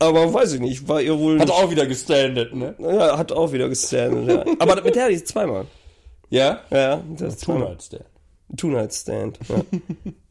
Aber 0.00 0.32
weiß 0.32 0.52
ich 0.54 0.60
nicht, 0.60 0.86
war 0.88 1.00
ihr 1.00 1.18
wohl 1.18 1.40
Hat 1.40 1.50
auch 1.50 1.70
wieder 1.70 1.86
gestandet, 1.86 2.54
ne? 2.54 2.74
Ja, 2.78 3.18
hat 3.18 3.32
auch 3.32 3.52
wieder 3.52 3.68
gestandet, 3.68 4.28
ja. 4.28 4.52
Aber 4.58 4.80
mit 4.80 4.94
der 4.94 5.04
hatte 5.04 5.14
ich 5.14 5.26
zweimal. 5.26 5.66
Ja? 6.30 6.60
Ja, 6.70 7.02
das. 7.16 7.38
Two-Night-Stand. 7.38 8.04
Two-Night-Stand. 8.56 9.38
Ja. 9.48 9.56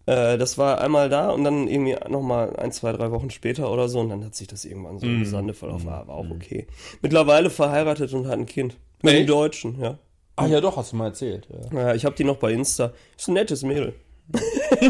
Äh, 0.07 0.37
das 0.37 0.57
war 0.57 0.81
einmal 0.81 1.09
da 1.09 1.29
und 1.29 1.43
dann 1.43 1.67
irgendwie 1.67 1.95
nochmal 2.09 2.55
ein, 2.55 2.71
zwei, 2.71 2.93
drei 2.93 3.11
Wochen 3.11 3.29
später 3.29 3.71
oder 3.71 3.89
so 3.89 3.99
und 3.99 4.09
dann 4.09 4.23
hat 4.23 4.35
sich 4.35 4.47
das 4.47 4.65
irgendwann 4.65 4.99
so 4.99 5.05
im 5.05 5.25
Sande 5.25 5.53
verlaufen. 5.53 5.85
War, 5.85 6.07
war 6.07 6.15
auch 6.15 6.29
okay. 6.31 6.65
Mittlerweile 7.01 7.49
verheiratet 7.49 8.13
und 8.13 8.25
hat 8.25 8.39
ein 8.39 8.45
Kind. 8.45 8.77
Mit 9.03 9.13
einem? 9.13 9.27
Deutschen, 9.27 9.79
ja. 9.79 9.99
Ah 10.37 10.47
ja, 10.47 10.61
doch, 10.61 10.77
hast 10.77 10.93
du 10.93 10.95
mal 10.95 11.07
erzählt. 11.07 11.47
Ja. 11.73 11.79
Ja, 11.79 11.93
ich 11.93 12.05
habe 12.05 12.15
die 12.15 12.23
noch 12.23 12.37
bei 12.37 12.53
Insta. 12.53 12.93
Ist 13.17 13.27
ein 13.27 13.33
nettes 13.33 13.63
Mädel. 13.63 13.93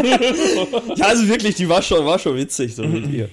ja, 0.95 1.05
also 1.05 1.27
wirklich, 1.27 1.55
die 1.55 1.67
war 1.67 1.81
schon, 1.81 2.05
war 2.05 2.19
schon 2.19 2.35
witzig, 2.35 2.75
so 2.75 2.83
mit 2.83 3.07
ihr. 3.11 3.29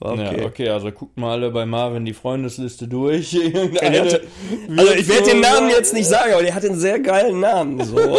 Okay. 0.00 0.40
Ja, 0.40 0.46
okay, 0.46 0.68
also 0.70 0.90
guckt 0.90 1.18
mal 1.18 1.32
alle 1.32 1.50
bei 1.50 1.66
Marvin 1.66 2.06
die 2.06 2.14
Freundesliste 2.14 2.88
durch. 2.88 3.34
Hatte, 3.82 4.22
also 4.76 4.92
ich 4.94 5.06
werde 5.06 5.30
den 5.30 5.40
Namen 5.40 5.68
jetzt 5.68 5.92
nicht 5.92 6.08
sagen, 6.08 6.32
aber 6.32 6.42
der 6.42 6.54
hat 6.54 6.64
einen 6.64 6.78
sehr 6.78 6.98
geilen 6.98 7.38
Namen. 7.40 7.84
So. 7.84 7.98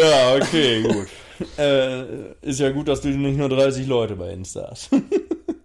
Ja, 0.00 0.34
okay, 0.34 0.82
gut. 0.88 1.08
äh, 1.58 2.32
ist 2.42 2.60
ja 2.60 2.70
gut, 2.70 2.88
dass 2.88 3.00
du 3.00 3.08
nicht 3.08 3.36
nur 3.36 3.48
30 3.48 3.86
Leute 3.86 4.16
bei 4.16 4.32
Insta 4.32 4.68
hast. 4.70 4.90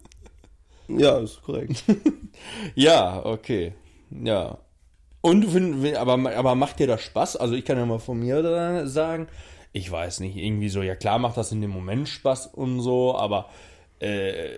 ja, 0.88 1.19
ist 1.19 1.41
korrekt. 1.41 1.84
ja, 2.76 3.26
okay. 3.26 3.74
Ja. 4.12 4.58
Und 5.21 5.41
du 5.41 5.50
findest, 5.50 5.95
aber, 5.95 6.36
aber 6.36 6.56
macht 6.56 6.80
dir 6.80 6.88
das 6.88 7.02
Spaß? 7.02 7.38
Also 7.38 7.56
ich 7.56 7.65
kann 7.65 7.78
ja 7.78 7.86
mal 7.86 8.00
von 8.00 8.19
mir 8.19 8.88
sagen, 8.88 9.28
ich 9.74 9.89
weiß 9.91 10.19
nicht, 10.19 10.38
irgendwie 10.38 10.69
so, 10.69 10.82
ja 10.82 10.95
klar 10.95 11.17
macht 11.17 11.38
das 11.38 11.52
in 11.52 11.62
dem 11.62 11.71
Moment 11.71 12.08
Spaß 12.08 12.48
und 12.48 12.80
so, 12.82 13.15
aber 13.15 13.50
äh, 14.00 14.58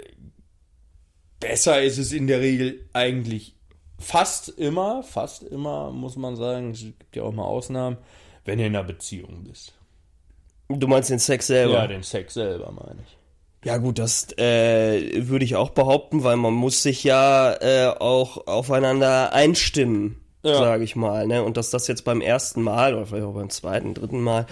besser 1.39 1.81
ist 1.81 1.97
es 1.97 2.11
in 2.11 2.27
der 2.27 2.41
Regel 2.41 2.87
eigentlich 2.93 3.55
fast 3.97 4.49
immer, 4.49 5.03
fast 5.03 5.43
immer, 5.43 5.91
muss 5.91 6.17
man 6.17 6.35
sagen, 6.35 6.71
es 6.71 6.81
gibt 6.81 7.15
ja 7.15 7.23
auch 7.23 7.33
mal 7.33 7.45
Ausnahmen, 7.45 7.97
wenn 8.47 8.57
du 8.57 8.65
in 8.65 8.75
einer 8.75 8.83
Beziehung 8.83 9.43
bist. 9.43 9.73
Du 10.69 10.87
meinst 10.87 11.09
den 11.09 11.19
Sex 11.19 11.47
selber? 11.47 11.73
Ja, 11.75 11.87
den 11.87 12.03
Sex 12.03 12.33
selber 12.33 12.71
meine 12.71 12.99
ich. 13.05 13.17
Ja 13.65 13.77
gut, 13.77 13.99
das 13.99 14.27
äh, 14.37 15.27
würde 15.27 15.45
ich 15.45 15.55
auch 15.55 15.71
behaupten, 15.71 16.23
weil 16.23 16.37
man 16.37 16.53
muss 16.53 16.83
sich 16.83 17.03
ja 17.03 17.53
äh, 17.53 17.87
auch 17.99 18.47
aufeinander 18.47 19.33
einstimmen, 19.33 20.21
Ja. 20.43 20.55
sage 20.57 20.83
ich 20.83 20.95
mal. 20.95 21.27
Ne? 21.27 21.43
Und 21.43 21.57
dass 21.57 21.69
das 21.69 21.87
jetzt 21.87 22.03
beim 22.05 22.21
ersten 22.21 22.61
Mal 22.61 22.93
oder 22.93 23.05
vielleicht 23.05 23.25
auch 23.25 23.33
beim 23.33 23.49
zweiten, 23.49 23.93
dritten 23.93 24.21
Mal 24.21 24.45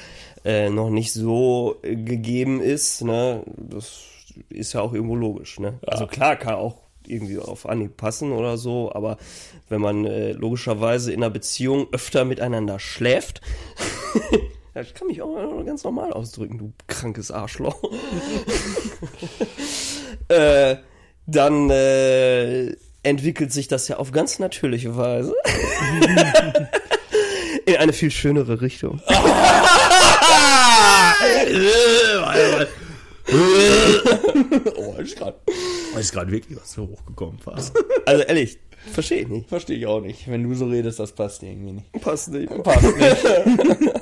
äh, 0.43 0.69
noch 0.69 0.89
nicht 0.89 1.13
so 1.13 1.77
äh, 1.84 1.95
gegeben 1.95 2.62
ist, 2.62 3.03
ne? 3.03 3.43
das 3.58 4.03
ist 4.49 4.73
ja 4.73 4.81
auch 4.81 4.93
irgendwo 4.93 5.15
logisch. 5.15 5.60
Ne? 5.60 5.79
Also 5.86 6.08
klar 6.08 6.36
kann 6.36 6.55
auch 6.55 6.75
irgendwie 7.07 7.39
auf 7.39 7.67
Anhieb 7.67 7.97
passen 7.97 8.31
oder 8.31 8.57
so, 8.57 8.91
aber 8.93 9.17
wenn 9.69 9.81
man 9.81 10.05
äh, 10.05 10.31
logischerweise 10.31 11.11
in 11.11 11.23
einer 11.23 11.29
Beziehung 11.29 11.87
öfter 11.91 12.25
miteinander 12.25 12.79
schläft, 12.79 13.41
ich 14.81 14.93
kann 14.93 15.07
mich 15.07 15.21
auch 15.21 15.65
ganz 15.65 15.83
normal 15.83 16.13
ausdrücken, 16.13 16.57
du 16.57 16.73
krankes 16.87 17.31
Arschloch. 17.31 17.81
äh, 20.27 20.77
dann 21.27 21.69
äh, 21.69 22.75
entwickelt 23.03 23.51
sich 23.51 23.67
das 23.67 23.87
ja 23.87 23.97
auf 23.97 24.11
ganz 24.11 24.39
natürliche 24.39 24.97
Weise 24.97 25.33
in 27.65 27.77
eine 27.77 27.93
viel 27.93 28.11
schönere 28.11 28.61
Richtung. 28.61 29.01
Oh, 34.77 34.93
ist 34.99 35.15
gerade 35.17 35.38
ist 35.99 36.11
gerade 36.11 36.31
wirklich 36.31 36.59
was 36.59 36.77
hochgekommen 36.77 37.39
fast. 37.39 37.73
Also 38.05 38.23
ehrlich, 38.23 38.59
verstehe 38.91 39.21
ich 39.21 39.27
nicht. 39.27 39.49
Verstehe 39.49 39.77
ich 39.77 39.85
auch 39.88 40.01
nicht. 40.01 40.29
Wenn 40.29 40.43
du 40.43 40.53
so 40.53 40.65
redest, 40.67 40.99
das 40.99 41.11
passt 41.13 41.41
irgendwie 41.43 41.71
nicht. 41.73 41.91
Passt 42.01 42.29
nicht. 42.29 42.51
Passt 42.63 42.83
nicht. 42.83 43.17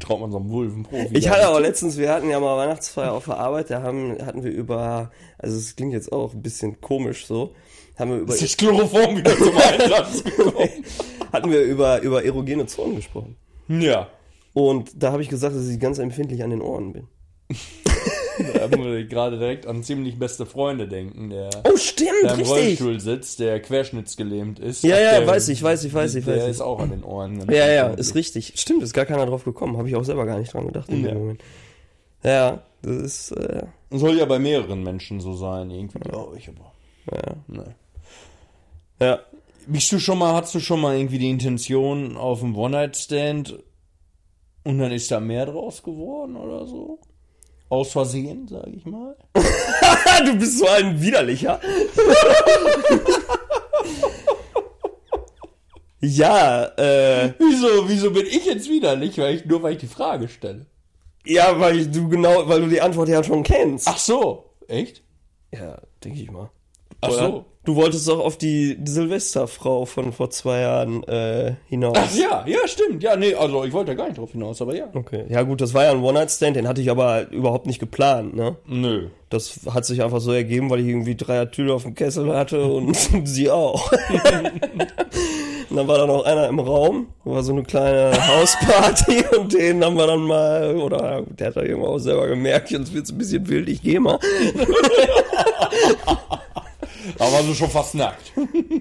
Traut 0.00 0.20
man 0.20 0.30
so 0.32 0.38
einem 0.38 0.50
Wulvenprofi. 0.50 1.16
Ich 1.16 1.28
hatte 1.28 1.46
aber 1.46 1.60
letztens, 1.60 1.98
wir 1.98 2.10
hatten 2.10 2.30
ja 2.30 2.40
mal 2.40 2.56
Weihnachtsfeier 2.56 3.12
auf 3.12 3.26
der 3.26 3.36
Arbeit, 3.36 3.70
da 3.70 3.82
haben, 3.82 4.16
hatten 4.24 4.42
wir 4.42 4.50
über, 4.50 5.10
also 5.36 5.56
es 5.56 5.76
klingt 5.76 5.92
jetzt 5.92 6.10
auch 6.12 6.32
ein 6.32 6.40
bisschen 6.42 6.80
komisch 6.80 7.26
so, 7.26 7.54
haben 7.98 8.10
wir 8.12 8.18
über, 8.18 8.32
Ist 8.32 8.42
das 8.42 8.56
Chloroform 8.56 9.18
wieder 9.18 9.36
zum 9.36 9.54
Einsatz 9.56 10.24
gekommen? 10.24 10.68
hatten 11.32 11.50
wir 11.50 11.62
über, 11.62 12.00
über 12.00 12.24
erogene 12.24 12.66
Zonen 12.66 12.96
gesprochen. 12.96 13.36
ja. 13.68 14.08
Und 14.54 14.90
da 15.00 15.12
habe 15.12 15.22
ich 15.22 15.28
gesagt, 15.28 15.54
dass 15.54 15.68
ich 15.68 15.78
ganz 15.78 15.98
empfindlich 15.98 16.42
an 16.42 16.50
den 16.50 16.62
Ohren 16.62 16.92
bin. 16.92 17.06
Da 18.54 18.68
muss 18.76 18.86
ich 18.96 19.08
gerade 19.08 19.36
direkt 19.38 19.66
an 19.66 19.82
ziemlich 19.82 20.16
beste 20.18 20.46
Freunde 20.46 20.86
denken, 20.86 21.30
der, 21.30 21.50
Oh, 21.64 21.76
stimmt, 21.76 22.10
der 22.22 22.34
im 22.34 22.38
richtig. 22.38 22.48
Rollstuhl 22.48 23.00
sitzt, 23.00 23.40
der 23.40 23.60
querschnittsgelähmt 23.60 24.60
ist. 24.60 24.84
Ja, 24.84 24.98
ja, 25.00 25.18
der, 25.18 25.26
weiß 25.26 25.48
ich, 25.48 25.60
weiß 25.62 25.82
ich, 25.84 25.92
weiß 25.92 26.14
ich, 26.14 26.24
Der 26.24 26.36
weiß 26.36 26.44
ich. 26.44 26.50
ist 26.50 26.60
auch 26.60 26.78
an 26.78 26.90
den 26.90 27.02
Ohren. 27.02 27.44
Ja, 27.50 27.68
ja, 27.68 27.88
ist 27.88 28.14
richtig. 28.14 28.52
Stimmt, 28.56 28.82
ist 28.84 28.92
gar 28.92 29.06
keiner 29.06 29.26
drauf 29.26 29.42
gekommen. 29.44 29.76
Habe 29.76 29.88
ich 29.88 29.96
auch 29.96 30.04
selber 30.04 30.24
gar 30.24 30.38
nicht 30.38 30.52
dran 30.54 30.66
gedacht 30.66 30.88
in 30.88 31.02
Ja. 31.02 31.08
dem 31.08 31.18
Moment. 31.18 31.42
Ja, 32.22 32.62
das 32.82 32.96
ist, 32.96 33.30
äh, 33.32 33.64
Soll 33.90 34.16
ja 34.18 34.24
bei 34.26 34.38
mehreren 34.38 34.82
Menschen 34.84 35.20
so 35.20 35.34
sein, 35.34 35.70
irgendwie, 35.70 35.98
glaube 35.98 36.36
ich, 36.38 36.48
aber. 36.48 36.72
ja. 37.12 37.34
Ne. 37.48 37.74
Ja. 39.00 39.18
Bist 39.66 39.90
du 39.92 39.98
schon 39.98 40.18
mal, 40.18 40.34
hast 40.34 40.54
du 40.54 40.60
schon 40.60 40.80
mal 40.80 40.96
irgendwie 40.96 41.18
die 41.18 41.28
Intention 41.30 42.16
auf 42.16 42.40
dem 42.40 42.56
One-Night-Stand 42.56 43.58
und 44.64 44.78
dann 44.78 44.92
ist 44.92 45.10
da 45.10 45.18
mehr 45.20 45.44
draus 45.46 45.82
geworden 45.82 46.36
oder 46.36 46.66
so? 46.66 47.00
Aus 47.70 47.92
Versehen, 47.92 48.48
sage 48.48 48.70
ich 48.70 48.86
mal. 48.86 49.14
du 50.24 50.34
bist 50.38 50.58
so 50.58 50.66
ein 50.68 51.00
widerlicher. 51.00 51.60
ja, 56.00 56.64
äh, 56.76 57.32
Wieso, 57.38 57.88
wieso 57.88 58.10
bin 58.10 58.26
ich 58.26 58.44
jetzt 58.46 58.68
widerlich? 58.68 59.18
Weil 59.18 59.34
ich, 59.36 59.44
nur 59.46 59.62
weil 59.62 59.72
ich 59.72 59.78
die 59.78 59.86
Frage 59.86 60.28
stelle. 60.28 60.66
ja, 61.26 61.58
weil 61.58 61.86
du 61.86 62.08
genau, 62.08 62.48
weil 62.48 62.60
du 62.62 62.68
die 62.68 62.80
Antwort 62.80 63.08
ja 63.08 63.22
schon 63.24 63.42
kennst. 63.42 63.88
Ach 63.88 63.98
so, 63.98 64.50
echt? 64.68 65.02
Ja, 65.52 65.78
denke 66.04 66.20
ich 66.20 66.30
mal. 66.30 66.50
Ach 67.00 67.08
Oder? 67.10 67.18
so. 67.26 67.44
Du 67.68 67.76
wolltest 67.76 68.08
doch 68.08 68.20
auf 68.20 68.38
die 68.38 68.78
Silvesterfrau 68.82 69.84
von 69.84 70.14
vor 70.14 70.30
zwei 70.30 70.60
Jahren 70.60 71.02
äh, 71.02 71.52
hinaus. 71.68 71.98
Ach 72.00 72.14
ja, 72.14 72.42
ja, 72.46 72.66
stimmt. 72.66 73.02
Ja, 73.02 73.14
nee, 73.14 73.34
also 73.34 73.62
ich 73.62 73.74
wollte 73.74 73.90
da 73.90 73.94
gar 73.94 74.06
nicht 74.06 74.16
drauf 74.16 74.32
hinaus, 74.32 74.62
aber 74.62 74.74
ja. 74.74 74.86
Okay. 74.94 75.26
Ja 75.28 75.42
gut, 75.42 75.60
das 75.60 75.74
war 75.74 75.84
ja 75.84 75.90
ein 75.90 76.02
One-Night-Stand, 76.02 76.56
den 76.56 76.66
hatte 76.66 76.80
ich 76.80 76.90
aber 76.90 77.30
überhaupt 77.30 77.66
nicht 77.66 77.78
geplant, 77.78 78.34
ne? 78.34 78.56
Nö. 78.66 79.08
Das 79.28 79.60
hat 79.70 79.84
sich 79.84 80.02
einfach 80.02 80.22
so 80.22 80.32
ergeben, 80.32 80.70
weil 80.70 80.80
ich 80.80 80.86
irgendwie 80.86 81.14
drei 81.14 81.40
Atüle 81.40 81.74
auf 81.74 81.82
dem 81.82 81.94
Kessel 81.94 82.34
hatte 82.34 82.64
und 82.64 82.96
sie 83.24 83.50
auch. 83.50 83.92
und 85.68 85.76
dann 85.76 85.86
war 85.88 85.98
da 85.98 86.06
noch 86.06 86.24
einer 86.24 86.48
im 86.48 86.60
Raum, 86.60 87.08
war 87.24 87.42
so 87.42 87.52
eine 87.52 87.64
kleine 87.64 88.12
Hausparty 88.28 89.24
und 89.38 89.52
den 89.52 89.84
haben 89.84 89.98
wir 89.98 90.06
dann 90.06 90.22
mal, 90.22 90.74
oder 90.76 91.22
der 91.38 91.48
hat 91.48 91.56
da 91.58 91.62
irgendwo 91.64 91.88
auch 91.88 91.98
selber 91.98 92.28
gemerkt, 92.28 92.70
jetzt 92.70 92.94
wird's 92.94 93.12
ein 93.12 93.18
bisschen 93.18 93.46
wild, 93.46 93.68
ich 93.68 93.82
geh 93.82 93.98
mal. 93.98 94.18
Aber 97.18 97.32
warst 97.32 97.48
du 97.48 97.54
schon 97.54 97.70
fast 97.70 97.94
nackt. 97.94 98.32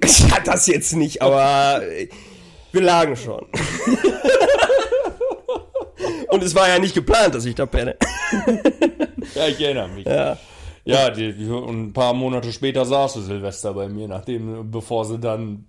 Ich 0.03 0.23
hatte 0.31 0.51
das 0.51 0.67
jetzt 0.67 0.93
nicht, 0.95 1.21
aber 1.21 1.81
äh, 1.83 2.07
wir 2.71 2.81
lagen 2.81 3.15
schon. 3.15 3.45
und 6.29 6.43
es 6.43 6.53
war 6.55 6.67
ja 6.67 6.79
nicht 6.79 6.93
geplant, 6.93 7.35
dass 7.35 7.45
ich 7.45 7.55
da 7.55 7.65
penne. 7.65 7.95
Ja, 9.35 9.47
ich 9.47 9.59
erinnere 9.61 9.87
mich. 9.89 10.05
Ja. 10.05 10.37
Ja, 10.85 11.09
die, 11.09 11.33
die, 11.33 11.49
und 11.49 11.87
ein 11.87 11.93
paar 11.93 12.13
Monate 12.13 12.53
später 12.53 12.85
saß 12.85 13.15
du 13.15 13.21
Silvester 13.21 13.73
bei 13.73 13.89
mir, 13.89 14.07
nachdem, 14.07 14.71
bevor 14.71 15.03
sie 15.05 15.19
dann. 15.19 15.65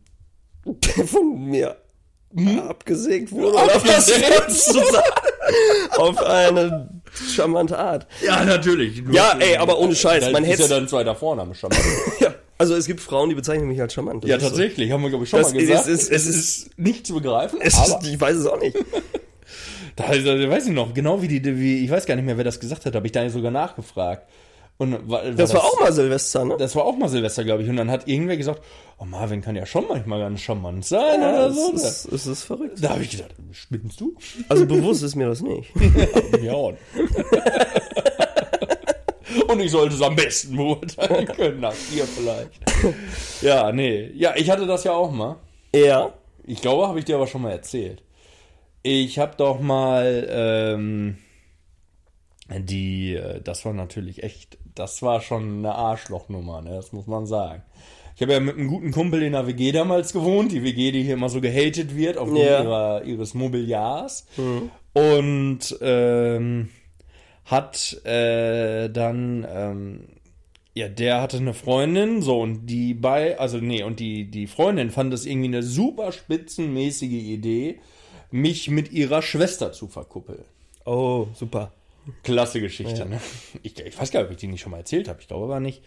von 1.07 1.47
mir 1.47 1.77
abgesägt 2.69 3.33
wurde. 3.33 3.59
Hm? 3.59 3.69
Abgesägt? 3.71 4.23
Oder 4.23 4.35
was 4.35 4.47
willst 4.47 4.69
du 4.75 4.81
sagen? 4.93 5.97
Auf 5.97 6.23
eine 6.23 6.91
charmante 7.35 7.79
Art. 7.79 8.07
Ja, 8.23 8.45
natürlich. 8.45 9.03
Du- 9.03 9.13
Ja, 9.13 9.35
ey, 9.41 9.57
aber 9.57 9.79
ohne 9.79 9.95
Scheiß, 9.97 10.27
Da 10.27 10.31
man 10.31 10.45
ist 10.45 10.51
ja 10.51 10.57
hätte- 10.67 10.69
dann 10.75 10.89
zweiter 10.89 11.15
Vorname 11.17 11.55
mal. 11.61 11.71
Ja, 12.21 12.35
also 12.59 12.75
es 12.75 12.87
gibt 12.87 13.01
Frauen, 13.01 13.29
die 13.29 13.35
bezeichnen 13.35 13.69
mich 13.69 13.81
als 13.81 13.95
charmant. 13.95 14.23
Das 14.25 14.29
ja, 14.31 14.37
ist 14.37 14.43
so. 14.43 14.49
tatsächlich, 14.51 14.91
haben 14.93 15.03
wir, 15.03 15.09
glaube 15.11 15.25
ich, 15.25 15.31
schon 15.31 15.41
Das 15.41 15.53
mal 15.55 15.61
gesagt. 15.61 15.87
ist- 15.89 16.11
es 16.11 16.11
ist- 16.11 16.27
es 16.29 16.37
ist- 16.67 16.79
nicht 16.79 17.07
zu 17.07 17.15
begreifen, 17.15 17.61
Es 17.63 17.75
ist, 17.79 17.97
ich 18.07 18.21
weiß 18.21 18.37
es 18.37 18.47
auch 18.47 18.61
nicht. 18.61 18.77
da, 19.97 20.05
da 20.15 20.51
weiß 20.51 20.67
ich 20.67 20.73
noch, 20.73 20.93
genau 20.95 21.23
wie 21.23 21.29
die, 21.29 21.45
wie, 21.59 21.85
ich 21.85 21.91
weiß 21.91 22.05
gar 22.07 22.17
nicht 22.17 22.25
mehr, 22.25 22.37
wer 22.37 22.45
das 22.45 22.61
gesagt 22.61 22.85
hat, 22.87 22.95
habe 22.95 23.07
ich 23.07 23.13
da 23.13 23.29
sogar 23.31 23.51
nachgefragt. 23.51 24.29
Und 24.81 25.09
war, 25.11 25.23
Das 25.33 25.53
war 25.55 25.65
auch 25.65 25.81
mal 25.81 25.93
Silvester, 25.93 26.45
ne? 26.45 26.55
Das 26.57 26.77
war 26.77 26.85
auch 26.85 26.97
mal 26.97 27.09
Silvester, 27.09 27.43
glaube 27.43 27.65
ich. 27.65 27.69
Und 27.69 27.75
dann 27.79 27.91
hat 27.91 28.07
irgendwer 28.07 28.37
gesagt, 28.37 28.63
oh 28.99 29.05
Marvin 29.05 29.41
kann 29.41 29.57
ja 29.57 29.67
schon 29.67 29.87
manchmal 29.89 30.21
ganz 30.21 30.41
charmant 30.41 30.85
sein 30.85 31.21
Ja, 31.21 31.31
oder 31.31 31.47
es, 31.49 31.57
so. 31.57 31.73
ist, 31.73 32.05
es 32.13 32.27
ist 32.29 32.43
verrückt. 32.45 32.79
Da 32.81 32.91
habe 32.91 33.03
ich 33.03 33.11
gedacht, 33.11 33.35
spinnst 33.51 34.01
du? 34.01 34.15
Also 34.49 34.67
bewusst 34.67 35.03
ist 35.03 35.17
mir 35.17 35.27
das 35.27 35.41
nicht. 35.41 35.73
Ja. 36.43 36.55
und- 39.49 39.61
ich 39.61 39.71
sollte 39.71 39.95
es 39.95 40.03
am 40.03 40.17
besten 40.17 40.57
beurteilen 40.57 41.27
können, 41.37 41.61
nach 41.61 41.75
dir 41.93 42.05
vielleicht. 42.05 42.51
Ja, 43.43 43.73
nee. 43.73 44.11
Ja, 44.15 44.35
ich 44.37 44.51
hatte 44.51 44.67
das 44.67 44.85
ja 44.85 44.93
auch 44.93 45.11
mal. 45.11 45.37
Ja. 45.75 46.13
Ich 46.45 46.61
glaube, 46.61 46.89
habe 46.89 46.99
ich 46.99 47.05
dir 47.05 47.17
aber 47.17 47.27
schon 47.27 47.43
mal 47.43 47.51
erzählt. 47.53 48.03
Ich 48.83 49.19
habe 49.19 49.35
doch 49.37 49.61
mal 49.61 50.27
ähm, 50.31 51.19
die, 52.51 53.15
äh, 53.15 53.41
das 53.43 53.65
war 53.65 53.73
natürlich 53.75 54.23
echt, 54.23 54.57
das 54.75 55.03
war 55.03 55.21
schon 55.21 55.59
eine 55.59 55.75
Arschlochnummer, 55.75 56.63
ne? 56.63 56.71
das 56.71 56.93
muss 56.93 57.07
man 57.07 57.27
sagen. 57.27 57.63
Ich 58.17 58.23
habe 58.23 58.33
ja 58.33 58.41
mit 58.41 58.57
einem 58.57 58.69
guten 58.69 58.91
Kumpel 58.91 59.23
in 59.23 59.33
der 59.33 59.47
WG 59.47 59.71
damals 59.71 60.13
gewohnt, 60.13 60.51
die 60.51 60.65
WG, 60.65 60.91
die 60.91 61.05
hier 61.05 61.15
immer 61.15 61.29
so 61.29 61.41
gehatet 61.41 61.95
wird 61.97 62.17
aufgrund 62.17 62.41
Ja. 62.41 62.63
ihrer, 62.63 63.05
ihres 63.05 63.35
Mobiliars. 63.35 64.27
Und 64.93 65.61
ähm, 65.81 66.71
hat 67.49 68.05
äh, 68.05 68.89
dann 68.89 69.47
ähm, 69.51 70.01
ja, 70.79 70.89
der 70.89 71.21
hatte 71.21 71.39
eine 71.39 71.55
Freundin, 71.55 72.23
so, 72.23 72.41
und 72.41 72.67
die 72.67 72.95
bei, 72.95 73.37
also 73.37 73.59
nee, 73.59 73.83
und 73.83 73.99
die, 73.99 74.31
die 74.31 74.47
Freundin 74.47 74.91
fand 74.91 75.13
es 75.13 75.27
irgendwie 75.27 75.49
eine 75.49 75.65
super 75.65 76.13
spitzenmäßige 76.13 77.11
Idee, 77.11 77.81
mich 78.31 78.71
mit 78.71 78.93
ihrer 78.93 79.21
Schwester 79.21 79.73
zu 79.73 79.89
verkuppeln. 79.89 80.45
Oh, 80.85 81.27
super. 81.35 81.73
Klasse 82.23 82.61
Geschichte, 82.61 83.07
ne? 83.07 83.21
Ich, 83.65 83.77
ich 83.79 83.99
weiß 83.99 84.13
gar 84.13 84.21
nicht, 84.21 84.29
ob 84.29 84.33
ich 84.33 84.39
die 84.39 84.47
nicht 84.47 84.61
schon 84.61 84.71
mal 84.71 84.79
erzählt 84.79 85.09
habe. 85.09 85.21
Ich 85.21 85.27
glaube 85.27 85.47
aber 85.47 85.59
nicht. 85.59 85.83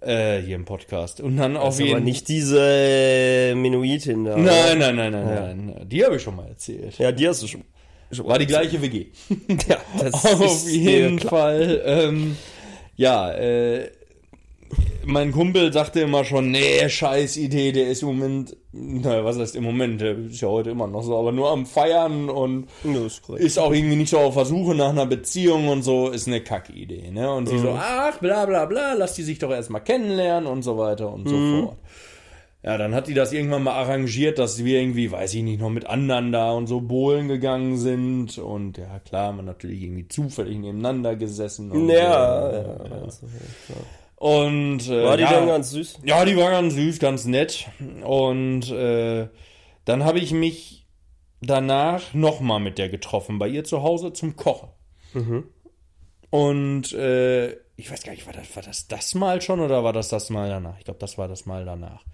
Äh, 0.00 0.40
hier 0.42 0.56
im 0.56 0.64
Podcast. 0.64 1.20
Und 1.20 1.36
dann 1.36 1.54
Das 1.54 1.78
ist 1.78 1.88
aber 1.88 2.00
nicht 2.00 2.26
diese 2.26 2.58
äh, 2.60 3.54
Menuitin 3.54 4.24
da. 4.24 4.36
Nein, 4.36 4.78
nein, 4.78 4.96
nein, 4.96 5.12
nein, 5.12 5.66
nein. 5.66 5.88
Die 5.88 6.04
habe 6.04 6.16
ich 6.16 6.22
schon 6.22 6.34
mal 6.34 6.48
erzählt. 6.48 6.98
Ja, 6.98 7.12
die 7.12 7.28
hast 7.28 7.44
du 7.44 7.46
schon. 7.46 7.62
War 8.18 8.38
die 8.38 8.46
gleiche 8.46 8.80
WG. 8.82 9.06
Ja, 9.68 9.78
das 9.98 10.14
Auf 10.24 10.68
jeden. 10.68 11.18
Fall. 11.18 11.82
Ähm, 11.84 12.36
ja, 12.96 13.30
äh, 13.32 13.90
mein 15.04 15.32
Kumpel 15.32 15.72
sagte 15.72 16.00
immer 16.00 16.24
schon, 16.24 16.50
nee, 16.50 16.88
scheiß 16.88 17.36
Idee, 17.36 17.72
der 17.72 17.88
ist 17.88 18.02
im 18.02 18.08
Moment, 18.08 18.56
naja, 18.72 19.24
was 19.24 19.38
heißt 19.38 19.56
im 19.56 19.64
Moment, 19.64 20.00
der 20.00 20.16
ist 20.16 20.40
ja 20.40 20.48
heute 20.48 20.70
immer 20.70 20.86
noch 20.86 21.02
so, 21.02 21.18
aber 21.18 21.32
nur 21.32 21.50
am 21.50 21.66
Feiern 21.66 22.28
und 22.28 22.68
Ja, 22.84 23.04
ist 23.04 23.28
ist 23.28 23.58
auch 23.58 23.72
irgendwie 23.72 23.96
nicht 23.96 24.10
so 24.10 24.18
auf 24.18 24.34
Versuche 24.34 24.74
nach 24.74 24.90
einer 24.90 25.06
Beziehung 25.06 25.68
und 25.68 25.82
so, 25.82 26.10
ist 26.10 26.26
eine 26.28 26.40
Kackidee, 26.40 27.10
ne? 27.10 27.32
Und 27.32 27.48
sie 27.48 27.58
so, 27.58 27.70
ach, 27.78 28.18
bla 28.18 28.46
bla 28.46 28.64
bla, 28.66 28.94
lass 28.94 29.14
die 29.14 29.22
sich 29.22 29.38
doch 29.38 29.50
erstmal 29.50 29.82
kennenlernen 29.82 30.48
und 30.48 30.62
so 30.62 30.78
weiter 30.78 31.12
und 31.12 31.28
so 31.28 31.36
fort. 31.36 31.76
Ja, 32.64 32.78
dann 32.78 32.94
hat 32.94 33.08
die 33.08 33.14
das 33.14 33.32
irgendwann 33.32 33.64
mal 33.64 33.72
arrangiert, 33.72 34.38
dass 34.38 34.64
wir 34.64 34.80
irgendwie, 34.80 35.10
weiß 35.10 35.34
ich 35.34 35.42
nicht, 35.42 35.60
noch 35.60 35.70
mit 35.70 35.86
anderen 35.86 36.30
da 36.30 36.52
und 36.52 36.68
so 36.68 36.80
bohlen 36.80 37.26
gegangen 37.26 37.76
sind. 37.76 38.38
Und 38.38 38.78
ja, 38.78 39.00
klar, 39.00 39.32
man 39.32 39.44
natürlich 39.46 39.82
irgendwie 39.82 40.06
zufällig 40.06 40.58
nebeneinander 40.58 41.16
gesessen. 41.16 41.72
Und 41.72 41.88
Ja, 41.88 42.50
so. 42.52 42.56
ja, 42.58 42.76
klar. 42.76 43.08
Und 44.14 44.88
äh, 44.88 45.04
War 45.04 45.16
die 45.16 45.24
ja, 45.24 45.32
denn 45.32 45.48
ganz 45.48 45.70
süß? 45.72 45.98
ja, 46.04 46.24
die 46.24 46.36
war 46.36 46.50
ganz 46.52 46.74
süß, 46.74 47.00
ganz 47.00 47.24
nett. 47.24 47.66
Und 48.04 48.70
äh, 48.70 49.26
dann 49.84 50.04
habe 50.04 50.20
ich 50.20 50.32
mich 50.32 50.86
danach 51.40 52.14
nochmal 52.14 52.60
mit 52.60 52.78
der 52.78 52.88
getroffen, 52.88 53.40
bei 53.40 53.48
ihr 53.48 53.64
zu 53.64 53.82
Hause 53.82 54.12
zum 54.12 54.36
Kochen. 54.36 54.68
Und 56.30 56.92
äh, 56.92 57.50
ich 57.74 57.90
weiß 57.90 58.04
gar 58.04 58.12
nicht, 58.12 58.24
war 58.26 58.32
das, 58.32 58.54
war 58.54 58.62
das 58.62 58.86
das 58.86 59.14
Mal 59.16 59.42
schon 59.42 59.58
oder 59.58 59.82
war 59.82 59.92
das 59.92 60.08
das 60.08 60.30
Mal 60.30 60.48
danach? 60.48 60.78
Ich 60.78 60.84
glaube, 60.84 61.00
das 61.00 61.18
war 61.18 61.26
das 61.26 61.44
Mal 61.46 61.64
danach. 61.64 62.04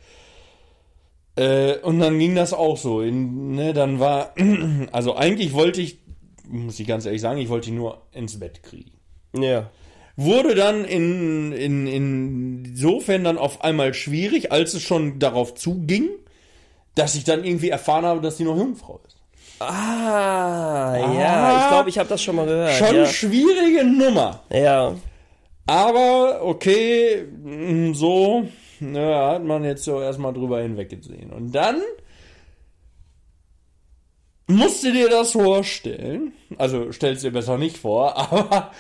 Äh, 1.39 1.79
und 1.83 2.01
dann 2.01 2.19
ging 2.19 2.35
das 2.35 2.53
auch 2.53 2.77
so. 2.77 3.01
In, 3.01 3.55
ne, 3.55 3.73
dann 3.73 4.01
war, 4.01 4.35
also 4.93 5.15
eigentlich 5.15 5.53
wollte 5.53 5.81
ich, 5.81 5.99
muss 6.49 6.81
ich 6.81 6.87
ganz 6.87 7.07
ehrlich 7.07 7.21
sagen, 7.21 7.39
ich 7.39 7.49
wollte 7.49 7.71
die 7.71 7.77
nur 7.77 8.03
ins 8.13 8.41
Bett 8.41 8.63
kriegen 8.63 8.91
Ja. 9.37 9.71
wurde 10.17 10.55
dann 10.57 10.85
in, 10.85 11.53
in, 11.53 11.87
insofern 11.87 13.23
dann 13.23 13.39
auf 13.39 13.63
einmal 13.63 13.95
schwierig, 13.95 14.51
als 14.51 14.75
es 14.75 14.83
schon 14.83 15.21
darauf 15.21 15.55
zuging, 15.55 16.09
dass 16.97 17.15
ich 17.15 17.23
dann 17.23 17.45
irgendwie 17.45 17.69
erfahren 17.69 18.05
habe, 18.05 18.21
dass 18.21 18.39
sie 18.39 18.45
noch 18.45 18.57
Jungfrau 18.57 19.01
ist. 19.07 19.17
Ah, 19.61 20.97
ja, 20.97 21.63
ich 21.63 21.69
glaube, 21.69 21.89
ich 21.89 21.99
habe 21.99 22.09
das 22.09 22.23
schon 22.23 22.37
mal 22.37 22.47
gehört. 22.47 22.73
Schon 22.73 22.97
ja. 22.97 23.07
schwierige 23.07 23.85
Nummer. 23.85 24.43
ja. 24.51 24.95
Aber 25.67 26.41
okay, 26.45 27.27
mm, 27.45 27.93
so, 27.93 28.45
ja, 28.81 29.33
hat 29.33 29.45
man 29.45 29.65
jetzt 29.65 29.85
so 29.85 30.01
erstmal 30.01 30.33
drüber 30.33 30.61
hinweggesehen. 30.61 31.31
Und 31.33 31.53
dann 31.53 31.81
musst 34.47 34.83
du 34.85 34.93
dir 34.93 35.09
das 35.09 35.33
vorstellen. 35.33 36.33
Also 36.57 36.93
stell's 36.93 37.21
dir 37.23 37.33
besser 37.33 37.59
nicht 37.59 37.79
vor, 37.79 38.17
aber 38.33 38.73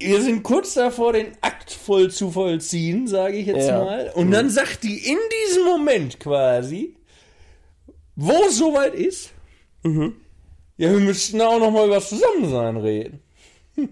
wir 0.00 0.22
sind 0.22 0.42
kurz 0.44 0.74
davor, 0.74 1.12
den 1.12 1.32
Akt 1.40 1.72
voll 1.72 2.10
zu 2.10 2.30
vollziehen, 2.30 3.06
sage 3.08 3.36
ich 3.36 3.46
jetzt 3.46 3.68
Ja. 3.68 3.84
mal. 3.84 4.12
Und 4.14 4.30
dann 4.30 4.48
sagt 4.48 4.84
die 4.84 4.96
in 4.98 5.18
diesem 5.48 5.64
Moment 5.64 6.20
quasi, 6.20 6.94
wo 8.16 8.32
es 8.48 8.58
soweit 8.58 8.94
ist, 8.94 9.30
ja, 9.84 10.90
wir 10.92 11.00
müssten 11.00 11.40
auch 11.40 11.58
noch 11.58 11.70
mal 11.70 11.86
über 11.86 11.96
das 11.96 12.08
Zusammensein 12.10 12.76
reden. 12.76 13.20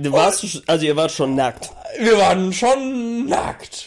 Du 0.00 0.12
warst, 0.12 0.62
also 0.66 0.86
ihr 0.86 0.96
wart 0.96 1.10
schon 1.10 1.34
nackt. 1.34 1.70
Wir 1.98 2.16
waren 2.18 2.52
schon 2.52 3.26
nackt. 3.26 3.86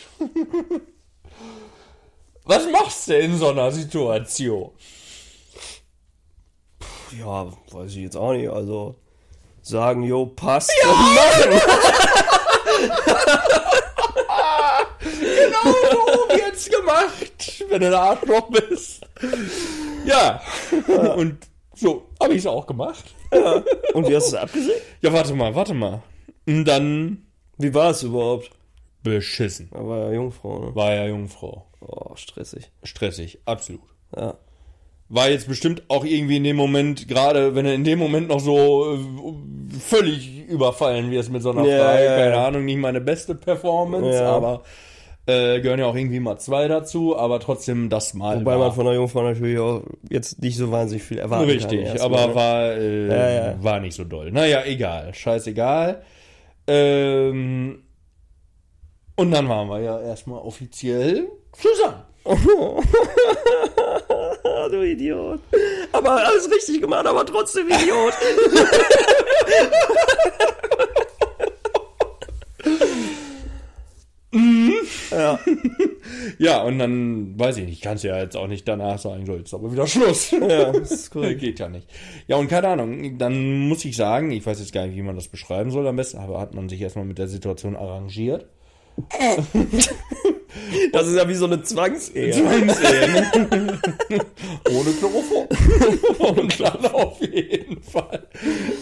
Was 2.43 2.69
machst 2.71 3.07
du 3.07 3.17
in 3.17 3.37
so 3.37 3.49
einer 3.49 3.71
Situation? 3.71 4.71
Ja, 7.17 7.47
weiß 7.71 7.91
ich 7.91 8.03
jetzt 8.03 8.17
auch 8.17 8.33
nicht. 8.33 8.49
Also 8.49 8.95
sagen, 9.61 10.03
jo, 10.03 10.25
passt. 10.25 10.71
Genau 15.01 15.75
so 15.91 16.35
wird's 16.35 16.69
gemacht, 16.69 17.65
wenn 17.69 17.81
du 17.81 17.87
ein 17.87 17.93
Arschloch 17.93 18.49
bist. 18.49 19.01
Ja. 20.05 20.41
Und 21.15 21.37
so 21.75 22.07
habe 22.19 22.33
ich 22.33 22.39
es 22.39 22.47
auch 22.47 22.65
gemacht. 22.65 23.03
Und 23.93 24.07
wie 24.09 24.15
hast 24.15 24.31
du 24.31 24.35
es 24.35 24.41
abgesehen? 24.41 24.81
Ja, 25.01 25.13
warte 25.13 25.33
mal, 25.33 25.53
warte 25.55 25.73
mal. 25.73 26.01
Und 26.47 26.65
dann 26.65 27.25
Wie 27.57 27.73
war 27.73 27.91
es 27.91 28.03
überhaupt? 28.03 28.51
beschissen. 29.03 29.69
Da 29.71 29.85
war 29.87 29.97
ja 30.07 30.11
Jungfrau, 30.13 30.59
ne? 30.59 30.75
War 30.75 30.93
ja 30.93 31.07
Jungfrau. 31.07 31.65
Oh, 31.79 32.15
stressig. 32.15 32.69
Stressig, 32.83 33.39
absolut. 33.45 33.81
Ja. 34.15 34.35
war 35.09 35.29
jetzt 35.29 35.47
bestimmt 35.47 35.83
auch 35.87 36.05
irgendwie 36.05 36.37
in 36.37 36.43
dem 36.43 36.55
Moment, 36.57 37.07
gerade 37.07 37.55
wenn 37.55 37.65
er 37.65 37.73
in 37.73 37.83
dem 37.83 37.97
Moment 37.99 38.27
noch 38.27 38.39
so 38.39 38.93
äh, 38.95 38.99
völlig 39.79 40.47
überfallen 40.47 41.09
wirst 41.11 41.31
mit 41.31 41.41
so 41.41 41.51
einer 41.51 41.65
Ja, 41.65 41.79
Frage, 41.83 42.05
ja, 42.05 42.15
keine. 42.17 42.37
Ahnung, 42.37 42.65
nicht 42.65 42.77
meine 42.77 43.01
beste 43.01 43.33
Performance, 43.35 44.23
aber 44.23 44.63
äh, 45.27 45.61
gehören 45.61 45.79
ja 45.79 45.85
auch 45.85 45.95
irgendwie 45.95 46.19
mal 46.19 46.37
zwei 46.39 46.67
dazu, 46.67 47.17
aber 47.17 47.39
trotzdem 47.39 47.89
das 47.89 48.13
mal. 48.13 48.39
Wobei 48.39 48.53
war. 48.53 48.59
man 48.67 48.71
von 48.73 48.85
der 48.85 48.95
Jungfrau 48.95 49.21
natürlich 49.23 49.59
auch 49.59 49.83
jetzt 50.09 50.41
nicht 50.41 50.57
so 50.57 50.71
wahnsinnig 50.71 51.03
viel 51.03 51.19
erwarten 51.19 51.49
Richtig, 51.49 51.85
kann. 51.85 51.99
aber 52.01 52.27
ne? 52.27 52.35
war, 52.35 52.71
äh, 52.71 53.07
Ja, 53.07 53.29
ja. 53.29 53.55
war 53.63 53.79
nicht 53.79 53.95
so 53.95 54.03
doll. 54.03 54.31
Naja, 54.31 54.63
egal, 54.65 55.13
scheißegal. 55.13 56.01
Ähm, 56.67 57.83
und 59.15 59.31
dann 59.31 59.47
waren 59.47 59.67
wir 59.69 59.79
ja 59.81 60.01
erstmal 60.01 60.39
offiziell 60.39 61.27
zusammen. 61.53 62.03
Ah, 64.43 64.67
du 64.69 64.81
Idiot. 64.83 65.39
Aber 65.91 66.11
alles 66.11 66.49
richtig 66.51 66.81
gemacht, 66.81 67.05
aber 67.05 67.25
trotzdem 67.25 67.67
Idiot. 67.67 68.13
ja. 75.11 75.39
Ja, 76.39 76.63
und 76.63 76.79
dann, 76.79 77.39
weiß 77.39 77.57
ich 77.57 77.65
nicht, 77.65 77.81
kannst 77.81 78.03
ja 78.03 78.17
jetzt 78.17 78.35
auch 78.35 78.47
nicht 78.47 78.67
danach 78.67 78.97
sagen, 78.97 79.25
so, 79.25 79.35
jetzt 79.35 79.53
aber 79.53 79.71
wieder 79.71 79.85
Schluss. 79.87 80.31
ja, 80.31 80.71
das 80.71 80.91
ist 80.91 81.11
korrekt. 81.11 81.39
Geht 81.39 81.59
ja 81.59 81.69
nicht. 81.69 81.87
Ja, 82.27 82.37
und 82.37 82.47
keine 82.47 82.69
Ahnung, 82.69 83.17
dann 83.17 83.67
muss 83.67 83.85
ich 83.85 83.95
sagen, 83.95 84.31
ich 84.31 84.45
weiß 84.45 84.59
jetzt 84.59 84.73
gar 84.73 84.87
nicht, 84.87 84.95
wie 84.95 85.03
man 85.03 85.15
das 85.15 85.27
beschreiben 85.27 85.71
soll 85.71 85.87
am 85.87 85.95
besten, 85.95 86.17
aber 86.17 86.39
hat 86.39 86.55
man 86.55 86.69
sich 86.69 86.81
erstmal 86.81 87.05
mit 87.05 87.17
der 87.17 87.27
Situation 87.27 87.75
arrangiert. 87.75 88.47
Das 90.91 91.07
ist 91.07 91.15
ja 91.15 91.27
wie 91.29 91.33
so 91.35 91.45
eine 91.45 91.61
Zwangsehe. 91.61 92.31
Zwangsehe, 92.31 93.09
ne? 93.09 93.31
Ohne 94.69 94.91
Chloroform. 94.99 95.47
und 96.37 96.59
dann 96.59 96.85
auf 96.87 97.21
jeden 97.21 97.81
Fall. 97.81 98.27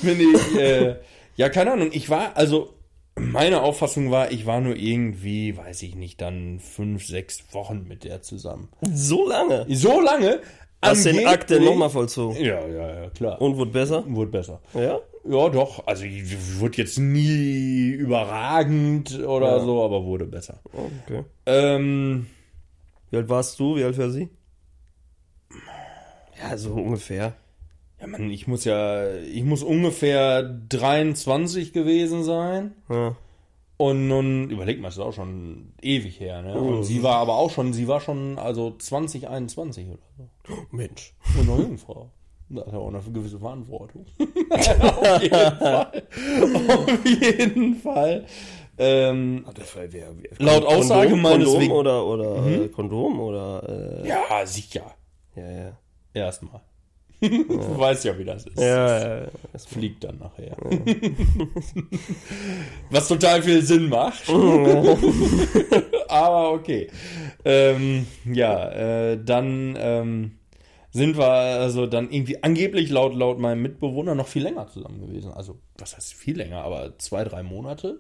Bin 0.02 0.20
ich, 0.20 0.60
äh, 0.60 0.96
ja, 1.36 1.50
keine 1.50 1.74
Ahnung, 1.74 1.90
ich 1.92 2.10
war, 2.10 2.36
also, 2.36 2.74
meine 3.20 3.62
Auffassung 3.62 4.12
war, 4.12 4.32
ich 4.32 4.46
war 4.46 4.62
nur 4.62 4.76
irgendwie, 4.76 5.56
weiß 5.58 5.84
ich 5.84 5.96
nicht, 5.96 6.22
dann 6.22 6.60
fünf, 6.60 7.06
sechs 7.06 7.44
Wochen 7.54 7.86
mit 7.88 8.04
der 8.04 8.22
zusammen. 8.22 8.70
So 8.94 9.28
lange. 9.28 9.66
So 9.70 10.00
lange. 10.02 10.42
Hast 10.82 11.06
den 11.06 11.28
Akt 11.28 11.50
denn 11.50 11.66
nochmal 11.66 11.90
vollzogen. 11.90 12.38
Ja, 12.42 12.66
ja, 12.66 13.02
ja, 13.04 13.10
klar. 13.10 13.42
Und 13.42 13.58
wurde 13.58 13.72
besser? 13.72 14.04
wurde 14.08 14.32
besser. 14.32 14.62
Ja? 14.74 15.00
Ja, 15.26 15.50
doch. 15.50 15.86
Also 15.86 16.06
ich 16.06 16.24
wurde 16.60 16.78
jetzt 16.78 16.98
nie 16.98 17.90
überragend 17.90 19.20
oder 19.20 19.58
Ja. 19.58 19.60
so, 19.60 19.84
aber 19.84 20.06
wurde 20.06 20.26
besser. 20.26 20.62
Okay. 21.06 21.26
Ähm, 21.46 22.28
Wie 23.12 23.18
alt 23.18 23.28
warst 23.28 23.60
du? 23.60 23.76
Wie 23.76 23.84
alt 23.84 23.98
war 23.98 24.10
sie? 24.10 24.30
Ja, 26.42 26.58
so 26.58 26.72
ungefähr. 26.74 27.34
Ja, 28.00 28.08
Mann, 28.08 28.30
ich 28.30 28.48
muss 28.48 28.66
ja, 28.66 29.16
ich 29.18 29.44
muss 29.44 29.64
ungefähr 29.64 30.44
23 30.44 31.74
gewesen 31.74 32.24
sein. 32.24 32.74
Ja. 32.90 33.16
Und 33.78 34.10
nun, 34.10 34.50
überleg 34.50 34.82
mal, 34.82 34.90
das 34.90 34.98
ist 34.98 35.04
auch 35.04 35.14
schon 35.14 35.72
ewig 35.82 36.20
her, 36.20 36.42
ne? 36.42 36.60
Und 36.60 36.84
sie 36.84 37.02
war 37.02 37.16
aber 37.16 37.36
auch 37.36 37.50
schon, 37.50 37.72
sie 37.72 37.88
war 37.88 38.02
schon, 38.02 38.38
also 38.38 38.76
2021 38.78 39.88
oder 39.88 40.00
so. 40.18 40.54
Mensch. 40.72 41.14
Und 41.40 41.48
noch 41.48 41.60
Jungfrau. 41.60 42.10
Da 42.50 42.66
hat 42.66 42.74
er 42.74 42.80
auch 42.80 42.88
eine 42.88 43.00
gewisse 43.00 43.40
Verantwortung. 43.40 44.06
Auf 44.50 45.22
jeden 45.22 45.36
Fall. 45.60 46.04
Auf 46.68 47.06
jeden 47.06 47.76
Fall. 47.76 48.26
Ähm, 48.78 49.46
Laut 50.40 50.66
Aussage 50.66 51.16
meines 51.16 51.48
Kondom 51.48 51.72
oder, 51.72 52.06
oder 52.06 52.48
äh, 52.48 52.68
Kondom 52.70 53.20
oder 53.20 54.02
äh, 54.04 54.08
ja, 54.08 54.46
sicher. 54.46 54.96
ja, 55.36 55.52
ja. 55.52 55.78
Erstmal. 56.14 56.62
Du 57.30 57.78
weißt 57.78 58.06
ja, 58.06 58.18
wie 58.18 58.24
das 58.26 58.46
ist. 58.46 58.58
Ja, 58.60 59.00
ja, 59.00 59.18
ja. 59.24 59.28
Das 59.52 59.66
fliegt 59.66 60.04
dann 60.06 60.20
nachher. 60.20 60.56
Was 62.90 63.08
total 63.08 63.42
viel 63.44 63.62
Sinn 63.62 63.90
macht. 63.90 64.24
Aber 66.08 66.52
okay. 66.54 66.88
Ähm, 67.46 68.08
ja, 68.26 68.70
äh, 69.12 69.20
dann 69.24 69.78
ähm, 69.80 70.32
sind 70.92 71.18
wir 71.18 71.28
also 71.28 71.86
dann 71.88 72.12
irgendwie 72.12 72.42
angeblich 72.44 72.90
laut, 72.90 73.14
laut 73.16 73.40
meinem 73.40 73.62
Mitbewohner 73.62 74.16
noch 74.16 74.28
viel 74.28 74.44
länger 74.44 74.68
zusammen 74.68 75.02
gewesen. 75.06 75.32
Also, 75.32 75.60
was 75.78 75.96
heißt 75.96 76.14
viel 76.14 76.38
länger, 76.38 76.64
aber 76.64 76.98
zwei, 76.98 77.24
drei 77.24 77.44
Monate? 77.44 78.00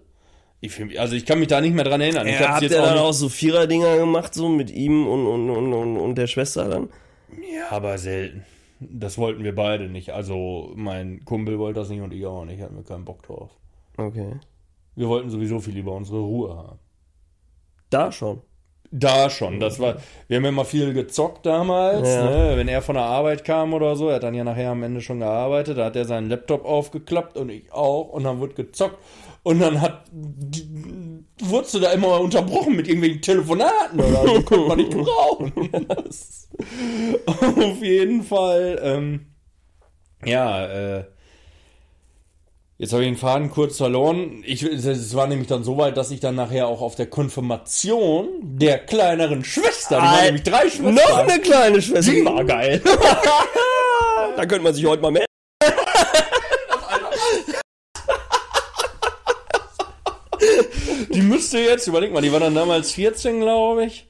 Ich 0.61 0.78
mich, 0.80 0.99
also 0.99 1.15
ich 1.15 1.26
kann 1.26 1.39
mich 1.39 1.47
da 1.47 1.61
nicht 1.61 1.74
mehr 1.74 1.86
dran 1.86 2.01
erinnern. 2.01 2.28
ich 2.28 2.39
Ja, 2.39 2.49
habt 2.53 2.61
jetzt 2.63 2.72
ihr 2.74 2.82
auch 2.82 2.86
dann 2.88 2.95
nicht- 2.95 3.03
auch 3.03 3.13
so 3.13 3.30
Vierer-Dinger 3.30 3.97
gemacht, 3.97 4.34
so 4.34 4.49
mit 4.49 4.72
ihm 4.72 5.07
und, 5.07 5.26
und, 5.28 5.49
und, 5.49 5.74
und, 5.74 5.97
und 5.97 6.15
der 6.15 6.28
Schwester 6.28 6.67
dann? 6.67 6.89
Ja, 7.53 7.72
aber 7.72 7.97
selten. 7.97 8.43
Das 8.80 9.18
wollten 9.18 9.44
wir 9.44 9.54
beide 9.56 9.90
nicht. 9.90 10.12
Also 10.12 10.72
mein 10.76 11.26
Kumpel 11.26 11.60
wollte 11.60 11.80
das 11.82 11.90
nicht 11.90 12.02
und 12.02 12.14
ich 12.14 12.26
auch 12.26 12.46
nicht. 12.46 12.62
Hatten 12.62 12.76
wir 12.78 12.84
keinen 12.84 13.06
Bock 13.06 13.24
drauf. 13.24 13.50
Okay. 13.98 14.34
Wir 14.96 15.08
wollten 15.10 15.30
sowieso 15.30 15.60
viel 15.60 15.74
lieber 15.74 15.92
unsere 15.94 16.20
Ruhe 16.20 16.56
haben. 16.56 16.80
Da 17.90 18.12
schon. 18.12 18.42
Da 18.92 19.30
schon, 19.30 19.60
das 19.60 19.80
war, 19.80 19.98
wir 20.28 20.38
haben 20.38 20.46
ja 20.46 20.52
mal 20.52 20.64
viel 20.64 20.94
gezockt 20.94 21.46
damals, 21.46 22.10
Ja. 22.10 22.26
ne? 22.26 22.54
wenn 22.58 22.68
er 22.68 22.82
von 22.82 22.96
der 22.96 23.04
Arbeit 23.04 23.46
kam 23.46 23.76
oder 23.76 23.96
so, 23.96 24.10
er 24.10 24.16
hat 24.16 24.24
dann 24.24 24.34
ja 24.34 24.44
nachher 24.44 24.72
am 24.72 24.82
Ende 24.82 25.00
schon 25.00 25.20
gearbeitet, 25.20 25.78
da 25.78 25.86
hat 25.86 25.96
er 25.96 26.06
seinen 26.06 26.28
Laptop 26.28 26.66
aufgeklappt 26.66 27.38
und 27.38 27.50
ich 27.50 27.72
auch 27.72 28.10
und 28.10 28.24
dann 28.24 28.40
wurde 28.40 28.56
gezockt 28.56 28.98
und 29.44 29.60
dann 29.60 29.82
hat, 29.82 30.06
die- 30.12 30.68
wurdest 31.42 31.74
du 31.74 31.80
da 31.80 31.92
immer 31.92 32.10
mal 32.10 32.18
unterbrochen 32.22 32.76
mit 32.76 32.88
irgendwelchen 32.88 33.22
Telefonaten 33.22 34.00
oder 34.00 34.28
so, 34.28 34.42
konnte 34.44 34.68
man 34.68 34.78
nicht 34.78 34.92
gebrauchen. 34.92 35.70
Auf 37.26 37.82
jeden 37.82 38.24
Fall, 38.24 38.80
ähm, 38.84 39.26
ja, 40.26 40.98
äh, 40.98 41.04
Jetzt 42.82 42.94
habe 42.94 43.04
ich 43.04 43.10
den 43.10 43.18
Faden 43.18 43.52
kurz 43.52 43.76
verloren. 43.76 44.42
Ich, 44.46 44.64
es 44.64 45.14
war 45.14 45.28
nämlich 45.28 45.50
dann 45.50 45.66
so 45.66 45.78
weit, 45.78 45.98
dass 45.98 46.12
ich 46.12 46.22
dann 46.22 46.36
nachher 46.36 46.68
auch 46.68 46.80
auf 46.80 46.96
der 46.96 47.08
Konfirmation 47.08 48.30
der 48.42 48.80
kleineren 48.80 49.44
Schwester, 49.44 49.98
die 49.98 50.04
waren 50.06 50.24
nämlich 50.24 50.44
drei 50.44 50.70
Schwestern. 50.70 50.94
Noch 50.94 51.18
eine 51.18 51.40
kleine 51.42 51.82
Schwester. 51.82 52.10
Die 52.14 52.24
war 52.24 52.42
geil. 52.46 52.82
da 54.38 54.46
könnte 54.46 54.64
man 54.64 54.74
sich 54.74 54.86
heute 54.86 55.02
mal 55.02 55.12
melden. 55.12 55.26
Müsste 61.52 61.68
jetzt, 61.68 61.88
überleg 61.88 62.14
mal, 62.14 62.22
die 62.22 62.32
war 62.32 62.39
dann 62.39 62.54
damals 62.54 62.91
14, 62.91 63.39
glaube 63.39 63.86
ich. 63.86 64.06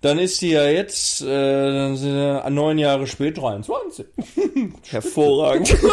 Dann 0.00 0.20
ist 0.20 0.40
die 0.40 0.50
ja 0.50 0.64
jetzt, 0.64 1.20
äh, 1.26 2.50
neun 2.50 2.78
Jahre 2.78 3.08
später 3.08 3.40
23. 3.40 4.06
Hervorragend. 4.88 5.76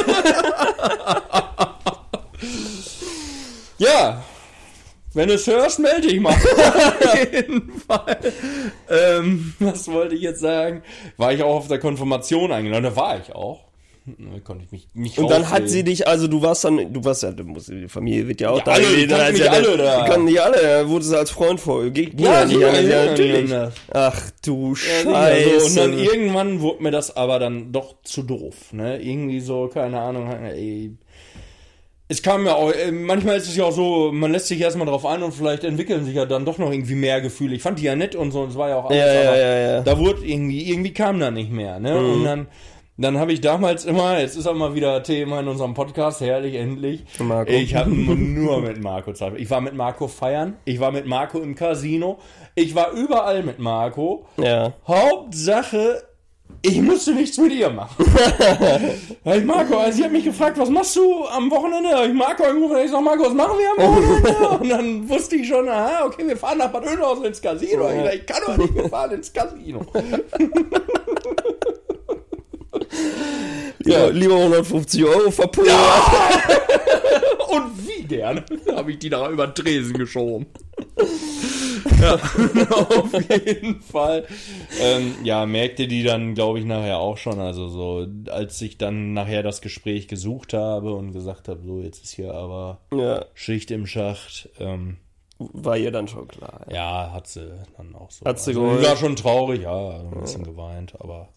Ja, 3.77 4.23
wenn 5.13 5.27
du 5.27 5.33
es 5.33 5.47
hörst, 5.47 5.79
melde 5.79 6.07
dich 6.07 6.19
mal. 6.19 6.31
Auf 6.31 7.33
jeden 7.33 7.73
Fall. 7.73 8.17
Ähm, 8.89 9.53
was 9.59 9.91
wollte 9.91 10.15
ich 10.15 10.21
jetzt 10.21 10.39
sagen? 10.39 10.81
War 11.17 11.33
ich 11.33 11.43
auch 11.43 11.55
auf 11.55 11.67
der 11.67 11.79
Konfirmation 11.79 12.53
eingeladen? 12.53 12.85
Da 12.85 12.95
war 12.95 13.19
ich 13.19 13.35
auch. 13.35 13.65
Da 14.33 14.39
konnte 14.43 14.63
ich 14.65 14.71
mich 14.71 14.87
nicht 14.93 15.17
Und 15.17 15.29
dann 15.31 15.49
hat 15.49 15.67
sie 15.67 15.83
dich, 15.83 16.07
also 16.07 16.27
du 16.27 16.41
warst 16.41 16.63
dann, 16.63 16.93
du 16.93 17.03
warst 17.03 17.23
ja, 17.23 17.31
du 17.31 17.43
musst, 17.43 17.69
die 17.69 17.87
Familie 17.87 18.27
wird 18.27 18.39
ja 18.41 18.51
auch 18.51 18.59
Ja, 18.65 18.73
alle, 18.73 18.83
die 18.85 19.07
kannten 19.07 19.09
sein, 19.17 19.33
mich 19.33 19.41
ja, 19.43 19.51
alle 19.51 19.77
da. 19.77 20.03
Die 20.03 20.09
kannten 20.09 20.27
dich 20.27 20.41
alle, 20.41 20.61
da 20.61 20.87
wurde 20.89 21.05
sie 21.05 21.17
als 21.17 21.31
Freund 21.31 21.59
vor. 21.59 21.83
Ge- 21.89 22.05
ging 22.05 22.19
Ja, 22.25 22.39
ja, 22.41 22.45
nicht 22.45 22.59
ja, 22.59 22.67
anders, 22.67 22.83
ja, 22.83 22.89
ja, 23.03 23.05
natürlich. 23.11 23.49
ja, 23.49 23.63
ja. 23.63 23.71
Ach 23.93 24.31
du 24.45 24.69
Ja, 24.69 24.75
Scheiße. 24.75 25.59
so, 25.59 25.65
und 25.65 25.77
dann 25.77 25.99
irgendwann 25.99 26.59
wurde 26.61 26.83
mir 26.83 26.91
das 26.91 27.15
aber 27.17 27.39
dann 27.39 27.71
doch 27.71 27.95
zu 28.03 28.23
doof. 28.23 28.73
Ne? 28.73 29.01
Irgendwie 29.01 29.39
so, 29.39 29.67
keine 29.73 29.99
Ahnung. 30.01 30.31
Ey. 30.31 30.91
Es 32.07 32.21
kam 32.21 32.45
ja 32.45 32.53
auch, 32.53 32.71
äh, 32.71 32.91
manchmal 32.91 33.37
ist 33.37 33.47
es 33.47 33.55
ja 33.55 33.63
auch 33.63 33.71
so, 33.71 34.11
man 34.11 34.31
lässt 34.31 34.45
sich 34.47 34.61
erstmal 34.61 34.85
drauf 34.85 35.07
ein 35.07 35.23
und 35.23 35.33
vielleicht 35.33 35.63
entwickeln 35.63 36.05
sich 36.05 36.13
ja 36.13 36.27
dann 36.27 36.45
doch 36.45 36.59
noch 36.59 36.71
irgendwie 36.71 36.93
mehr 36.93 37.19
Gefühle. 37.19 37.55
Ich 37.55 37.63
fand 37.63 37.79
die 37.79 37.83
ja 37.85 37.95
nett 37.95 38.15
und 38.15 38.29
so, 38.29 38.41
und 38.41 38.49
es 38.49 38.55
war 38.55 38.69
ja 38.69 38.75
auch 38.75 38.85
alles, 38.91 38.99
Ja, 38.99 39.11
ja, 39.23 39.29
aber 39.29 39.39
ja, 39.39 39.57
ja. 39.77 39.81
da 39.81 39.97
wurde 39.97 40.23
irgendwie, 40.23 40.69
irgendwie 40.69 40.93
kam 40.93 41.19
da 41.19 41.31
nicht 41.31 41.51
mehr. 41.51 41.79
Ne? 41.79 41.97
Und 41.97 42.23
dann, 42.23 42.45
dann 42.97 43.17
habe 43.19 43.33
ich 43.33 43.41
damals 43.41 43.85
immer, 43.85 44.19
jetzt 44.19 44.37
ist 44.37 44.47
auch 44.47 44.55
mal 44.55 44.73
wieder 44.73 45.03
Thema 45.03 45.41
in 45.41 45.47
unserem 45.47 45.73
Podcast, 45.73 46.21
herrlich, 46.21 46.55
endlich. 46.55 47.03
Marco. 47.19 47.51
Ich 47.51 47.75
habe 47.75 47.89
nur 47.89 48.61
mit 48.61 48.81
Marco 48.81 49.11
Zeit. 49.13 49.33
Ich 49.37 49.49
war 49.49 49.59
mit 49.61 49.75
Marco 49.75 50.07
feiern, 50.07 50.55
ich 50.65 50.79
war 50.79 50.91
mit 50.91 51.05
Marco 51.05 51.39
im 51.39 51.55
Casino, 51.55 52.19
ich 52.55 52.73
war 52.73 52.91
überall 52.91 53.43
mit 53.43 53.59
Marco. 53.59 54.25
ja. 54.37 54.73
Hauptsache, 54.87 56.03
ich 56.61 56.81
musste 56.81 57.13
nichts 57.13 57.37
mit 57.37 57.51
ihr 57.51 57.69
machen. 57.69 58.05
Weil 59.23 59.41
Marco, 59.41 59.77
also 59.77 59.97
sie 59.97 60.03
hat 60.03 60.11
mich 60.11 60.23
gefragt, 60.23 60.57
was 60.57 60.69
machst 60.69 60.95
du 60.95 61.25
am 61.25 61.51
Wochenende? 61.51 61.89
Ich 62.07 62.13
Marco 62.13 62.43
angerufen, 62.43 62.77
ich 62.83 62.91
sag, 62.91 63.01
Marco, 63.03 63.25
was 63.25 63.33
machen 63.33 63.57
wir 63.59 63.85
am 63.85 63.95
Wochenende? 63.95 64.49
Und 64.61 64.69
dann 64.69 65.09
wusste 65.09 65.35
ich 65.35 65.47
schon, 65.47 65.67
aha, 65.69 66.05
okay, 66.05 66.25
wir 66.25 66.37
fahren 66.37 66.57
nach 66.59 66.71
Bad 66.71 66.85
Oeynhausen 66.87 67.25
ins 67.25 67.41
Casino. 67.41 67.89
Ich, 67.89 68.21
ich 68.21 68.25
kann 68.25 68.41
doch 68.45 68.57
nicht, 68.57 68.73
wir 68.73 68.89
fahren 68.89 69.11
ins 69.11 69.31
Casino. 69.31 69.81
ja. 73.85 74.07
Lieber 74.07 74.35
150 74.35 75.03
Euro 75.03 75.31
verpulvert. 75.31 75.75
Und 77.49 77.87
wie 77.87 78.03
gerne 78.03 78.43
habe 78.75 78.91
ich 78.91 78.99
die 78.99 79.09
da 79.09 79.29
über 79.29 79.47
den 79.47 79.55
Tresen 79.55 79.97
geschoben. 79.97 80.47
ja, 82.01 82.15
auf 82.69 83.13
jeden 83.29 83.81
Fall. 83.81 84.25
Ähm, 84.79 85.15
ja, 85.23 85.45
merkte 85.45 85.87
die 85.87 86.03
dann, 86.03 86.33
glaube 86.33 86.59
ich, 86.59 86.65
nachher 86.65 86.99
auch 86.99 87.17
schon. 87.17 87.39
Also 87.39 87.67
so, 87.67 88.07
als 88.29 88.61
ich 88.61 88.77
dann 88.77 89.13
nachher 89.13 89.43
das 89.43 89.61
Gespräch 89.61 90.07
gesucht 90.07 90.53
habe 90.53 90.93
und 90.93 91.13
gesagt 91.13 91.47
habe, 91.47 91.61
so, 91.65 91.79
jetzt 91.79 92.03
ist 92.03 92.13
hier 92.13 92.33
aber 92.33 92.79
Ja, 92.93 93.25
Schicht 93.33 93.71
im 93.71 93.87
Schacht. 93.87 94.49
Ähm, 94.59 94.97
war 95.37 95.77
ihr 95.77 95.91
dann 95.91 96.07
schon 96.07 96.27
klar. 96.27 96.65
Ja. 96.69 96.75
ja, 96.75 97.13
hat 97.13 97.27
sie 97.27 97.51
dann 97.77 97.93
auch 97.93 98.09
so. 98.09 98.25
Hat 98.25 98.39
sie 98.39 98.51
also, 98.51 98.61
geheult? 98.61 98.85
war 98.85 98.95
schon 98.95 99.15
traurig, 99.15 99.61
ja, 99.63 99.99
ein 99.99 100.21
bisschen 100.21 100.43
geweint, 100.43 100.93
aber 100.99 101.29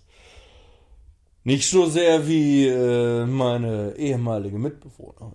nicht 1.48 1.66
so 1.70 1.86
sehr 1.86 2.28
wie 2.28 2.66
äh, 2.68 3.24
meine 3.24 3.94
ehemalige 3.96 4.58
Mitbewohnerin. 4.58 5.32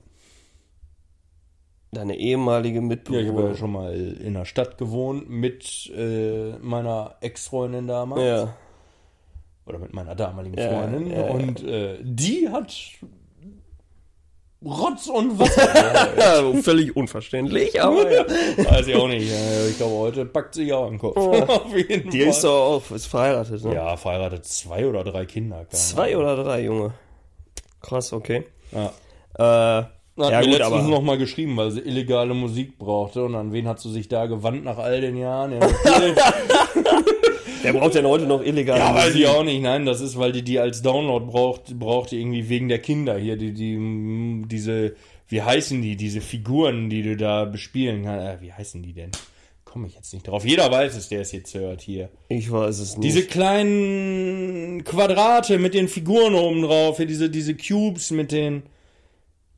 Deine 1.92 2.16
ehemalige 2.18 2.80
Ja, 2.80 2.86
ich 2.86 3.00
habe 3.00 3.18
ja 3.18 3.24
Mitbewohnerin. 3.24 3.58
schon 3.58 3.72
mal 3.72 3.94
in 3.96 4.34
der 4.36 4.46
Stadt 4.46 4.78
gewohnt 4.78 5.30
mit 5.30 5.92
äh, 5.96 6.54
meiner 6.60 7.16
Ex-Freundin 7.22 7.88
damals. 7.88 8.22
Ja, 8.24 8.56
Oder 9.66 9.80
mit 9.80 9.94
meiner 9.94 10.16
damaligen 10.16 10.58
Ja, 10.58 10.70
Freundin. 10.70 11.12
ja, 11.12 11.26
ja. 11.26 11.32
und 11.32 11.64
äh, 11.64 11.98
die 12.04 12.50
hat 12.50 12.74
Rotz 14.66 15.08
und 15.08 15.38
Wasser. 15.40 16.54
völlig 16.64 16.96
unverständlich, 16.96 17.82
aber 17.82 18.10
ja. 18.12 18.26
Weiß 18.58 18.88
ich 18.88 18.96
auch 18.96 19.08
nicht. 19.08 19.30
Ich 19.70 19.78
glaube, 19.78 19.96
heute 19.96 20.26
packt 20.26 20.56
sie 20.56 20.72
auch 20.72 20.88
im 20.90 20.98
Kopf. 21.00 21.18
Auf 21.18 21.76
jeden 21.76 22.10
Die 22.10 22.20
Fall. 22.22 22.30
ist 22.30 22.44
doch 22.44 22.62
auch, 22.82 22.92
ist 22.92 23.08
verheiratet, 23.08 23.64
ne? 23.64 23.76
ja, 23.76 23.98
verheiratet 23.98 24.46
zwei 24.46 24.88
oder 24.88 25.04
drei 25.04 25.26
Kinder. 25.26 25.66
Zwei 25.70 26.14
Ahnung. 26.14 26.24
oder 26.24 26.44
drei, 26.44 26.62
Junge. 26.64 26.94
Krass, 27.82 28.14
okay. 28.14 28.46
Ja. 28.72 28.94
Äh, 29.38 29.42
Hat 29.42 29.90
ja 30.18 30.40
mir 30.40 30.46
gut, 30.46 30.46
letztens 30.58 30.62
aber 30.62 30.82
noch 30.84 31.02
mal 31.02 31.18
geschrieben, 31.18 31.58
weil 31.58 31.72
sie 31.72 31.82
illegale 31.82 32.34
Musik 32.34 32.78
brauchte. 32.78 33.24
Und 33.24 33.36
an 33.36 33.52
wen 33.52 33.68
hat 33.68 33.80
sie 33.82 33.92
sich 33.92 34.08
da 34.08 34.28
gewandt 34.28 34.64
nach 34.64 34.78
all 34.78 35.02
den 35.02 35.18
Jahren? 35.18 35.52
Ja. 35.54 35.60
wer 37.64 37.74
braucht 37.74 37.96
denn 37.96 38.06
heute 38.06 38.26
noch 38.26 38.44
illegal? 38.44 38.78
Ja, 38.78 38.94
weiß 38.94 39.16
ich 39.16 39.28
auch 39.28 39.44
nicht. 39.44 39.62
Nein, 39.62 39.86
das 39.86 40.02
ist, 40.02 40.18
weil 40.18 40.32
die 40.32 40.44
die 40.44 40.60
als 40.60 40.82
Download 40.82 41.26
braucht, 41.26 41.78
braucht 41.80 42.12
die 42.12 42.20
irgendwie 42.20 42.50
wegen 42.50 42.70
der 42.70 42.80
Kinder 42.80 43.18
hier, 43.18 43.36
die, 43.38 43.54
die, 43.54 44.44
diese, 44.48 44.96
wie 45.28 45.42
heißen 45.42 45.82
die, 45.82 45.96
diese 45.96 46.22
Figuren, 46.22 46.90
die 46.90 47.02
du 47.02 47.18
da 47.18 47.46
bespielen 47.46 48.04
kannst. 48.04 48.26
Äh, 48.26 48.46
wie 48.46 48.54
heißen 48.54 48.84
die 48.84 48.94
denn? 48.94 49.12
Komme 49.66 49.88
ich 49.88 49.96
jetzt 49.96 50.14
nicht 50.14 50.28
drauf. 50.28 50.46
Jeder 50.46 50.72
weiß 50.72 50.96
es, 50.96 51.10
der 51.10 51.22
es 51.22 51.32
jetzt 51.32 51.56
hört 51.56 51.82
hier. 51.82 52.10
Ich 52.30 52.52
weiß 52.52 52.78
es 52.78 52.98
nicht. 52.98 53.04
Diese 53.04 53.26
kleinen 53.26 54.84
Quadrate 54.84 55.58
mit 55.58 55.74
den 55.74 55.88
Figuren 55.88 56.36
oben 56.36 56.62
drauf, 56.62 56.98
hier 56.98 57.08
diese, 57.08 57.30
diese 57.30 57.56
Cubes 57.56 58.12
mit 58.12 58.32
den. 58.32 58.64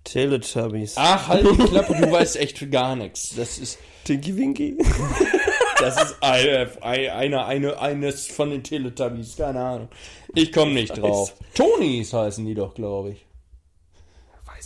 Teletubbies. 0.05 0.93
Ach, 0.97 1.27
halt 1.27 1.45
die 1.45 1.63
Klappe, 1.65 1.95
du 1.99 2.11
weißt 2.11 2.37
echt 2.37 2.71
gar 2.71 2.95
nichts. 2.95 3.33
Das 3.35 3.57
ist, 3.57 3.79
Tinky 4.05 4.37
Winky. 4.37 4.77
das 5.79 6.01
ist 6.03 6.15
eine, 6.21 6.69
eine, 6.81 7.45
eine, 7.45 7.79
eines 7.79 8.27
von 8.27 8.49
den 8.49 8.63
Teletubbies, 8.63 9.35
keine 9.37 9.59
Ahnung. 9.59 9.87
Ich 10.33 10.51
komme 10.51 10.73
nicht 10.73 10.97
drauf. 10.97 11.35
Tonys 11.53 12.13
heißen 12.13 12.45
die 12.45 12.55
doch, 12.55 12.73
glaube 12.73 13.11
ich. 13.11 13.25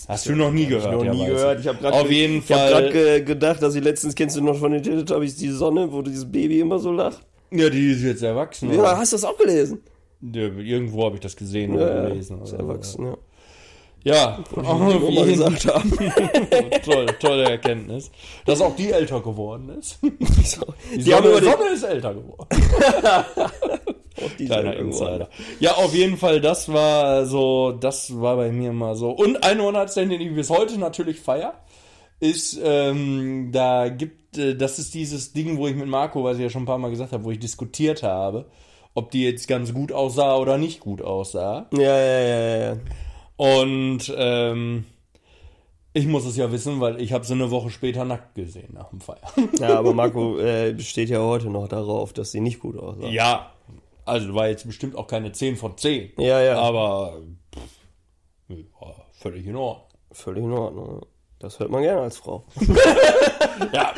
Hast 0.07 0.27
du 0.27 0.35
noch 0.35 0.51
nie 0.51 0.65
gehört? 0.65 0.91
noch 0.91 1.03
ja, 1.03 1.13
nie 1.13 1.25
gehört. 1.25 1.59
Ich 1.59 1.67
habe 1.67 1.77
gerade 1.77 1.95
Auf 1.97 2.09
jeden 2.09 2.39
Ich 2.39 2.51
habe 2.51 2.89
gerade 2.89 3.23
gedacht, 3.23 3.61
dass 3.61 3.75
ich 3.75 3.83
letztens 3.83 4.15
kennst 4.15 4.35
du 4.37 4.41
noch 4.41 4.57
von 4.57 4.71
den 4.71 4.81
Teletubbies 4.81 5.35
die 5.35 5.49
Sonne, 5.49 5.91
wo 5.91 6.01
dieses 6.01 6.29
Baby 6.31 6.61
immer 6.61 6.79
so 6.79 6.91
lacht. 6.91 7.21
Ja, 7.51 7.69
die 7.69 7.91
ist 7.91 8.01
jetzt 8.01 8.23
erwachsen. 8.23 8.71
Ja, 8.73 8.79
oder? 8.79 8.97
hast 8.97 9.11
du 9.11 9.17
das 9.17 9.25
auch 9.25 9.37
gelesen? 9.37 9.81
Ja, 10.21 10.47
irgendwo 10.47 11.05
habe 11.05 11.15
ich 11.15 11.21
das 11.21 11.35
gesehen 11.35 11.73
oder 11.75 11.95
Ja, 11.95 12.09
gelesen. 12.09 12.37
ist 12.37 12.41
oder 12.41 12.45
so. 12.47 12.55
erwachsen, 12.57 13.05
ja. 13.05 13.17
Ja, 14.03 14.39
auf 14.55 14.79
mal 14.79 15.27
jeden 15.27 15.27
gesagt 15.27 15.65
haben. 15.67 15.91
Toll, 16.85 17.05
tolle 17.19 17.49
Erkenntnis. 17.49 18.11
Dass 18.45 18.61
auch 18.61 18.75
die 18.75 18.91
älter 18.91 19.19
geworden 19.21 19.69
ist. 19.77 19.99
Die, 20.03 21.03
Die 21.03 21.13
haben 21.13 21.25
Sonne, 21.25 21.43
Sonne 21.43 21.69
ist 21.73 21.83
älter 21.83 22.13
geworden. 22.13 22.47
die 24.39 24.45
Kleiner 24.45 24.75
Insider. 24.75 25.29
Ja, 25.59 25.75
auf 25.75 25.93
jeden 25.93 26.17
Fall, 26.17 26.41
das 26.41 26.71
war 26.71 27.25
so, 27.25 27.71
das 27.71 28.19
war 28.19 28.37
bei 28.37 28.51
mir 28.51 28.73
mal 28.73 28.95
so. 28.95 29.11
Und 29.11 29.43
eine 29.43 29.63
One-Night-Stand, 29.63 30.11
den 30.11 30.21
ich 30.21 30.33
bis 30.33 30.49
heute 30.49 30.77
natürlich 30.79 31.19
feier, 31.19 31.53
ist, 32.19 32.59
ähm, 32.63 33.49
da 33.51 33.89
gibt, 33.89 34.37
äh, 34.37 34.55
das 34.55 34.79
ist 34.79 34.93
dieses 34.93 35.33
Ding, 35.33 35.57
wo 35.57 35.67
ich 35.67 35.75
mit 35.75 35.87
Marco, 35.87 36.23
was 36.23 36.37
ich 36.37 36.43
ja 36.43 36.49
schon 36.49 36.63
ein 36.63 36.67
paar 36.67 36.77
Mal 36.77 36.89
gesagt 36.89 37.11
habe, 37.11 37.23
wo 37.23 37.31
ich 37.31 37.39
diskutiert 37.39 38.03
habe, 38.03 38.45
ob 38.93 39.11
die 39.11 39.23
jetzt 39.23 39.47
ganz 39.47 39.73
gut 39.73 39.91
aussah 39.91 40.35
oder 40.37 40.57
nicht 40.57 40.79
gut 40.79 41.01
aussah. 41.01 41.67
Ja, 41.73 41.81
ja, 41.81 42.19
ja, 42.19 42.57
ja. 42.57 42.77
Und 43.39 44.13
ähm, 44.17 44.83
ich 45.93 46.07
muss 46.07 46.25
es 46.25 46.35
ja 46.35 46.51
wissen, 46.51 46.81
weil 46.81 46.99
ich 46.99 47.13
habe 47.13 47.23
sie 47.25 47.31
eine 47.31 47.49
Woche 47.51 47.69
später 47.69 48.03
nackt 48.03 48.35
gesehen 48.35 48.73
nach 48.73 48.89
dem 48.89 48.99
Feiern. 48.99 49.21
Ja, 49.61 49.79
aber 49.79 49.93
Marco 49.93 50.37
äh, 50.39 50.73
besteht 50.73 51.07
ja 51.07 51.19
heute 51.21 51.49
noch 51.49 51.69
darauf, 51.69 52.11
dass 52.11 52.31
sie 52.31 52.41
nicht 52.41 52.59
gut 52.59 52.77
aussah. 52.77 53.07
ja, 53.07 53.49
also 54.03 54.35
war 54.35 54.49
jetzt 54.49 54.67
bestimmt 54.67 54.97
auch 54.97 55.07
keine 55.07 55.31
10 55.31 55.55
von 55.55 55.77
10. 55.77 56.11
Ja, 56.17 56.41
ja. 56.41 56.59
Aber 56.59 57.21
pff, 57.55 58.57
war 58.81 59.05
völlig 59.13 59.47
in 59.47 59.55
Ordnung. 59.55 59.87
Völlig 60.11 60.43
in 60.43 60.51
Ordnung. 60.51 61.05
Das 61.39 61.59
hört 61.59 61.71
man 61.71 61.81
gerne 61.81 62.01
als 62.01 62.17
Frau. 62.17 62.43
Ja. 63.73 63.93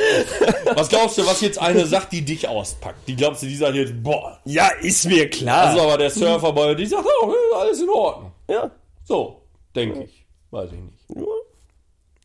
Was 0.73 0.89
glaubst 0.89 1.19
du, 1.19 1.25
was 1.25 1.39
jetzt 1.41 1.59
eine 1.59 1.85
sagt, 1.85 2.11
die 2.13 2.23
dich 2.23 2.47
auspackt? 2.47 3.07
Die 3.07 3.15
glaubst 3.15 3.43
du, 3.43 3.45
die 3.47 3.55
sagt 3.55 3.75
jetzt, 3.75 3.93
boah. 4.01 4.39
Ja, 4.43 4.69
ist 4.81 5.05
mir 5.05 5.29
klar. 5.29 5.65
Das 5.65 5.75
ist 5.75 5.81
aber 5.81 5.97
der 5.99 6.09
Surfer 6.09 6.51
bei 6.51 6.73
die 6.73 6.87
sagt, 6.87 7.05
oh, 7.23 7.31
alles 7.55 7.79
in 7.79 7.89
Ordnung. 7.89 8.31
ja. 8.47 8.71
So, 9.11 9.41
denke 9.75 10.03
ich. 10.05 10.25
Weiß 10.51 10.71
ich 10.71 10.79
nicht. 10.79 11.03
ja. 11.13 11.21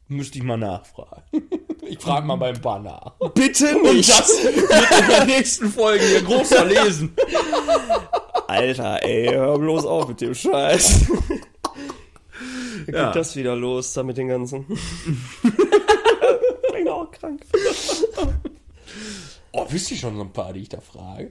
Müsste 0.06 0.38
ich 0.38 0.44
mal 0.44 0.56
nachfragen. 0.56 1.24
Ich 1.88 2.00
frage 2.00 2.26
mal 2.26 2.34
beim 2.34 2.82
nach. 2.82 3.12
Bitte 3.34 3.76
Und 3.78 3.94
nicht. 3.96 4.08
das 4.10 4.28
wird 4.42 4.56
in 4.56 5.08
der 5.08 5.24
nächsten 5.24 5.68
Folge 5.68 6.04
hier 6.04 6.22
groß 6.22 6.48
verlesen. 6.48 7.14
Alter, 8.48 9.04
ey, 9.04 9.28
hör 9.28 9.56
bloß 9.56 9.86
auf 9.86 10.08
mit 10.08 10.20
dem 10.20 10.34
Scheiß. 10.34 11.06
Wie 12.86 12.92
Ja. 12.92 13.06
geht 13.06 13.16
das 13.20 13.36
wieder 13.36 13.54
los 13.54 13.92
da 13.92 14.02
mit 14.02 14.16
den 14.16 14.26
ganzen? 14.26 14.66
Klingt 16.70 16.88
auch 16.88 17.08
krank. 17.12 17.42
Oh, 19.52 19.66
wisst 19.68 19.90
ihr 19.92 19.96
schon 19.96 20.16
so 20.16 20.22
ein 20.22 20.32
paar, 20.32 20.52
die 20.52 20.62
ich 20.62 20.68
da 20.68 20.80
frage? 20.80 21.30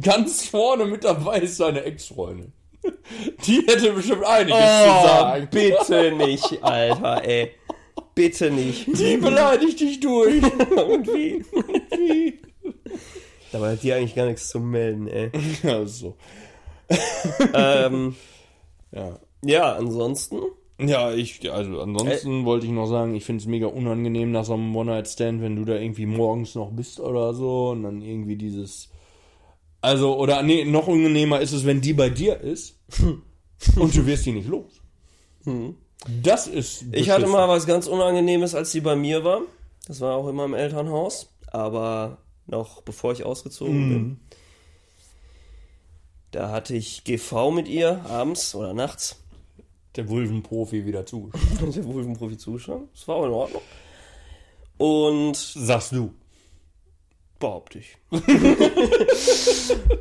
Ganz 0.00 0.46
vorne 0.48 0.86
mit 0.86 1.04
dabei 1.04 1.40
ist 1.40 1.58
seine 1.58 1.82
Ex-Freundin. 1.84 2.54
Die 3.46 3.62
hätte 3.66 3.92
bestimmt 3.92 4.24
einiges 4.24 4.58
zu 4.58 4.88
Oh, 4.90 5.06
sagen. 5.06 5.48
bitte 5.50 6.12
nicht, 6.16 6.62
Alter, 6.62 7.24
ey. 7.24 7.50
Bitte 8.14 8.50
nicht. 8.50 8.86
Die 8.86 9.16
beleidigt 9.16 9.78
dich 9.80 10.00
durch. 10.00 10.42
Und 10.42 11.06
wie? 11.08 11.44
Dabei 13.52 13.72
hat 13.72 13.82
die 13.82 13.92
eigentlich 13.92 14.14
gar 14.14 14.26
nichts 14.26 14.48
zu 14.48 14.60
melden, 14.60 15.06
ey. 15.08 15.30
Ja, 15.62 15.84
so. 15.86 16.16
ähm, 17.54 18.14
Ja. 18.92 19.18
ja, 19.44 19.72
ansonsten. 19.76 20.40
Ja, 20.80 21.12
ich, 21.12 21.50
also 21.50 21.80
ansonsten 21.80 22.44
wollte 22.44 22.66
ich 22.66 22.72
noch 22.72 22.86
sagen, 22.86 23.14
ich 23.16 23.24
finde 23.24 23.40
es 23.42 23.46
mega 23.48 23.66
unangenehm 23.66 24.30
nach 24.30 24.44
so 24.44 24.54
einem 24.54 24.74
One-Night-Stand, 24.76 25.42
wenn 25.42 25.56
du 25.56 25.64
da 25.64 25.74
irgendwie 25.74 26.06
morgens 26.06 26.54
noch 26.54 26.70
bist 26.70 27.00
oder 27.00 27.34
so 27.34 27.70
und 27.70 27.82
dann 27.82 28.00
irgendwie 28.00 28.36
dieses. 28.36 28.88
Also, 29.80 30.16
oder 30.18 30.42
nee, 30.42 30.64
noch 30.64 30.86
unangenehmer 30.86 31.40
ist 31.40 31.52
es, 31.52 31.66
wenn 31.66 31.80
die 31.80 31.94
bei 31.94 32.10
dir 32.10 32.40
ist 32.40 32.77
und 33.76 33.94
du 33.96 34.06
wirst 34.06 34.26
die 34.26 34.32
nicht 34.32 34.48
los. 34.48 34.80
Das 36.22 36.46
ist. 36.46 36.82
Ich 36.92 37.10
hatte 37.10 37.22
beschissen. 37.22 37.32
mal 37.32 37.48
was 37.48 37.66
ganz 37.66 37.86
Unangenehmes, 37.86 38.54
als 38.54 38.70
sie 38.72 38.80
bei 38.80 38.96
mir 38.96 39.24
war. 39.24 39.40
Das 39.86 40.00
war 40.00 40.16
auch 40.16 40.28
in 40.28 40.36
meinem 40.36 40.54
Elternhaus. 40.54 41.30
Aber 41.48 42.18
noch 42.46 42.82
bevor 42.82 43.12
ich 43.12 43.24
ausgezogen 43.24 43.88
bin. 43.88 44.20
Da 46.30 46.50
hatte 46.50 46.74
ich 46.76 47.04
GV 47.04 47.50
mit 47.50 47.68
ihr 47.68 48.04
abends 48.06 48.54
oder 48.54 48.74
nachts. 48.74 49.16
der 49.96 50.08
Wulvenprofi 50.08 50.84
wieder 50.84 51.06
zu. 51.06 51.30
Der 51.60 51.84
Wolfenprofi 51.86 52.36
zuschauen. 52.36 52.88
Das 52.94 53.08
war 53.08 53.16
auch 53.16 53.24
in 53.26 53.32
Ordnung. 53.32 53.62
Und 54.76 55.36
Sagst 55.36 55.92
du. 55.92 56.12
behaupte 57.40 57.78
ich. 57.80 57.96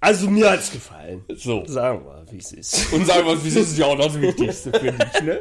also 0.00 0.30
mir 0.30 0.50
hat's 0.50 0.70
gefallen. 0.70 1.24
So. 1.34 1.64
Sagen 1.66 2.04
wir, 2.04 2.24
wie 2.30 2.38
es 2.38 2.52
ist. 2.52 2.92
Und 2.92 3.04
sagen 3.04 3.26
wir, 3.26 3.44
wie 3.44 3.48
ist 3.48 3.76
ja 3.76 3.86
auch 3.86 3.98
das 3.98 4.20
Wichtigste 4.20 4.70
für 4.70 4.92
dich, 4.92 5.22
ne? 5.22 5.40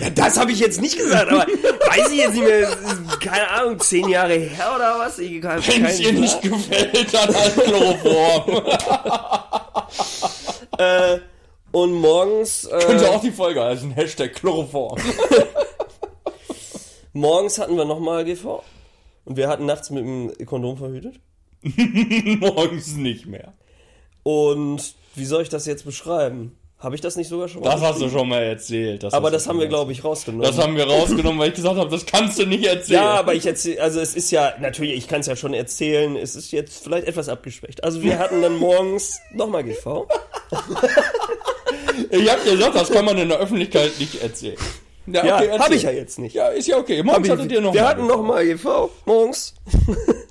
Ja, 0.00 0.10
das 0.10 0.38
habe 0.38 0.50
ich 0.50 0.58
jetzt 0.58 0.80
nicht 0.80 0.98
gesagt, 0.98 1.30
aber 1.30 1.46
weiß 1.46 2.10
ich 2.10 2.18
jetzt 2.18 2.34
nicht 2.34 2.44
mehr. 2.44 2.68
es 2.68 2.74
ist, 2.74 3.20
Keine 3.20 3.48
Ahnung, 3.48 3.78
zehn 3.78 4.08
Jahre 4.08 4.34
her 4.34 4.72
oder 4.74 4.98
was? 4.98 5.20
Ich 5.20 5.40
kann, 5.40 5.64
Wenn 5.64 5.84
es 5.84 6.00
ihr 6.00 6.12
nicht 6.12 6.42
gefällt, 6.42 7.14
dann 7.14 7.32
als 7.32 7.54
Chloroform. 7.54 8.66
äh, 10.78 11.18
und 11.70 11.92
morgens, 11.92 12.68
Könnte 12.68 13.04
äh, 13.04 13.08
auch 13.08 13.20
die 13.20 13.30
Folge 13.30 13.62
heißen. 13.62 13.92
Hashtag 13.92 14.34
Chloroform. 14.34 14.98
morgens 17.12 17.58
hatten 17.58 17.76
wir 17.76 17.84
nochmal 17.84 18.24
GV. 18.24 18.64
Und 19.24 19.36
wir 19.36 19.46
hatten 19.46 19.66
nachts 19.66 19.90
mit 19.90 20.04
dem 20.04 20.32
Kondom 20.46 20.76
verhütet. 20.76 21.20
Morgens 22.40 22.96
nicht 22.96 23.26
mehr. 23.26 23.52
Und 24.30 24.94
wie 25.14 25.24
soll 25.24 25.42
ich 25.42 25.48
das 25.48 25.66
jetzt 25.66 25.84
beschreiben? 25.84 26.56
Habe 26.78 26.94
ich 26.94 27.02
das 27.02 27.16
nicht 27.16 27.28
sogar 27.28 27.46
schon 27.46 27.60
mal? 27.60 27.70
Das 27.70 27.82
hast 27.82 28.00
du 28.00 28.08
schon 28.08 28.26
mal 28.26 28.42
erzählt. 28.42 29.02
Das 29.02 29.12
aber 29.12 29.30
das 29.30 29.46
haben 29.46 29.58
wir, 29.58 29.66
glaube 29.66 29.92
ich, 29.92 30.02
rausgenommen. 30.02 30.46
Das 30.46 30.56
haben 30.56 30.76
wir 30.76 30.86
rausgenommen, 30.86 31.38
weil 31.38 31.50
ich 31.50 31.54
gesagt 31.54 31.76
habe, 31.76 31.90
das 31.90 32.06
kannst 32.06 32.38
du 32.38 32.46
nicht 32.46 32.64
erzählen. 32.64 33.02
ja, 33.02 33.10
aber 33.10 33.34
ich 33.34 33.44
erzähle, 33.44 33.82
also 33.82 34.00
es 34.00 34.14
ist 34.14 34.30
ja, 34.30 34.54
natürlich, 34.60 34.96
ich 34.96 35.06
kann 35.06 35.20
es 35.20 35.26
ja 35.26 35.36
schon 35.36 35.52
erzählen, 35.52 36.16
es 36.16 36.36
ist 36.36 36.52
jetzt 36.52 36.82
vielleicht 36.82 37.06
etwas 37.06 37.28
abgeschwächt. 37.28 37.84
Also 37.84 38.02
wir 38.02 38.18
hatten 38.18 38.40
dann 38.40 38.56
morgens 38.56 39.20
nochmal 39.34 39.62
GV. 39.62 40.08
ich 42.10 42.30
habe 42.30 42.50
gesagt, 42.50 42.74
das 42.74 42.90
kann 42.90 43.04
man 43.04 43.18
in 43.18 43.28
der 43.28 43.38
Öffentlichkeit 43.38 43.92
nicht 43.98 44.22
erzählen. 44.22 44.56
Ja, 45.06 45.22
erzähl. 45.22 45.58
habe 45.58 45.74
ich 45.74 45.82
ja 45.82 45.90
jetzt 45.90 46.18
nicht. 46.18 46.34
Ja, 46.34 46.48
ist 46.48 46.66
ja 46.66 46.78
okay. 46.78 47.02
Morgens 47.02 47.28
hattet 47.28 47.52
ihr 47.52 47.60
noch 47.60 47.74
wir 47.74 47.82
mal 47.82 47.88
hatten 47.88 48.06
nochmal 48.06 48.46
GV 48.46 48.90
morgens. 49.04 49.54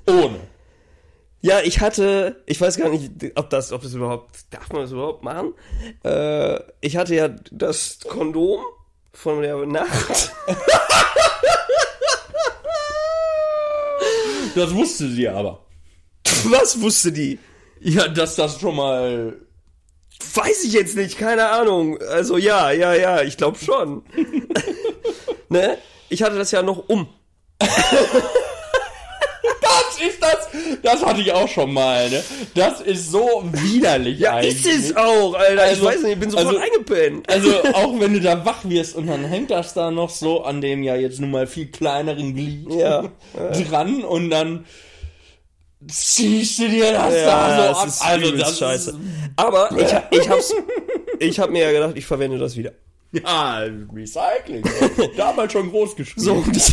Ohne. 0.08 0.40
Ja, 1.42 1.60
ich 1.60 1.80
hatte, 1.80 2.42
ich 2.46 2.60
weiß 2.60 2.76
gar 2.76 2.90
nicht, 2.90 3.10
ob 3.34 3.48
das, 3.48 3.72
ob 3.72 3.82
das 3.82 3.94
überhaupt, 3.94 4.40
darf 4.50 4.70
man 4.72 4.82
das 4.82 4.92
überhaupt 4.92 5.24
machen? 5.24 5.54
Äh, 6.04 6.60
ich 6.80 6.96
hatte 6.96 7.14
ja 7.14 7.28
das 7.50 7.98
Kondom 8.06 8.60
von 9.12 9.42
der 9.42 9.66
Nacht. 9.66 10.32
Das 14.54 14.74
wusste 14.74 15.08
sie 15.08 15.28
aber. 15.28 15.64
Was 16.44 16.80
wusste 16.80 17.12
die? 17.12 17.38
Ja, 17.80 18.08
dass 18.08 18.36
das 18.36 18.60
schon 18.60 18.76
mal... 18.76 19.36
Weiß 20.34 20.64
ich 20.64 20.72
jetzt 20.72 20.96
nicht, 20.96 21.18
keine 21.18 21.50
Ahnung. 21.50 21.98
Also 22.02 22.36
ja, 22.36 22.70
ja, 22.70 22.92
ja, 22.94 23.22
ich 23.22 23.36
glaube 23.36 23.58
schon. 23.58 24.02
ne? 25.48 25.78
Ich 26.08 26.22
hatte 26.22 26.36
das 26.36 26.50
ja 26.50 26.62
noch 26.62 26.88
um. 26.88 27.08
Ist 30.08 30.22
das... 30.22 30.48
Das 30.82 31.04
hatte 31.04 31.20
ich 31.20 31.32
auch 31.32 31.48
schon 31.48 31.72
mal, 31.72 32.08
ne? 32.10 32.22
Das 32.54 32.80
ist 32.80 33.10
so 33.10 33.42
widerlich 33.52 34.18
Ja, 34.18 34.34
eigentlich. 34.36 34.64
ist 34.64 34.90
es 34.90 34.96
auch, 34.96 35.34
Alter. 35.34 35.62
Also- 35.62 35.82
ich 35.82 35.88
weiß 35.88 36.02
nicht, 36.02 36.12
ich 36.12 36.18
bin 36.20 36.30
sofort 36.30 36.48
also- 36.48 36.58
eingepennt. 36.60 37.28
Also 37.30 37.50
auch 37.74 37.98
wenn 38.00 38.14
du 38.14 38.20
da 38.20 38.44
wach 38.44 38.60
wirst 38.64 38.96
und 38.96 39.06
dann 39.06 39.24
hängt 39.24 39.50
das 39.50 39.74
da 39.74 39.90
noch 39.90 40.10
so 40.10 40.42
an 40.44 40.60
dem 40.60 40.82
ja 40.82 40.96
jetzt 40.96 41.20
nun 41.20 41.30
mal 41.30 41.46
viel 41.46 41.66
kleineren 41.66 42.34
Glied 42.34 42.72
Ja. 42.72 43.04
dran 43.70 44.02
und 44.04 44.30
dann 44.30 44.64
ziehst 45.88 46.58
du 46.58 46.68
dir 46.68 46.92
das 46.92 47.14
Ja, 47.14 47.24
da 47.26 47.56
so 47.56 47.62
das 47.68 47.78
ab. 47.78 47.86
ist 47.88 48.02
also 48.02 48.36
das 48.36 48.58
scheiße. 48.58 48.90
Ist, 48.90 48.98
Aber 49.36 49.70
ich, 49.78 50.18
ich 50.20 50.28
hab's, 50.28 50.54
ich 51.18 51.40
hab 51.40 51.50
mir 51.50 51.62
ja 51.62 51.72
gedacht, 51.72 51.92
ich 51.96 52.04
verwende 52.06 52.38
das 52.38 52.56
wieder. 52.56 52.72
ja, 53.24 53.64
Recycling. 53.92 54.62
Damals 55.16 55.52
schon 55.52 55.70
groß 55.70 55.96
geschrieben. 55.96 56.24
So, 56.24 56.44
das, 56.52 56.72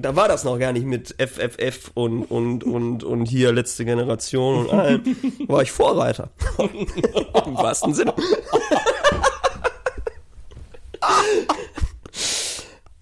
da 0.00 0.16
war 0.16 0.26
das 0.26 0.42
noch 0.42 0.58
gar 0.58 0.72
nicht 0.72 0.86
mit 0.86 1.14
FFF 1.18 1.92
und, 1.94 2.24
und, 2.24 2.64
und, 2.64 3.04
und 3.04 3.26
hier 3.26 3.52
letzte 3.52 3.84
Generation 3.84 4.66
und 4.66 4.70
allem. 4.72 5.16
War 5.48 5.62
ich 5.62 5.70
Vorreiter. 5.70 6.30
Im 6.58 7.54
wahrsten 7.54 7.94
Sinne. 7.94 8.12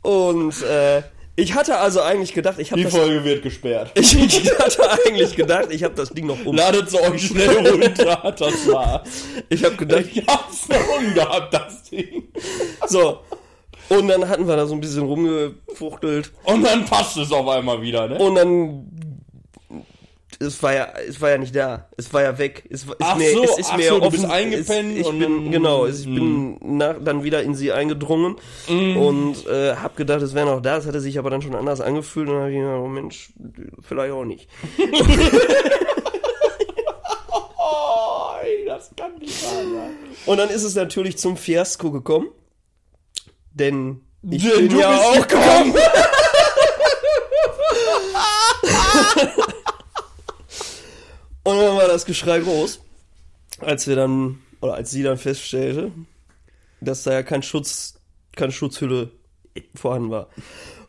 Und 0.02 0.62
äh, 0.62 1.02
ich 1.36 1.54
hatte 1.54 1.78
also 1.78 2.00
eigentlich 2.02 2.32
gedacht, 2.34 2.58
ich 2.58 2.70
habe 2.72 2.80
Die 2.80 2.84
das, 2.84 2.94
Folge 2.96 3.22
wird 3.24 3.42
gesperrt. 3.42 3.92
ich, 3.94 4.14
ich 4.18 4.58
hatte 4.58 4.90
eigentlich 5.06 5.36
gedacht, 5.36 5.66
ich 5.70 5.84
habe 5.84 5.94
das 5.94 6.10
Ding 6.10 6.26
noch 6.26 6.44
um. 6.44 6.56
Ladet 6.56 6.88
es 6.88 6.94
euch 6.94 7.26
schnell 7.26 7.66
runter, 7.68 8.34
das 8.38 8.66
war's. 8.72 9.08
Ich 9.48 9.62
habe 9.64 9.76
gedacht, 9.76 10.04
Ich 10.12 10.26
hab's 10.26 10.68
noch 10.68 10.98
umgehabt, 10.98 11.52
das 11.54 11.84
Ding. 11.84 12.28
so. 12.88 13.20
Und 13.88 14.08
dann 14.08 14.28
hatten 14.28 14.48
wir 14.48 14.56
da 14.56 14.66
so 14.66 14.74
ein 14.74 14.80
bisschen 14.80 15.04
rumgefuchtelt. 15.04 16.32
Und 16.44 16.64
dann 16.64 16.84
passt 16.86 17.16
es 17.18 17.30
auf 17.30 17.46
einmal 17.48 17.80
wieder, 17.80 18.08
ne? 18.08 18.18
Und 18.18 18.34
dann. 18.34 18.90
Es 20.38 20.62
war 20.62 20.74
ja, 20.74 20.88
es 21.08 21.18
war 21.20 21.30
ja 21.30 21.38
nicht 21.38 21.56
da. 21.56 21.88
Es 21.96 22.12
war 22.12 22.22
ja 22.22 22.36
weg. 22.36 22.64
Es, 22.68 22.82
ist 22.84 22.94
Ach 23.00 23.16
mir, 23.16 23.32
so, 23.32 23.42
es 23.44 23.58
ist 23.58 23.70
ach 23.72 23.76
mir 23.78 23.88
so, 23.88 24.00
du 24.00 24.10
bist 24.10 24.26
eingepennt 24.26 24.98
Es, 24.98 25.06
ich 25.06 25.18
bin, 25.18 25.50
genau, 25.50 25.86
es- 25.86 26.00
ich 26.00 26.06
bin 26.06 26.58
nach, 26.76 26.96
dann 27.02 27.24
wieder 27.24 27.42
in 27.42 27.54
sie 27.54 27.72
eingedrungen 27.72 28.36
Mm. 28.68 28.96
und 28.98 29.46
äh, 29.46 29.76
hab 29.76 29.96
gedacht, 29.96 30.20
es 30.20 30.34
wäre 30.34 30.44
noch 30.46 30.60
da. 30.60 30.76
Es 30.76 30.86
hatte 30.86 31.00
sich 31.00 31.18
aber 31.18 31.30
dann 31.30 31.40
schon 31.40 31.54
anders 31.54 31.80
angefühlt 31.80 32.28
und 32.28 32.34
dann 32.34 32.42
hab 32.44 32.50
ich 32.50 32.56
gedacht, 32.56 32.80
oh 32.82 32.86
Mensch, 32.86 33.30
vielleicht 33.80 34.12
auch 34.12 34.24
nicht. 34.24 34.46
Oh, 37.58 38.32
ey, 38.42 38.64
das 38.66 38.90
kann 38.96 39.16
nicht 39.18 39.42
wahr 39.42 39.52
sein. 39.62 39.96
Und 40.26 40.36
dann 40.36 40.50
ist 40.50 40.64
es 40.64 40.74
natürlich 40.74 41.16
zum 41.16 41.36
Fiasko 41.38 41.90
gekommen. 41.90 42.28
Denn 43.52 44.02
ich 44.28 44.42
Denn 44.42 44.68
bin 44.68 44.68
du 44.68 44.80
ja 44.80 44.90
bist 44.90 45.02
auch 45.02 45.26
gekommen. 45.28 45.72
gekommen. 45.72 45.74
Und 51.46 51.58
dann 51.58 51.76
war 51.76 51.86
das 51.86 52.06
Geschrei 52.06 52.40
groß, 52.40 52.80
als 53.60 53.86
wir 53.86 53.94
dann, 53.94 54.40
oder 54.60 54.74
als 54.74 54.90
sie 54.90 55.04
dann 55.04 55.16
feststellte, 55.16 55.92
dass 56.80 57.04
da 57.04 57.12
ja 57.12 57.22
kein 57.22 57.44
Schutz, 57.44 58.00
keine 58.34 58.50
Schutzhülle 58.50 59.12
vorhanden 59.74 60.10
war. 60.10 60.28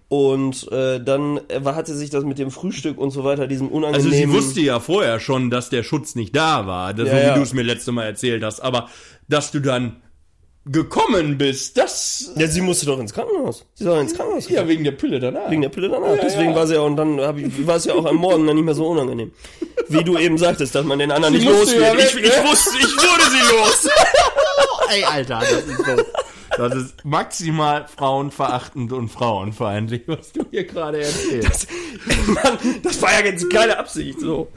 Und 0.10 0.72
äh, 0.72 1.00
dann 1.00 1.42
hatte 1.64 1.94
sich 1.94 2.10
das 2.10 2.24
mit 2.24 2.40
dem 2.40 2.50
Frühstück 2.50 2.98
und 2.98 3.12
so 3.12 3.24
weiter, 3.24 3.46
diesem 3.46 3.68
Also 3.68 3.78
unangenehmen... 3.78 4.14
sie 4.14 4.30
wusste 4.32 4.62
ja 4.62 4.80
vorher 4.80 5.20
schon, 5.20 5.52
dass 5.52 5.70
der 5.70 5.84
Schutz 5.84 6.16
nicht 6.16 6.36
da 6.36 6.66
war, 6.66 6.96
das, 6.96 7.08
Ja, 7.08 7.14
so 7.14 7.22
wie 7.22 7.28
ja. 7.28 7.36
du 7.36 7.42
es 7.42 7.54
mir 7.54 7.62
letzte 7.64 7.92
Mal 7.92 8.06
erzählt 8.06 8.44
hast, 8.44 8.60
aber 8.62 8.90
dass 9.28 9.52
du 9.52 9.60
dann 9.60 10.02
gekommen 10.66 11.38
bist, 11.38 11.78
das. 11.78 12.34
Ja, 12.36 12.48
sie 12.48 12.62
musste 12.62 12.86
doch 12.86 13.00
ins 13.00 13.14
Krankenhaus. 13.14 13.66
Sie 13.76 13.84
soll 13.84 14.02
ins 14.02 14.14
Krankenhaus. 14.14 14.50
Ja, 14.50 14.68
wegen 14.68 14.84
der 14.84 14.92
Pille 14.92 15.20
danach. 15.20 15.50
Wegen 15.52 15.62
der 15.62 15.70
Pille 15.70 15.90
danach. 15.90 16.16
Ja, 16.16 16.22
Deswegen 16.22 16.56
war 16.56 16.68
sie 16.68 16.76
ja, 16.76 16.82
und 16.82 16.96
dann 16.96 17.20
ich, 17.38 17.68
war 17.68 17.76
es 17.76 17.86
ja 17.86 17.94
auch 17.94 18.06
am 18.06 18.18
Morgen 18.18 18.48
dann 18.48 18.56
nicht 18.56 18.66
mehr 18.66 18.76
so 18.76 18.88
unangenehm. 18.88 19.32
Wie 19.90 20.04
du 20.04 20.18
eben 20.18 20.38
sagtest, 20.38 20.76
dass 20.76 20.86
man 20.86 21.00
den 21.00 21.12
anderen 21.12 21.34
Sie 21.34 21.40
nicht 21.40 21.50
los 21.50 21.60
musste 21.62 21.82
ja 21.82 21.94
wird. 21.94 22.16
Ich, 22.16 22.16
ich 22.16 22.38
ne? 22.38 22.50
wusste, 22.50 22.78
ich 22.78 22.96
wurde 22.98 23.32
sie 23.32 23.56
los. 23.56 23.88
Ey, 24.90 25.04
Alter, 25.04 25.40
das 25.40 25.66
ist 25.66 25.86
so. 25.86 26.04
Das 26.58 26.74
ist 26.74 27.06
maximal 27.06 27.88
frauenverachtend 27.88 28.92
und 28.92 29.10
frauenfeindlich, 29.10 30.04
was 30.08 30.32
du 30.32 30.46
hier 30.50 30.66
gerade 30.66 31.02
erzählst. 31.02 31.68
Mann, 32.28 32.58
das 32.82 33.02
war 33.02 33.12
ja 33.12 33.26
jetzt 33.26 33.50
keine 33.52 33.78
Absicht, 33.78 34.20
so. 34.20 34.48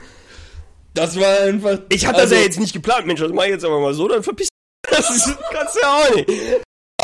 Das 0.94 1.18
war 1.20 1.40
einfach. 1.40 1.78
Ich 1.90 2.02
das 2.02 2.14
also, 2.14 2.34
ja 2.34 2.40
jetzt 2.40 2.58
nicht 2.58 2.72
geplant, 2.72 3.06
Mensch, 3.06 3.20
das 3.20 3.30
mach 3.32 3.44
ich 3.44 3.50
jetzt 3.50 3.64
aber 3.64 3.80
mal 3.80 3.94
so, 3.94 4.08
dann 4.08 4.22
verpiss. 4.22 4.48
Das 4.90 5.10
ist, 5.10 5.36
kannst 5.52 5.76
du 5.76 5.80
ja 5.80 5.88
auch 5.88 6.14
nicht. 6.14 6.30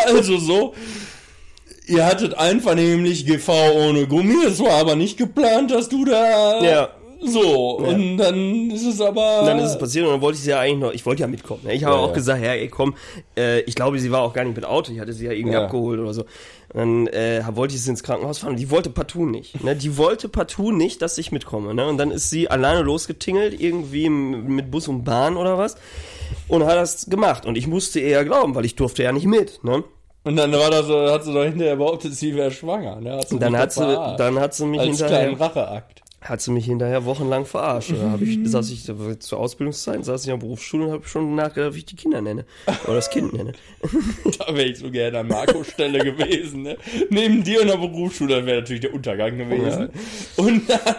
Also 0.06 0.38
so. 0.38 0.74
Ihr 1.86 2.04
hattet 2.04 2.34
einvernehmlich 2.34 3.26
GV 3.26 3.48
ohne 3.74 4.08
Gummi, 4.08 4.44
es 4.44 4.58
war 4.58 4.72
aber 4.72 4.96
nicht 4.96 5.18
geplant, 5.18 5.70
dass 5.70 5.88
du 5.88 6.04
da. 6.04 6.60
Ja. 6.64 6.95
So, 7.22 7.76
und 7.78 8.18
dann 8.18 8.70
ist 8.70 8.84
es 8.86 9.00
aber. 9.00 9.40
Und 9.40 9.46
dann 9.46 9.58
ist 9.58 9.70
es 9.70 9.78
passiert 9.78 10.06
und 10.06 10.12
dann 10.12 10.20
wollte 10.20 10.36
ich 10.36 10.44
sie 10.44 10.50
ja 10.50 10.60
eigentlich 10.60 10.78
noch, 10.80 10.92
ich 10.92 11.06
wollte 11.06 11.22
ja 11.22 11.26
mitkommen. 11.26 11.60
Ne? 11.64 11.72
Ich 11.74 11.84
habe 11.84 11.94
Ja, 11.96 12.00
auch 12.02 12.08
ja. 12.08 12.14
gesagt, 12.14 12.42
ja, 12.42 12.52
ey, 12.52 12.68
komm, 12.68 12.94
äh, 13.36 13.60
ich 13.60 13.74
glaube, 13.74 13.98
sie 13.98 14.10
war 14.12 14.22
auch 14.22 14.32
gar 14.34 14.44
nicht 14.44 14.54
mit 14.56 14.64
Auto, 14.64 14.92
ich 14.92 15.00
hatte 15.00 15.12
sie 15.12 15.26
ja 15.26 15.32
irgendwie 15.32 15.54
Ja. 15.54 15.64
abgeholt 15.64 15.98
oder 16.00 16.12
so. 16.14 16.22
Und 16.74 17.06
dann 17.06 17.06
äh, 17.08 17.42
wollte 17.52 17.74
ich 17.74 17.82
sie 17.82 17.90
ins 17.90 18.02
Krankenhaus 18.02 18.38
fahren 18.38 18.56
die 18.56 18.70
wollte 18.70 18.90
partout 18.90 19.24
nicht. 19.26 19.62
Ne? 19.64 19.74
Die 19.76 19.96
wollte 19.96 20.28
partout 20.28 20.72
nicht, 20.72 21.00
dass 21.00 21.16
ich 21.16 21.32
mitkomme. 21.32 21.74
Ne? 21.74 21.86
Und 21.86 21.96
dann 21.96 22.10
ist 22.10 22.28
sie 22.28 22.50
alleine 22.50 22.82
losgetingelt, 22.82 23.58
irgendwie 23.60 24.08
mit 24.10 24.70
Bus 24.70 24.88
und 24.88 25.04
Bahn 25.04 25.36
oder 25.36 25.56
was. 25.58 25.76
Und 26.48 26.64
hat 26.64 26.76
das 26.76 27.06
gemacht. 27.08 27.46
Und 27.46 27.56
ich 27.56 27.66
musste 27.66 28.00
ihr 28.00 28.08
ja 28.10 28.22
glauben, 28.24 28.54
weil 28.54 28.64
ich 28.64 28.74
durfte 28.74 29.02
ja 29.04 29.12
nicht 29.12 29.26
mit. 29.26 29.62
Ne? 29.64 29.84
Und 30.24 30.36
dann 30.36 30.52
war 30.52 30.70
das 30.70 30.86
hat 30.88 31.24
sie 31.24 31.32
doch 31.32 31.44
hinterher 31.44 31.76
behauptet, 31.76 32.14
sie 32.14 32.34
wäre 32.34 32.50
schwanger. 32.50 33.00
Ne? 33.00 33.12
Hat 33.18 33.26
dann 33.40 33.56
hat 33.56 33.72
sie, 33.72 34.14
dann 34.18 34.40
hat 34.40 34.54
sie 34.54 34.66
mich 34.66 34.80
als 34.80 34.88
hinterher, 34.98 35.18
kleinen 35.30 35.36
Racheakt. 35.36 36.02
Hat 36.28 36.40
sie 36.40 36.50
mich 36.50 36.66
hinterher 36.66 37.04
wochenlang 37.04 37.46
verarscht. 37.46 37.92
Da 37.92 38.10
hab 38.10 38.20
ich, 38.20 38.38
saß 38.44 38.70
ich 38.70 38.84
zur 39.20 39.38
Ausbildungszeit, 39.38 40.04
saß 40.04 40.22
ich 40.22 40.28
in 40.28 40.38
der 40.38 40.46
Berufsschule 40.46 40.86
und 40.86 40.92
habe 40.92 41.08
schon 41.08 41.34
nachgedacht, 41.34 41.74
wie 41.74 41.78
ich 41.78 41.86
die 41.86 41.96
Kinder 41.96 42.20
nenne. 42.20 42.44
Oder 42.84 42.96
das 42.96 43.10
Kind 43.10 43.32
nenne. 43.32 43.52
Da 44.38 44.54
wäre 44.54 44.68
ich 44.68 44.78
so 44.78 44.90
gerne 44.90 45.20
an 45.20 45.28
Marcos 45.28 45.68
Stelle 45.68 45.98
gewesen. 45.98 46.62
Ne? 46.62 46.76
Neben 47.10 47.42
dir 47.42 47.62
in 47.62 47.68
der 47.68 47.76
Berufsschule 47.76 48.44
wäre 48.44 48.60
natürlich 48.60 48.82
der 48.82 48.94
Untergang 48.94 49.38
gewesen. 49.38 49.88
Und 50.36 50.68
dann, 50.68 50.94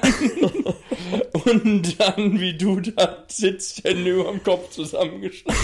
und 1.46 2.00
dann, 2.00 2.40
wie 2.40 2.58
du 2.58 2.80
da 2.80 3.24
sitzt, 3.28 3.84
Hände 3.84 4.12
über 4.12 4.32
dem 4.32 4.44
Kopf 4.44 4.70
zusammengeschlagen 4.72 5.58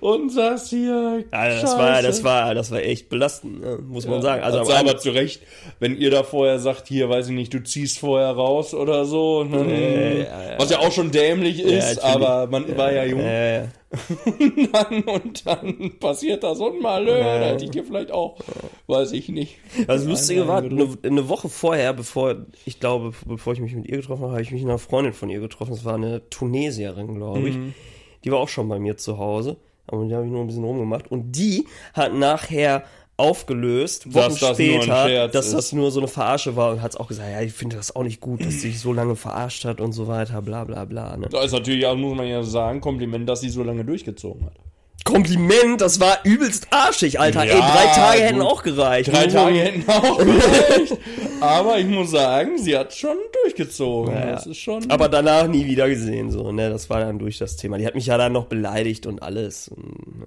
und 0.00 0.30
sagst 0.30 0.68
hier, 0.70 1.24
Ja, 1.32 1.48
das 1.60 1.76
war, 1.76 2.02
das 2.02 2.24
war, 2.24 2.54
das 2.54 2.70
war 2.70 2.80
echt 2.80 3.08
belastend, 3.08 3.60
ne? 3.60 3.78
muss 3.86 4.06
man 4.06 4.22
sagen. 4.22 4.42
Also 4.42 4.60
aber 4.60 4.76
Anfang- 4.76 4.98
zu 4.98 5.10
Recht, 5.10 5.40
wenn 5.78 5.96
ihr 5.96 6.10
da 6.10 6.22
vorher 6.22 6.58
sagt, 6.58 6.88
hier, 6.88 7.08
weiß 7.08 7.28
ich 7.28 7.32
nicht, 7.34 7.52
du 7.54 7.62
ziehst 7.62 7.98
vorher 7.98 8.30
raus 8.30 8.74
oder 8.74 9.04
so, 9.04 9.44
dann, 9.44 9.68
ja, 9.70 9.76
ja. 10.52 10.58
was 10.58 10.70
ja 10.70 10.78
auch 10.78 10.92
schon 10.92 11.10
dämlich 11.10 11.60
ist, 11.60 12.02
aber 12.02 12.46
man 12.48 12.76
war 12.76 12.92
ja 12.92 13.04
jung. 13.04 13.20
Ja, 13.92 13.98
ja. 14.56 14.66
dann 14.72 15.02
und 15.02 15.46
dann 15.46 15.98
passiert 15.98 16.44
das 16.44 16.60
und 16.60 16.80
mal, 16.80 17.04
nö, 17.04 17.12
da 17.12 17.40
hätte 17.40 17.64
ich 17.64 17.70
dir 17.70 17.84
vielleicht 17.84 18.12
auch, 18.12 18.38
weiß 18.86 19.12
ich 19.12 19.28
nicht. 19.28 19.58
Das 19.86 20.04
Lustige 20.04 20.46
war, 20.46 20.62
eine, 20.62 20.96
eine 21.02 21.28
Woche 21.28 21.48
vorher, 21.48 21.92
bevor, 21.92 22.46
ich 22.64 22.78
glaube, 22.78 23.12
bevor 23.26 23.52
ich 23.52 23.60
mich 23.60 23.74
mit 23.74 23.86
ihr 23.86 23.96
getroffen 23.96 24.22
habe, 24.22 24.32
habe 24.32 24.42
ich 24.42 24.52
mich 24.52 24.62
mit 24.62 24.70
einer 24.70 24.78
Freundin 24.78 25.12
von 25.12 25.28
ihr 25.28 25.40
getroffen. 25.40 25.72
Das 25.72 25.84
war 25.84 25.94
eine 25.94 26.28
Tunesierin, 26.30 27.14
glaube 27.14 27.48
ich. 27.48 27.56
Mhm. 27.56 27.74
Die 28.24 28.30
war 28.30 28.38
auch 28.38 28.48
schon 28.48 28.68
bei 28.68 28.78
mir 28.78 28.96
zu 28.96 29.18
Hause. 29.18 29.56
Aber 29.86 30.04
der 30.04 30.18
habe 30.18 30.26
ich 30.26 30.32
nur 30.32 30.42
ein 30.42 30.46
bisschen 30.46 30.64
rumgemacht. 30.64 31.10
Und 31.10 31.32
die 31.32 31.66
hat 31.94 32.14
nachher 32.14 32.84
aufgelöst, 33.20 34.12
Wochen 34.14 34.30
Dass 34.30 34.38
das 34.40 34.56
später, 34.56 35.28
dass 35.28 35.52
das 35.52 35.72
nur 35.72 35.90
so 35.90 36.00
eine 36.00 36.08
Verarsche 36.08 36.56
war 36.56 36.72
und 36.72 36.82
hat 36.82 36.98
auch 36.98 37.06
gesagt, 37.08 37.28
ja, 37.30 37.40
ich 37.42 37.52
finde 37.52 37.76
das 37.76 37.94
auch 37.94 38.02
nicht 38.02 38.20
gut, 38.20 38.40
dass 38.44 38.54
sie 38.54 38.70
sich 38.70 38.80
so 38.80 38.92
lange 38.92 39.14
verarscht 39.16 39.64
hat 39.64 39.80
und 39.80 39.92
so 39.92 40.08
weiter, 40.08 40.42
bla 40.42 40.64
bla 40.64 40.84
bla. 40.84 41.16
Ne? 41.16 41.28
Da 41.30 41.42
ist 41.42 41.52
natürlich 41.52 41.86
auch, 41.86 41.96
muss 41.96 42.16
man 42.16 42.26
ja 42.26 42.42
sagen, 42.42 42.80
Kompliment, 42.80 43.28
dass 43.28 43.40
sie 43.42 43.50
so 43.50 43.62
lange 43.62 43.84
durchgezogen 43.84 44.46
hat. 44.46 44.54
Kompliment, 45.02 45.80
das 45.80 45.98
war 45.98 46.18
übelst 46.24 46.66
arschig, 46.70 47.18
Alter. 47.18 47.44
Ja, 47.44 47.54
Ey, 47.54 47.60
drei 47.60 47.86
Tage 47.94 48.20
hätten 48.20 48.38
gut. 48.40 48.48
auch 48.48 48.62
gereicht. 48.62 49.10
Drei 49.10 49.26
Tage 49.28 49.58
hätten 49.58 49.90
auch 49.90 50.18
gereicht. 50.18 50.98
Aber 51.40 51.78
ich 51.78 51.86
muss 51.86 52.10
sagen, 52.10 52.58
sie 52.58 52.76
hat 52.76 52.92
schon 52.94 53.16
durchgezogen. 53.42 54.12
Ja, 54.14 54.32
Das 54.32 54.46
ist 54.46 54.58
schon. 54.58 54.90
Aber 54.90 55.08
danach 55.08 55.46
nie 55.48 55.64
wieder 55.64 55.88
gesehen, 55.88 56.30
so, 56.30 56.52
ne? 56.52 56.68
Das 56.68 56.90
war 56.90 57.00
dann 57.00 57.18
durch 57.18 57.38
das 57.38 57.56
Thema. 57.56 57.78
Die 57.78 57.86
hat 57.86 57.94
mich 57.94 58.06
ja 58.06 58.18
dann 58.18 58.32
noch 58.32 58.44
beleidigt 58.44 59.06
und 59.06 59.22
alles. 59.22 59.68
Und, 59.68 60.18
ne? 60.18 60.26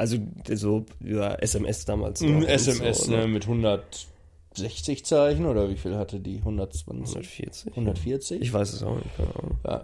Also 0.00 0.16
so 0.54 0.86
über 1.00 1.42
SMS 1.42 1.84
damals. 1.84 2.22
und 2.22 2.44
SMS, 2.44 3.00
so, 3.04 3.10
ne, 3.12 3.26
mit 3.26 3.42
160 3.44 5.04
Zeichen 5.04 5.44
oder 5.44 5.68
wie 5.68 5.76
viel 5.76 5.94
hatte 5.94 6.20
die? 6.20 6.38
120? 6.38 7.16
140. 7.16 7.72
140? 7.76 8.40
Ich 8.40 8.50
weiß 8.50 8.72
es 8.72 8.82
auch 8.82 8.96
nicht. 8.96 9.14
Keine 9.14 9.28
Ahnung. 9.36 9.58
ja. 9.62 9.82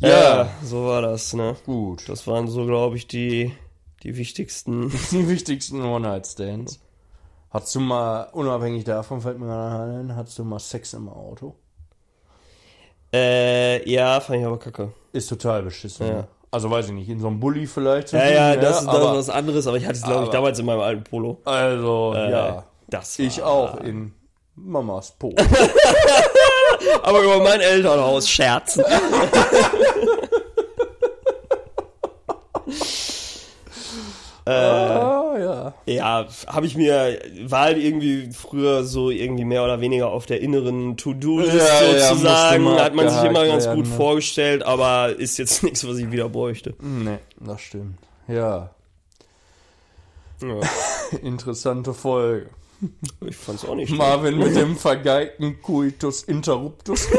Ja, 0.00 0.08
Ja. 0.44 0.50
so 0.62 0.86
war 0.86 1.02
das, 1.02 1.34
ne? 1.34 1.56
Gut. 1.66 2.08
Das 2.08 2.26
waren 2.26 2.48
so, 2.48 2.64
glaube 2.64 2.96
ich, 2.96 3.06
die, 3.06 3.52
die 4.02 4.16
wichtigsten. 4.16 4.90
Die 5.10 5.28
wichtigsten 5.28 5.82
One-Night-Stands. 5.82 6.80
Hast 7.50 7.74
du 7.74 7.80
mal, 7.80 8.28
unabhängig 8.32 8.84
davon 8.84 9.20
fällt 9.20 9.38
mir 9.40 9.46
gerade 9.46 9.92
ein, 9.98 10.16
hast 10.16 10.38
du 10.38 10.44
mal 10.44 10.58
Sex 10.58 10.94
im 10.94 11.10
Auto? 11.10 11.54
äh, 13.12 13.86
ja, 13.90 14.18
fand 14.20 14.40
ich 14.40 14.46
aber 14.46 14.58
kacke. 14.58 14.92
Ist 15.12 15.28
total 15.28 15.62
beschissen. 15.64 16.06
Ja. 16.06 16.28
Also 16.54 16.70
weiß 16.70 16.86
ich 16.86 16.92
nicht, 16.92 17.08
in 17.08 17.18
so 17.18 17.26
einem 17.26 17.40
Bulli 17.40 17.66
vielleicht. 17.66 18.12
Ja, 18.12 18.28
ja, 18.28 18.54
das 18.54 18.78
ist 18.78 18.86
das 18.86 18.94
ist 18.94 19.00
aber, 19.00 19.16
was 19.18 19.28
anderes, 19.28 19.66
aber 19.66 19.76
ich 19.76 19.86
hatte 19.86 19.96
es, 19.96 20.04
glaube 20.04 20.22
ich, 20.26 20.30
damals 20.30 20.56
in 20.60 20.66
meinem 20.66 20.82
alten 20.82 21.02
Polo. 21.02 21.40
Also, 21.44 22.14
Äh, 22.14 22.30
ja. 22.30 22.64
Das 22.88 23.18
Ich 23.18 23.42
auch 23.42 23.80
in 23.80 24.12
Mamas 24.54 25.10
Po. 25.18 25.34
Aber 27.02 27.22
über 27.22 27.42
mein 27.42 27.60
Elternhaus 27.60 28.28
scherzen. 28.28 28.84
ah, 34.46 34.83
ja. 35.86 35.92
Ja, 35.94 36.26
habe 36.46 36.66
ich 36.66 36.76
mir, 36.76 37.18
war 37.46 37.60
halt 37.62 37.78
irgendwie 37.78 38.30
früher 38.32 38.84
so 38.84 39.10
irgendwie 39.10 39.44
mehr 39.44 39.64
oder 39.64 39.80
weniger 39.80 40.08
auf 40.08 40.26
der 40.26 40.40
inneren 40.40 40.96
To-Do-List 40.96 41.56
Ja, 41.56 41.82
ja, 41.92 42.08
sozusagen. 42.08 42.64
mal 42.64 42.82
hat 42.82 42.94
man 42.94 43.08
sich 43.08 43.22
immer 43.24 43.46
ganz 43.46 43.64
werden, 43.66 43.76
gut 43.76 43.88
ne? 43.90 43.96
vorgestellt, 43.96 44.62
aber 44.62 45.14
ist 45.16 45.38
jetzt 45.38 45.62
nichts, 45.64 45.86
was 45.86 45.98
ich 45.98 46.10
wieder 46.10 46.28
bräuchte. 46.28 46.74
Nee, 46.80 47.18
das 47.40 47.60
stimmt. 47.60 47.98
Ja. 48.28 48.70
Ja, 50.42 50.60
Interessante 51.22 51.94
Folge. 51.94 52.50
ich 53.26 53.36
fand's 53.36 53.64
auch 53.64 53.74
nicht. 53.76 53.92
Marvin 53.96 54.36
mit 54.38 54.54
dem 54.56 54.76
vergeigten 54.76 55.60
Coitus 55.62 56.22
Interruptus. 56.22 57.06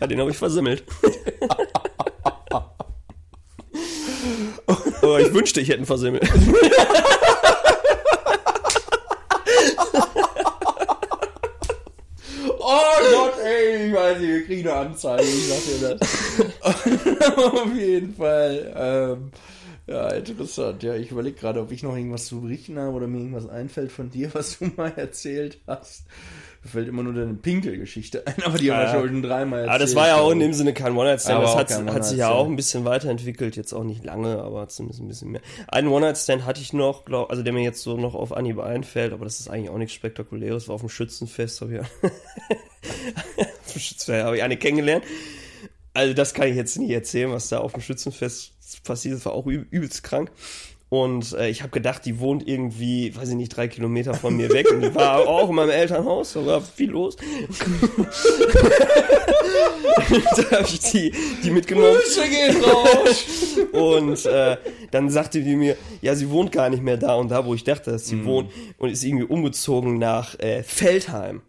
Ja, 0.00 0.08
den 0.08 0.18
habe 0.18 0.32
ich 0.32 0.36
versemmelt. 0.36 0.82
Aber 5.02 5.20
ich 5.20 5.32
wünschte, 5.32 5.60
ich 5.60 5.68
hätte 5.68 5.80
ihn 5.80 5.86
versemmelt. 5.86 6.22
Oh 12.64 12.80
Gott, 13.12 13.34
ey, 13.44 13.88
ich 13.88 13.92
weiß 13.94 14.18
nicht, 14.18 14.28
wir 14.28 14.44
kriegen 14.46 14.68
eine 14.68 14.78
Anzeige, 14.78 15.22
ich 15.22 15.48
sag 15.48 15.64
dir 15.64 15.96
das. 15.98 17.36
Auf 17.36 17.74
jeden 17.74 18.14
Fall. 18.14 18.72
Ähm, 18.76 19.32
ja, 19.86 20.08
interessant. 20.10 20.82
Ja, 20.82 20.94
ich 20.94 21.10
überlege 21.10 21.36
gerade, 21.36 21.60
ob 21.60 21.72
ich 21.72 21.82
noch 21.82 21.96
irgendwas 21.96 22.26
zu 22.26 22.40
berichten 22.40 22.78
habe 22.78 22.92
oder 22.96 23.08
mir 23.08 23.18
irgendwas 23.18 23.48
einfällt 23.48 23.90
von 23.92 24.10
dir, 24.10 24.30
was 24.32 24.58
du 24.58 24.66
mal 24.76 24.92
erzählt 24.96 25.60
hast. 25.66 26.04
Mir 26.64 26.70
fällt 26.70 26.86
immer 26.86 27.02
nur 27.02 27.12
deine 27.12 27.34
Pinkelgeschichte 27.34 28.24
ein, 28.26 28.40
aber 28.44 28.56
die 28.56 28.70
haben 28.70 28.78
wir 28.78 28.84
Ja. 28.84 29.06
schon 29.08 29.20
dreimal 29.22 29.60
erzählt. 29.60 29.70
Aber 29.74 29.78
das 29.80 29.94
war 29.96 30.06
ja 30.06 30.16
auch 30.18 30.30
in 30.30 30.38
dem 30.38 30.52
Sinne 30.52 30.72
kein 30.72 30.96
One-Night-Stand. 30.96 31.42
Das 31.42 31.56
hat, 31.56 31.86
hat 31.92 32.04
sich 32.06 32.18
ja 32.18 32.30
auch 32.30 32.46
ein 32.46 32.54
bisschen 32.54 32.84
weiterentwickelt. 32.84 33.56
Jetzt 33.56 33.72
auch 33.72 33.82
nicht 33.82 34.04
lange, 34.04 34.38
aber 34.38 34.68
zumindest 34.68 35.00
ein 35.02 35.08
bisschen 35.08 35.32
mehr. 35.32 35.40
Einen 35.66 35.88
One-Night-Stand 35.88 36.46
hatte 36.46 36.60
ich 36.60 36.72
noch, 36.72 37.04
glaub, 37.04 37.30
also 37.30 37.42
der 37.42 37.52
mir 37.52 37.62
jetzt 37.64 37.82
so 37.82 37.96
noch 37.96 38.14
auf 38.14 38.32
Anhieb 38.32 38.60
einfällt, 38.60 39.12
aber 39.12 39.24
das 39.24 39.40
ist 39.40 39.48
eigentlich 39.48 39.70
auch 39.70 39.78
nichts 39.78 39.94
Spektakuläres. 39.94 40.68
War 40.68 40.76
auf 40.76 40.82
dem 40.82 40.88
Schützenfest, 40.88 41.60
habe 41.62 41.74
ich, 41.74 41.80
auf 43.36 43.72
dem 43.74 43.80
Schützenfest 43.80 44.24
habe 44.24 44.36
ich 44.36 44.42
eine 44.44 44.56
kennengelernt. 44.56 45.04
Also 45.94 46.14
das 46.14 46.32
kann 46.32 46.48
ich 46.48 46.56
jetzt 46.56 46.78
nicht 46.78 46.90
erzählen, 46.90 47.32
was 47.32 47.48
da 47.48 47.58
auf 47.58 47.72
dem 47.72 47.82
Schützenfest 47.82 48.52
passiert 48.84 49.16
ist. 49.16 49.26
War 49.26 49.32
auch 49.32 49.46
üb 49.46 49.66
übelst 49.70 50.02
krank. 50.02 50.30
Und 50.92 51.32
äh, 51.32 51.48
ich 51.48 51.62
habe 51.62 51.70
gedacht, 51.70 52.04
die 52.04 52.20
wohnt 52.20 52.46
irgendwie, 52.46 53.16
weiß 53.16 53.30
ich 53.30 53.34
nicht, 53.34 53.56
drei 53.56 53.66
Kilometer 53.66 54.12
von 54.12 54.36
mir 54.36 54.50
weg. 54.50 54.70
Und 54.70 54.82
die 54.82 54.94
war 54.94 55.20
auch 55.26 55.48
in 55.48 55.54
meinem 55.54 55.70
Elternhaus, 55.70 56.34
da 56.34 56.44
war 56.44 56.60
viel 56.60 56.90
los. 56.90 57.16
da 60.36 60.50
habe 60.50 60.64
ich 60.64 60.80
die, 60.80 61.14
die 61.42 61.50
mitgenommen. 61.50 61.94
Grüße 61.94 62.28
gehen 62.28 62.62
raus. 62.62 63.24
Und 63.72 64.26
äh, 64.26 64.58
dann 64.90 65.08
sagte 65.08 65.40
die 65.40 65.56
mir, 65.56 65.78
ja, 66.02 66.14
sie 66.14 66.28
wohnt 66.28 66.52
gar 66.52 66.68
nicht 66.68 66.82
mehr 66.82 66.98
da 66.98 67.14
und 67.14 67.30
da, 67.30 67.46
wo 67.46 67.54
ich 67.54 67.64
dachte, 67.64 67.92
dass 67.92 68.08
sie 68.08 68.26
wohnt. 68.26 68.50
Und 68.76 68.90
ist 68.90 69.02
irgendwie 69.02 69.24
umgezogen 69.24 69.96
nach 69.96 70.38
äh, 70.40 70.62
Feldheim. 70.62 71.40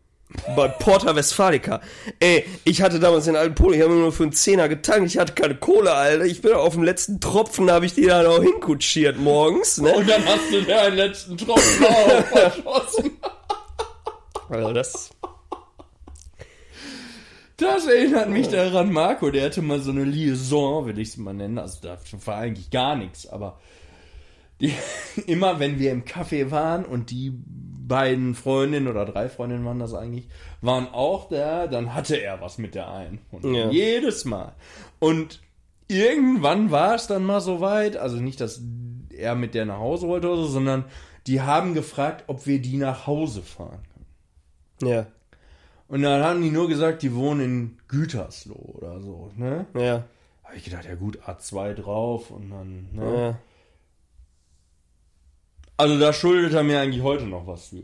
Bei 0.56 0.68
Porta 0.68 1.16
Westfalica. 1.16 1.82
Ey, 2.20 2.46
ich 2.64 2.82
hatte 2.82 3.00
damals 3.00 3.26
den 3.26 3.36
alten 3.36 3.56
Polo, 3.56 3.74
ich 3.74 3.82
habe 3.82 3.94
nur 3.94 4.12
für 4.12 4.24
einen 4.24 4.34
Zehner 4.34 4.68
getankt, 4.68 5.08
ich 5.08 5.18
hatte 5.18 5.34
keine 5.34 5.56
Kohle, 5.56 5.94
Alter. 5.94 6.26
Ich 6.26 6.42
bin 6.42 6.54
auf 6.54 6.74
dem 6.74 6.84
letzten 6.84 7.20
Tropfen, 7.20 7.72
habe 7.72 7.86
ich 7.86 7.94
die 7.94 8.06
dann 8.06 8.26
auch 8.26 8.42
hinkutschiert 8.42 9.18
morgens, 9.18 9.80
ne? 9.80 9.94
Und 9.94 10.10
dann 10.10 10.26
hast 10.26 10.52
du 10.52 10.62
da 10.62 10.82
einen 10.82 10.98
letzten 10.98 11.38
Tropfen 11.38 11.86
auch 11.86 12.26
verschossen. 12.26 13.12
Also 14.50 14.74
das. 14.74 15.10
Das 17.58 17.86
erinnert 17.86 18.30
mich 18.30 18.50
daran, 18.50 18.92
Marco, 18.92 19.30
der 19.30 19.46
hatte 19.46 19.62
mal 19.62 19.80
so 19.80 19.92
eine 19.92 20.04
Liaison, 20.04 20.86
will 20.86 21.00
ich 21.00 21.10
es 21.10 21.18
mal 21.18 21.34
nennen. 21.34 21.60
Also 21.60 21.80
da 21.82 21.98
war 22.26 22.38
eigentlich 22.38 22.72
gar 22.72 22.96
nichts, 22.96 23.28
aber 23.28 23.60
die, 24.60 24.74
immer 25.28 25.60
wenn 25.60 25.80
wir 25.80 25.92
im 25.92 26.04
Café 26.04 26.52
waren 26.52 26.84
und 26.84 27.12
die 27.12 27.34
beiden 27.94 28.34
Freundinnen 28.34 28.88
oder 28.88 29.06
drei 29.06 29.30
Freundinnen 29.30 29.66
waren 29.66 29.80
das 29.80 29.94
eigentlich, 29.94 30.28
waren 30.62 30.88
auch 30.88 31.30
da, 31.30 31.68
dann 31.68 31.94
hatte 31.94 32.16
er 32.18 32.42
was 32.42 32.58
mit 32.58 32.74
der 32.74 32.92
einen. 32.92 33.20
Und 33.32 33.46
Ja. 33.54 33.70
jedes 33.70 34.26
Mal. 34.26 34.54
Und 35.00 35.42
irgendwann 35.88 36.72
war 36.72 36.96
es 36.96 37.06
dann 37.08 37.24
mal 37.24 37.40
so 37.42 37.62
weit, 37.62 37.98
also 37.98 38.18
nicht, 38.18 38.42
dass 38.42 38.62
er 39.16 39.36
mit 39.36 39.54
der 39.54 39.66
nach 39.66 39.78
Hause 39.80 40.08
wollte 40.08 40.28
oder 40.28 40.38
so, 40.42 40.48
sondern 40.48 40.86
die 41.28 41.42
haben 41.42 41.74
gefragt, 41.74 42.24
ob 42.28 42.48
wir 42.48 42.60
die 42.62 42.78
nach 42.78 43.06
Hause 43.06 43.42
fahren. 43.44 43.84
Ja, 44.82 45.06
Und 45.88 46.02
dann 46.02 46.24
haben 46.24 46.42
die 46.42 46.50
nur 46.50 46.68
gesagt, 46.68 47.04
die 47.04 47.14
wohnen 47.14 47.42
in 47.42 47.78
Gütersloh 47.88 48.74
oder 48.80 49.00
so, 49.02 49.32
ne? 49.38 49.66
ja, 49.76 50.04
Habe 50.44 50.56
ich 50.58 50.64
gedacht, 50.66 50.86
ja 50.86 50.96
gut, 50.96 51.20
A2 51.28 51.74
drauf 51.76 52.32
und 52.32 52.50
dann, 52.50 52.90
ne? 52.92 53.22
ja. 53.22 53.40
Also 55.84 56.00
da 56.00 56.14
schuldet 56.14 56.54
er 56.54 56.64
mir 56.64 56.80
eigentlich 56.80 57.04
heute 57.04 57.26
noch 57.26 57.46
was 57.46 57.68
für. 57.68 57.84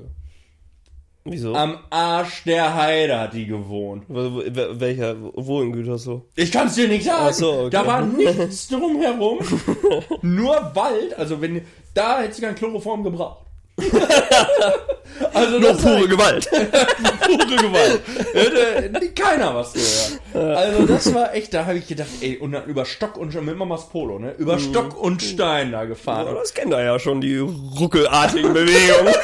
Wieso? 1.26 1.54
Am 1.54 1.80
Arsch 1.90 2.44
der 2.46 2.74
Heide 2.74 3.20
hat 3.20 3.34
die 3.34 3.46
gewohnt. 3.46 4.04
Wo- 4.08 4.36
wo- 4.36 4.40
wel- 4.56 4.80
Welcher, 4.80 5.16
wo 5.34 5.62
in 5.62 5.74
Gütersloh? 5.74 6.22
Ich 6.36 6.50
kann 6.50 6.68
es 6.68 6.76
dir 6.76 6.88
nicht 6.88 7.04
sagen. 7.04 7.34
So, 7.34 7.52
okay. 7.54 7.70
Da 7.72 7.86
war 7.86 8.02
nichts 8.02 8.70
drumherum. 8.70 9.40
nur 10.22 10.56
Wald. 10.76 11.14
Also 11.18 11.42
wenn 11.42 11.62
da 11.94 12.22
hätte 12.22 12.36
sie 12.36 12.42
kein 12.42 12.56
Chloroform 12.56 13.04
gebraucht. 13.04 13.46
also 15.34 15.60
Nur 15.60 15.74
pure 15.78 16.08
Gewalt. 16.08 16.50
pure 17.22 17.56
Gewalt. 17.58 18.02
Hätte 18.34 19.10
keiner 19.12 19.56
was 19.56 19.74
gehört. 19.74 20.58
Also 20.58 20.86
das 20.86 21.14
war 21.14 21.34
echt, 21.34 21.54
da 21.54 21.66
habe 21.66 21.78
ich 21.78 21.88
gedacht, 21.88 22.10
ey, 22.22 22.38
und 22.38 22.52
dann 22.52 22.66
über 22.66 22.86
Stock 22.86 23.18
und 23.18 23.32
Stein, 23.32 23.46
mit 23.46 23.58
Mamas 23.58 23.90
Polo, 23.90 24.20
ne? 24.20 24.34
Über 24.38 24.60
Stock 24.60 25.02
und 25.02 25.22
Stein 25.22 25.72
da 25.72 25.86
gefahren. 25.86 26.28
Aber 26.28 26.40
das 26.40 26.54
kennt 26.54 26.74
er 26.74 26.84
ja 26.84 27.00
schon, 27.00 27.22
die 27.22 27.38
ruckelartigen 27.38 28.54
Bewegungen. 28.54 29.14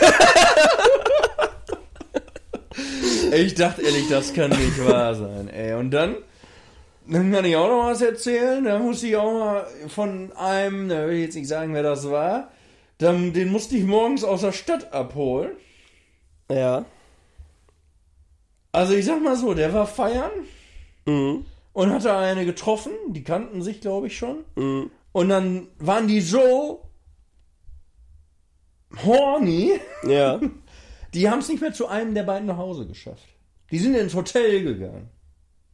Ich 3.35 3.55
dachte 3.55 3.81
ehrlich, 3.81 4.07
das 4.09 4.33
kann 4.33 4.49
nicht 4.51 4.87
wahr 4.87 5.13
sein, 5.13 5.49
ey. 5.49 5.73
Und 5.73 5.91
dann, 5.91 6.15
dann 7.05 7.31
kann 7.33 7.43
ich 7.43 7.55
auch 7.55 7.67
noch 7.67 7.87
was 7.87 8.01
erzählen. 8.01 8.63
Da 8.63 8.79
musste 8.79 9.07
ich 9.07 9.17
auch 9.17 9.33
mal 9.33 9.67
von 9.87 10.31
einem, 10.37 10.87
da 10.87 11.07
will 11.07 11.15
ich 11.15 11.25
jetzt 11.25 11.35
nicht 11.35 11.47
sagen, 11.47 11.73
wer 11.73 11.83
das 11.83 12.09
war, 12.09 12.49
dann, 12.97 13.33
den 13.33 13.49
musste 13.51 13.75
ich 13.77 13.83
morgens 13.83 14.23
aus 14.23 14.41
der 14.41 14.51
Stadt 14.51 14.93
abholen. 14.93 15.51
ja. 16.49 16.85
Also 18.71 18.93
ich 18.93 19.05
sag 19.05 19.23
mal 19.23 19.37
so, 19.37 19.53
der 19.53 19.73
war 19.73 19.87
feiern 19.87 20.31
Mhm. 21.05 21.45
und 21.71 21.91
hatte 21.93 22.13
eine 22.13 22.43
getroffen, 22.45 22.91
die 23.09 23.23
kannten 23.23 23.61
sich, 23.61 23.79
glaube 23.79 24.07
ich, 24.07 24.17
schon. 24.17 24.43
Mhm. 24.55 24.91
Und 25.13 25.29
dann 25.29 25.67
waren 25.79 26.07
die 26.09 26.19
so 26.19 26.81
horny, 29.05 29.79
Ja. 30.03 30.39
die 31.13 31.29
haben 31.29 31.39
es 31.39 31.47
nicht 31.49 31.61
mehr 31.61 31.73
zu 31.73 31.87
einem 31.87 32.13
der 32.13 32.23
beiden 32.23 32.47
nach 32.47 32.57
Hause 32.57 32.85
geschafft. 32.85 33.23
Die 33.71 33.79
sind 33.79 33.95
ins 33.95 34.13
Hotel 34.13 34.63
gegangen. 34.63 35.09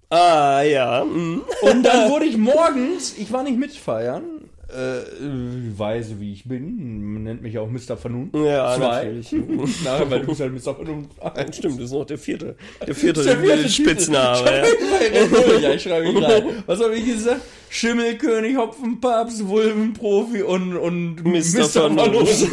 Ah, 0.10 0.62
ja. 0.62 1.04
Mhm. 1.04 1.44
Und 1.62 1.84
dann 1.84 2.10
wurde 2.12 2.26
ich 2.26 2.38
morgens, 2.38 3.18
ich 3.18 3.32
war 3.32 3.42
nicht 3.44 3.58
mitfeiern, 3.58 4.41
äh, 4.72 5.78
weise 5.78 6.20
wie 6.20 6.34
ich 6.34 6.46
bin, 6.46 7.14
man 7.14 7.24
nennt 7.24 7.42
mich 7.42 7.58
auch 7.58 7.70
Mr. 7.70 7.98
Vernunft. 7.98 8.36
Ja, 8.36 8.76
Zwei. 8.78 9.04
natürlich. 9.06 9.32
Nein, 9.84 10.04
weil 10.10 10.20
du 10.22 10.28
bist 10.28 10.42
halt 10.42 10.54
Mr. 10.54 10.76
Vernunft. 10.76 11.22
eins. 11.22 11.58
Stimmt, 11.58 11.78
das 11.78 11.86
ist 11.86 11.92
noch 11.92 12.06
der 12.06 12.18
vierte. 12.18 12.56
Der 12.86 12.96
vierte, 12.96 13.24
Der 13.24 13.38
vierte 13.38 13.70
Spitzname. 13.70 14.50
Ja. 14.50 15.58
Ja, 15.60 15.74
ich 15.74 15.84
schreibe 15.84 16.08
ihn 16.08 16.18
rein. 16.24 16.44
Was 16.66 16.80
habe 16.82 16.96
ich 16.96 17.06
gesagt? 17.06 17.42
Schimmelkönig, 17.70 18.58
Hopfenpapst, 18.58 19.48
Wulvenprofi 19.48 20.42
und, 20.44 20.76
und 20.76 21.24
Mr. 21.24 21.64
Vernunft. 21.66 22.48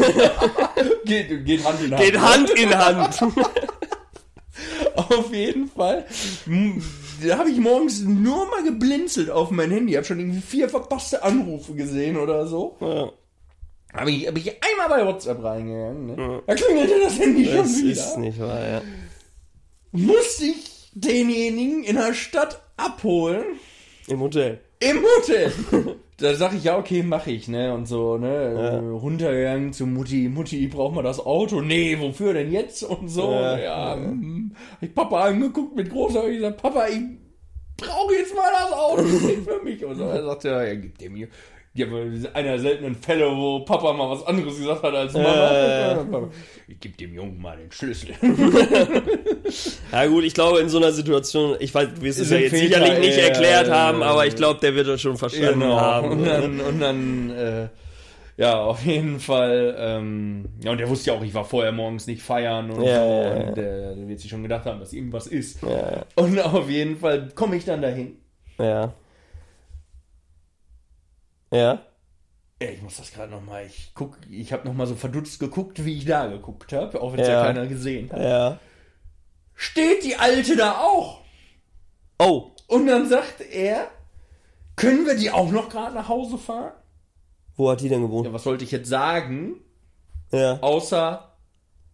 geht, 1.05 1.45
geht 1.45 1.64
Hand 1.64 1.81
in 1.83 1.91
Hand. 1.91 2.01
Geht 2.05 2.21
Hand 2.21 2.51
in 2.51 2.79
Hand. 2.79 3.19
Auf 4.95 5.33
jeden 5.33 5.69
Fall. 5.69 6.05
Da 7.23 7.39
habe 7.39 7.51
ich 7.51 7.59
morgens 7.59 8.01
nur 8.03 8.47
mal 8.49 8.62
geblinzelt 8.62 9.31
auf 9.31 9.51
mein 9.51 9.71
Handy. 9.71 9.95
Habe 9.95 10.05
schon 10.05 10.21
irgendwie 10.21 10.41
vier 10.41 10.69
verpasste 10.69 11.23
Anrufe 11.23 11.75
gesehen 11.75 12.16
oder 12.16 12.47
so. 12.47 12.77
Ja, 12.81 13.11
Habe 13.99 14.11
ich, 14.11 14.27
hab 14.27 14.37
ich 14.37 14.53
einmal 14.62 14.89
bei 14.89 15.07
WhatsApp 15.07 15.43
reingegangen. 15.43 16.07
Ne? 16.07 16.43
Da 16.47 16.55
klingelte 16.55 17.01
das 17.03 17.19
Handy 17.19 17.47
schon 17.47 17.57
das 17.57 17.79
wieder. 17.79 17.91
ist 17.91 18.19
nicht 18.19 18.39
wahr, 18.41 18.61
ja. 18.69 18.83
Musste 19.93 20.45
ich 20.45 20.91
denjenigen 20.95 21.85
in 21.85 21.97
der 21.97 22.14
Stadt 22.14 22.61
abholen. 22.77 23.45
Im 24.07 24.21
Hotel. 24.21 24.61
Im 24.81 25.03
Hotel. 25.03 25.53
da 26.19 26.35
sag 26.35 26.53
ich, 26.53 26.64
ja, 26.64 26.77
okay, 26.77 27.05
mache 27.05 27.31
ich, 27.31 27.47
ne? 27.47 27.73
Und 27.73 27.87
so, 27.87 28.19
ne? 28.19 28.91
Runtergegangen 28.91 29.73
zu 29.73 29.87
Mutti. 29.87 30.29
Mutti, 30.29 30.66
braucht 30.66 30.97
man 30.97 31.05
das 31.05 31.21
Auto? 31.21 31.61
Nee, 31.61 31.97
wofür 32.01 32.35
denn 32.35 32.51
jetzt? 32.51 32.83
Und 32.83 33.09
so. 33.09 33.31
Ja, 33.33 33.57
Ja, 33.59 33.95
hm. 33.95 34.53
Hab 34.73 34.83
ich 34.83 34.95
Papa 34.95 35.25
angeguckt 35.27 35.77
mit 35.77 35.91
großer 35.91 36.29
ich 36.29 36.39
gesagt, 36.39 36.61
Papa, 36.61 36.89
ich 36.89 37.03
brauche 37.77 38.14
jetzt 38.14 38.35
mal 38.35 38.51
das 38.53 38.73
Auto. 38.73 39.03
Das 39.03 39.12
ist 39.23 39.49
für 39.49 39.62
mich. 39.62 39.85
Und 39.85 39.97
so. 39.97 40.05
Er 40.05 40.25
sagte, 40.25 40.49
ja, 40.49 40.64
ja, 40.64 40.75
gib 40.75 40.99
dem 40.99 41.14
hier. 41.14 41.29
Ja, 41.79 41.87
aber 41.87 42.03
ist 42.03 42.35
einer 42.35 42.49
der 42.51 42.59
seltenen 42.59 42.95
Fälle, 42.97 43.31
wo 43.35 43.61
Papa 43.61 43.93
mal 43.93 44.11
was 44.11 44.26
anderes 44.26 44.59
gesagt 44.59 44.83
hat 44.83 44.95
als 44.95 45.12
Mama. 45.14 46.29
Ich 46.66 46.81
geb 46.81 46.97
dem 46.99 47.14
Jungen 47.14 47.41
mal 47.41 47.57
den 47.57 47.70
Schlüssel. 47.72 48.14
Ja 49.93 50.07
gut, 50.07 50.24
ich 50.24 50.35
glaube 50.35 50.59
in 50.61 50.68
so 50.68 50.76
einer 50.79 50.93
Situation, 50.93 51.57
ich 51.61 51.74
weiß, 51.74 51.89
du 51.95 52.03
wirst 52.03 52.18
es 52.18 52.26
Ist 52.26 52.33
ja 52.33 52.39
jetzt 52.39 52.51
Filter, 52.51 52.81
sicherlich 52.81 52.99
nicht 53.01 53.16
ja, 53.16 53.24
erklärt 53.24 53.70
haben, 53.70 54.03
aber 54.03 54.26
ich 54.26 54.37
glaube, 54.37 54.61
der 54.61 54.74
wird 54.74 54.87
das 54.89 55.01
schon 55.01 55.16
verstanden 55.16 55.64
haben. 55.64 56.11
Und 56.11 56.24
dann, 56.26 56.61
und 56.61 56.81
dann 56.81 57.31
äh, 57.31 57.68
ja, 58.37 58.61
auf 58.61 58.85
jeden 58.85 59.18
Fall, 59.20 59.74
ähm, 59.79 60.45
ja, 60.62 60.70
und 60.72 60.79
der 60.79 60.89
wusste 60.89 61.11
ja 61.11 61.16
auch, 61.16 61.22
ich 61.22 61.33
war 61.35 61.45
vorher 61.45 61.72
morgens 61.72 62.07
nicht 62.07 62.22
feiern 62.22 62.70
und 62.70 62.83
Ja, 62.85 62.95
so, 63.05 63.11
ja, 63.11 63.22
ja. 63.22 63.49
und 63.49 63.57
der, 63.57 63.95
der 63.95 64.09
wird 64.09 64.20
sich 64.20 64.31
schon 64.31 64.43
gedacht 64.43 64.66
haben, 64.66 64.79
dass 64.81 64.93
irgendwas 64.93 65.26
ist. 65.26 65.62
Ja, 65.62 66.05
Und 66.14 66.39
auf 66.39 66.68
jeden 66.68 66.99
Fall 66.99 67.29
komme 67.35 67.57
ich 67.57 67.64
dann 67.64 67.81
dahin. 67.83 68.16
ja. 68.59 68.93
Ja. 71.51 71.80
Ich 72.61 72.82
muss 72.82 72.96
das 72.96 73.12
gerade 73.12 73.30
nochmal, 73.30 73.66
ich 73.66 73.92
guck, 73.94 74.18
ich 74.28 74.53
habe 74.53 74.66
nochmal 74.66 74.88
so 74.88 74.96
verdutzt 74.96 75.38
geguckt, 75.38 75.84
wie 75.84 75.96
ich 75.96 76.05
da 76.05 76.26
geguckt 76.26 76.72
habe, 76.72 77.01
auch 77.01 77.12
wenn 77.12 77.20
es 77.20 77.28
ja. 77.28 77.34
Ja. 77.34 77.44
keiner 77.44 77.66
gesehen 77.68 78.11
hat. 78.12 78.20
Ja. 78.20 78.59
Steht 79.55 80.03
die 80.05 80.16
Alte 80.16 80.57
da 80.57 80.72
auch? 80.78 81.20
Oh. 82.18 82.51
Und 82.66 82.86
dann 82.86 83.09
sagt 83.09 83.40
er, 83.53 83.86
können 84.74 85.07
wir 85.07 85.16
die 85.16 85.30
auch 85.30 85.51
noch 85.53 85.68
gerade 85.68 85.94
nach 85.94 86.09
Hause 86.09 86.36
fahren? 86.36 86.72
Wo 87.57 87.70
hat 87.70 87.80
die 87.80 87.88
denn 87.88 88.03
gewohnt? 88.03 88.26
Ja, 88.26 88.32
was 88.32 88.42
sollte 88.42 88.64
ich 88.64 88.72
jetzt 88.72 88.88
sagen? 88.88 89.61
Ja. 90.32 90.59
Außer 90.61 91.32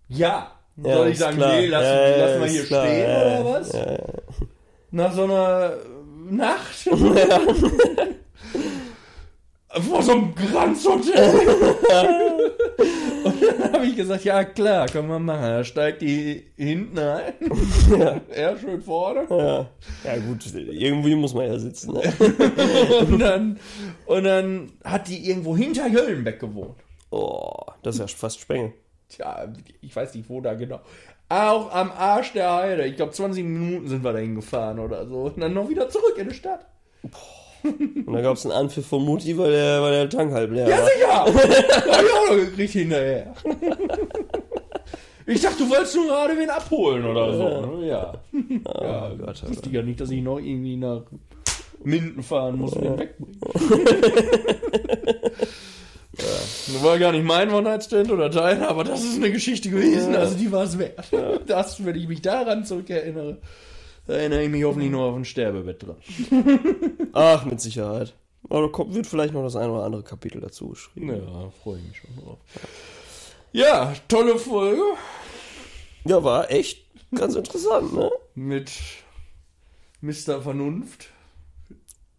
ja. 0.09 0.51
Ja, 0.77 0.97
Soll 0.97 1.09
ich 1.09 1.19
sagen, 1.19 1.37
klar. 1.37 1.57
nee, 1.57 1.67
lass, 1.67 1.83
Ja, 1.85 2.09
ja, 2.09 2.17
lass 2.27 2.39
mal 2.41 2.49
hier 2.49 2.65
klar. 2.65 2.87
stehen 2.87 3.09
Ja, 3.09 3.21
oder 3.21 3.31
ja, 3.31 3.45
was? 3.45 3.73
ja, 3.73 3.93
ja. 3.93 4.05
Nach 4.91 5.13
so 5.13 5.25
einer 5.25 5.77
Nacht? 6.31 6.85
Vor 9.81 10.03
so 10.03 10.13
einem 10.13 10.35
Granzhotel. 10.35 11.33
Und 13.25 13.43
dann 13.43 13.73
habe 13.73 13.87
ich 13.87 13.97
gesagt, 13.97 14.25
ja 14.25 14.45
klar, 14.45 14.87
können 14.89 15.09
wir 15.09 15.19
machen. 15.19 15.43
Da 15.43 15.65
steigt 15.65 16.03
die 16.03 16.45
hinten 16.57 16.99
ein. 16.99 17.33
Ja. 17.99 18.21
Er 18.31 18.59
schön 18.59 18.83
vorne. 18.83 19.27
Ja. 19.31 19.67
ja 20.05 20.19
gut, 20.19 20.45
irgendwie 20.55 21.15
muss 21.15 21.35
man 21.35 21.47
ja 21.47 21.59
sitzen. 21.59 21.93
Ne? 21.93 22.03
Und 23.01 23.19
dann, 23.19 23.59
und 24.07 24.25
dann 24.25 24.73
hat 24.85 25.09
die 25.09 25.29
irgendwo 25.29 25.57
hinter 25.57 25.87
Jöllenbeck 25.87 26.41
gewohnt. 26.41 26.77
Oh, 27.11 27.65
das 27.83 27.97
ist 27.97 28.01
ja 28.01 28.07
fast 28.07 28.41
Spengel. 28.41 28.73
Tja, 29.09 29.53
ich 29.81 29.95
weiß 29.95 30.15
nicht, 30.15 30.29
wo 30.29 30.41
da 30.41 30.55
genau. 30.55 30.81
Auch 31.29 31.73
am 31.73 31.93
Arsch 31.93 32.33
der 32.33 32.53
Heide. 32.53 32.87
Ich 32.87 32.97
glaube, 32.97 33.13
20 33.13 33.45
Minuten 33.45 33.89
sind 33.89 34.03
wir 34.03 34.13
dahin 34.13 34.35
gefahren 34.35 34.79
oder 34.79 35.07
so. 35.07 35.23
Und 35.23 35.41
dann 35.41 35.55
noch 35.55 35.69
wieder 35.69 35.89
zurück 35.89 36.17
in 36.19 36.29
die 36.31 36.35
Stadt. 36.35 36.67
Und 37.65 38.13
da 38.13 38.21
gab 38.21 38.37
es 38.37 38.45
einen 38.45 38.53
Anpfiff 38.53 38.87
von 38.87 39.05
Mutti, 39.05 39.37
weil 39.39 39.51
der, 39.53 39.81
weil 39.83 39.93
der 39.93 40.09
Tank 40.11 40.33
halb 40.33 40.51
leer 40.53 40.69
Ja, 40.69 40.79
war. 40.79 40.87
sicher! 40.87 41.25
Hab 41.93 42.03
ich 42.05 42.13
auch 42.13 42.29
noch 42.31 42.37
gekriegt 42.37 42.73
hinterher. 42.73 43.35
Ich 45.27 45.41
dachte, 45.41 45.65
du 45.65 45.71
wolltest 45.71 45.97
nur 45.97 46.07
gerade 46.07 46.37
wen 46.39 46.51
abholen 46.51 47.05
oder 47.07 47.33
so. 47.35 47.77
ne? 47.79 47.87
Ja. 47.87 48.15
ja, 48.83 49.11
Oh 49.13 49.17
Gott, 49.17 49.49
wusste 49.49 49.69
ich 49.69 49.75
ja 49.75 49.83
nicht, 49.83 49.99
dass 50.01 50.11
ich 50.11 50.23
noch 50.23 50.39
irgendwie 50.39 50.77
nach 50.77 51.03
Minden 51.83 52.23
fahren 52.23 52.59
muss 52.59 52.75
und 52.75 52.85
den 52.85 52.99
wegbringen. 52.99 53.41
ja, 56.19 56.83
War 56.83 56.99
gar 56.99 57.13
nicht 57.13 57.25
mein 57.25 57.51
One-Night-Stand 57.53 58.11
oder 58.11 58.29
deiner, 58.29 58.69
aber 58.69 58.85
das 58.85 59.03
ist 59.03 59.17
eine 59.17 59.33
Geschichte 59.33 59.71
gewesen, 59.71 60.15
also 60.15 60.37
die 60.37 60.53
war 60.53 60.65
es 60.65 60.79
wert. 60.79 61.07
Das, 61.47 61.85
wenn 61.85 61.97
ich 61.97 62.07
mich 62.09 62.21
daran 62.23 62.65
zurückerinnere, 62.65 63.39
da 64.07 64.13
erinnere 64.15 64.43
ich 64.45 64.51
mich 64.51 64.65
hoffentlich 64.65 64.91
nur 64.91 65.05
auf 65.05 65.17
ein 65.17 65.25
Sterbebett 65.25 65.83
dran. 65.83 65.97
Ach, 67.15 67.45
mit 67.45 67.61
Sicherheit. 67.61 68.13
Aber 68.51 68.63
da 68.63 68.69
kommt, 68.69 68.95
wird 68.95 69.07
vielleicht 69.07 69.33
noch 69.33 69.43
das 69.43 69.57
ein 69.57 69.71
oder 69.71 69.85
andere 69.85 70.03
Kapitel 70.03 70.41
dazu 70.41 70.69
geschrieben. 70.71 71.09
Ja, 71.09 71.51
freue 71.63 71.79
ich 71.79 71.85
mich 71.89 71.97
schon 71.97 72.17
drauf. 72.23 72.39
Ja, 73.53 73.95
tolle 74.09 74.37
Folge 74.39 74.83
Ja, 76.05 76.23
war 76.25 76.51
echt 76.51 76.85
ganz 77.15 77.35
interessant, 77.37 77.95
ne? 77.95 78.11
mit 78.35 78.71
Mr. 80.01 80.43
Vernunft, 80.43 81.07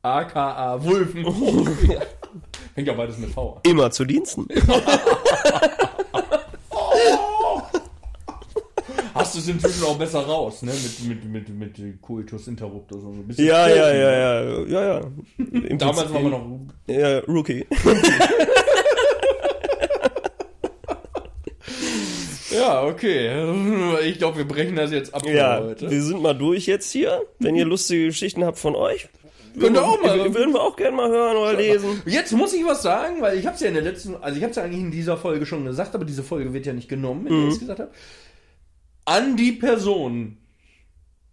aka 0.01 0.81
Wulfen. 0.83 1.25
Hängt 2.73 2.87
ja 2.87 2.93
beides 2.93 3.17
mit 3.17 3.31
V 3.31 3.55
an. 3.55 3.61
Immer 3.69 3.91
zu 3.91 4.05
Diensten. 4.05 4.47
Hast 9.26 9.34
du 9.36 9.39
es 9.39 9.47
inzwischen 9.47 9.84
auch 9.86 9.97
besser 9.97 10.19
raus, 10.19 10.61
ne? 10.61 10.71
Mit, 10.71 11.23
mit, 11.26 11.49
mit, 11.49 11.78
mit 11.80 12.01
Coitus 12.01 12.47
Interruptus 12.47 13.03
und 13.03 13.15
so 13.15 13.21
ein 13.21 13.28
bisschen. 13.28 13.45
Ja, 13.47 13.67
ja, 13.67 13.91
ja, 13.93 14.11
ja, 14.11 14.63
ja, 14.67 14.88
ja. 14.99 15.01
Im 15.38 15.78
Damals 15.80 16.13
waren 16.13 16.23
wir 16.23 16.30
noch. 16.30 16.45
Ja, 16.88 17.19
Rookie. 17.28 17.65
Ja, 22.51 22.84
okay. 22.86 23.32
Ich 24.07 24.17
glaube, 24.17 24.38
wir 24.38 24.47
brechen 24.47 24.76
das 24.78 24.91
jetzt 24.91 25.13
ab 25.13 25.23
Ja, 25.28 25.59
heute. 25.61 25.89
wir 25.89 26.01
sind 26.01 26.21
mal 26.21 26.34
durch 26.34 26.67
jetzt 26.67 26.89
hier. 26.91 27.21
Wenn 27.39 27.55
ihr 27.55 27.65
lustige 27.65 28.05
Geschichten 28.05 28.45
habt 28.45 28.57
von 28.57 28.76
euch, 28.76 29.09
Könnt 29.59 29.78
auch 29.78 30.01
mal. 30.01 30.34
würden 30.34 30.53
wir 30.53 30.61
auch 30.61 30.76
gerne 30.76 30.95
mal 30.95 31.09
hören 31.09 31.36
oder 31.38 31.53
lesen. 31.53 32.01
Jetzt 32.05 32.32
muss 32.34 32.53
ich 32.53 32.65
was 32.65 32.82
sagen, 32.82 33.21
weil 33.21 33.38
ich 33.38 33.45
habe 33.45 33.55
es 33.55 33.61
ja 33.61 33.67
in 33.69 33.73
der 33.73 33.84
letzten, 33.84 34.15
also 34.15 34.38
ich 34.38 34.43
habe 34.43 34.51
es 34.51 34.57
ja 34.57 34.63
eigentlich 34.63 34.82
in 34.82 34.91
dieser 34.91 35.17
Folge 35.17 35.45
schon 35.45 35.65
gesagt, 35.65 35.95
aber 35.95 36.05
diese 36.05 36.23
Folge 36.23 36.53
wird 36.53 36.65
ja 36.65 36.73
nicht 36.73 36.88
genommen, 36.89 37.26
wenn 37.26 37.47
ich 37.47 37.53
es 37.55 37.59
gesagt 37.59 37.80
habe. 37.80 37.91
An 39.06 39.38
die 39.38 39.51
Person, 39.51 40.38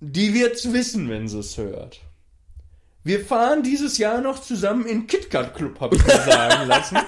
die 0.00 0.34
wird's 0.34 0.72
wissen, 0.72 1.08
wenn 1.08 1.26
sie 1.26 1.38
es 1.38 1.56
hört. 1.56 2.00
Wir 3.04 3.24
fahren 3.24 3.62
dieses 3.62 3.98
Jahr 3.98 4.20
noch 4.20 4.40
zusammen 4.40 4.86
in 4.86 5.06
KitKat 5.06 5.54
Club, 5.56 5.80
habe 5.80 5.96
ich 5.96 6.06
mir 6.06 6.20
sagen 6.26 6.68
lassen. 6.68 6.98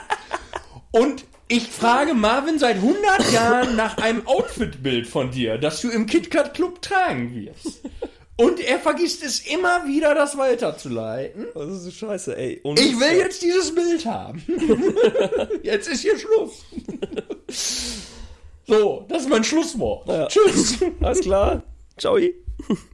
Und 0.91 1.25
ich 1.49 1.69
frage 1.69 2.15
Marvin 2.15 2.59
seit 2.59 2.77
100 2.77 3.33
Jahren 3.33 3.77
nach 3.77 3.99
einem 3.99 4.27
Outfitbild 4.27 5.07
von 5.07 5.31
dir, 5.31 5.59
das 5.59 5.83
du 5.83 5.91
im 5.91 6.07
KitKat 6.07 6.55
Club 6.55 6.81
tragen 6.81 7.35
wirst. 7.35 7.83
Und 8.37 8.59
er 8.59 8.81
vergisst 8.81 9.23
es 9.23 9.41
immer 9.41 9.87
wieder, 9.87 10.15
das 10.15 10.37
weiterzuleiten. 10.37 11.47
Das 11.55 11.69
ist 11.69 11.83
so 11.85 11.91
scheiße, 11.91 12.37
ey. 12.37 12.61
Und 12.65 12.81
Ich 12.81 12.99
will 12.99 13.19
jetzt 13.19 13.43
dieses 13.43 13.73
Bild 13.75 14.07
haben. 14.07 14.43
jetzt 15.63 15.89
ist 15.89 16.01
hier 16.01 16.19
Schluss. 16.19 16.65
So, 18.67 19.05
das 19.09 19.23
ist 19.23 19.29
mein 19.29 19.45
Schlusswort. 19.45 20.09
Ja. 20.09 20.27
Tschüss. 20.27 20.79
Alles 21.01 21.21
klar. 21.21 21.63
Ciao. 21.97 22.19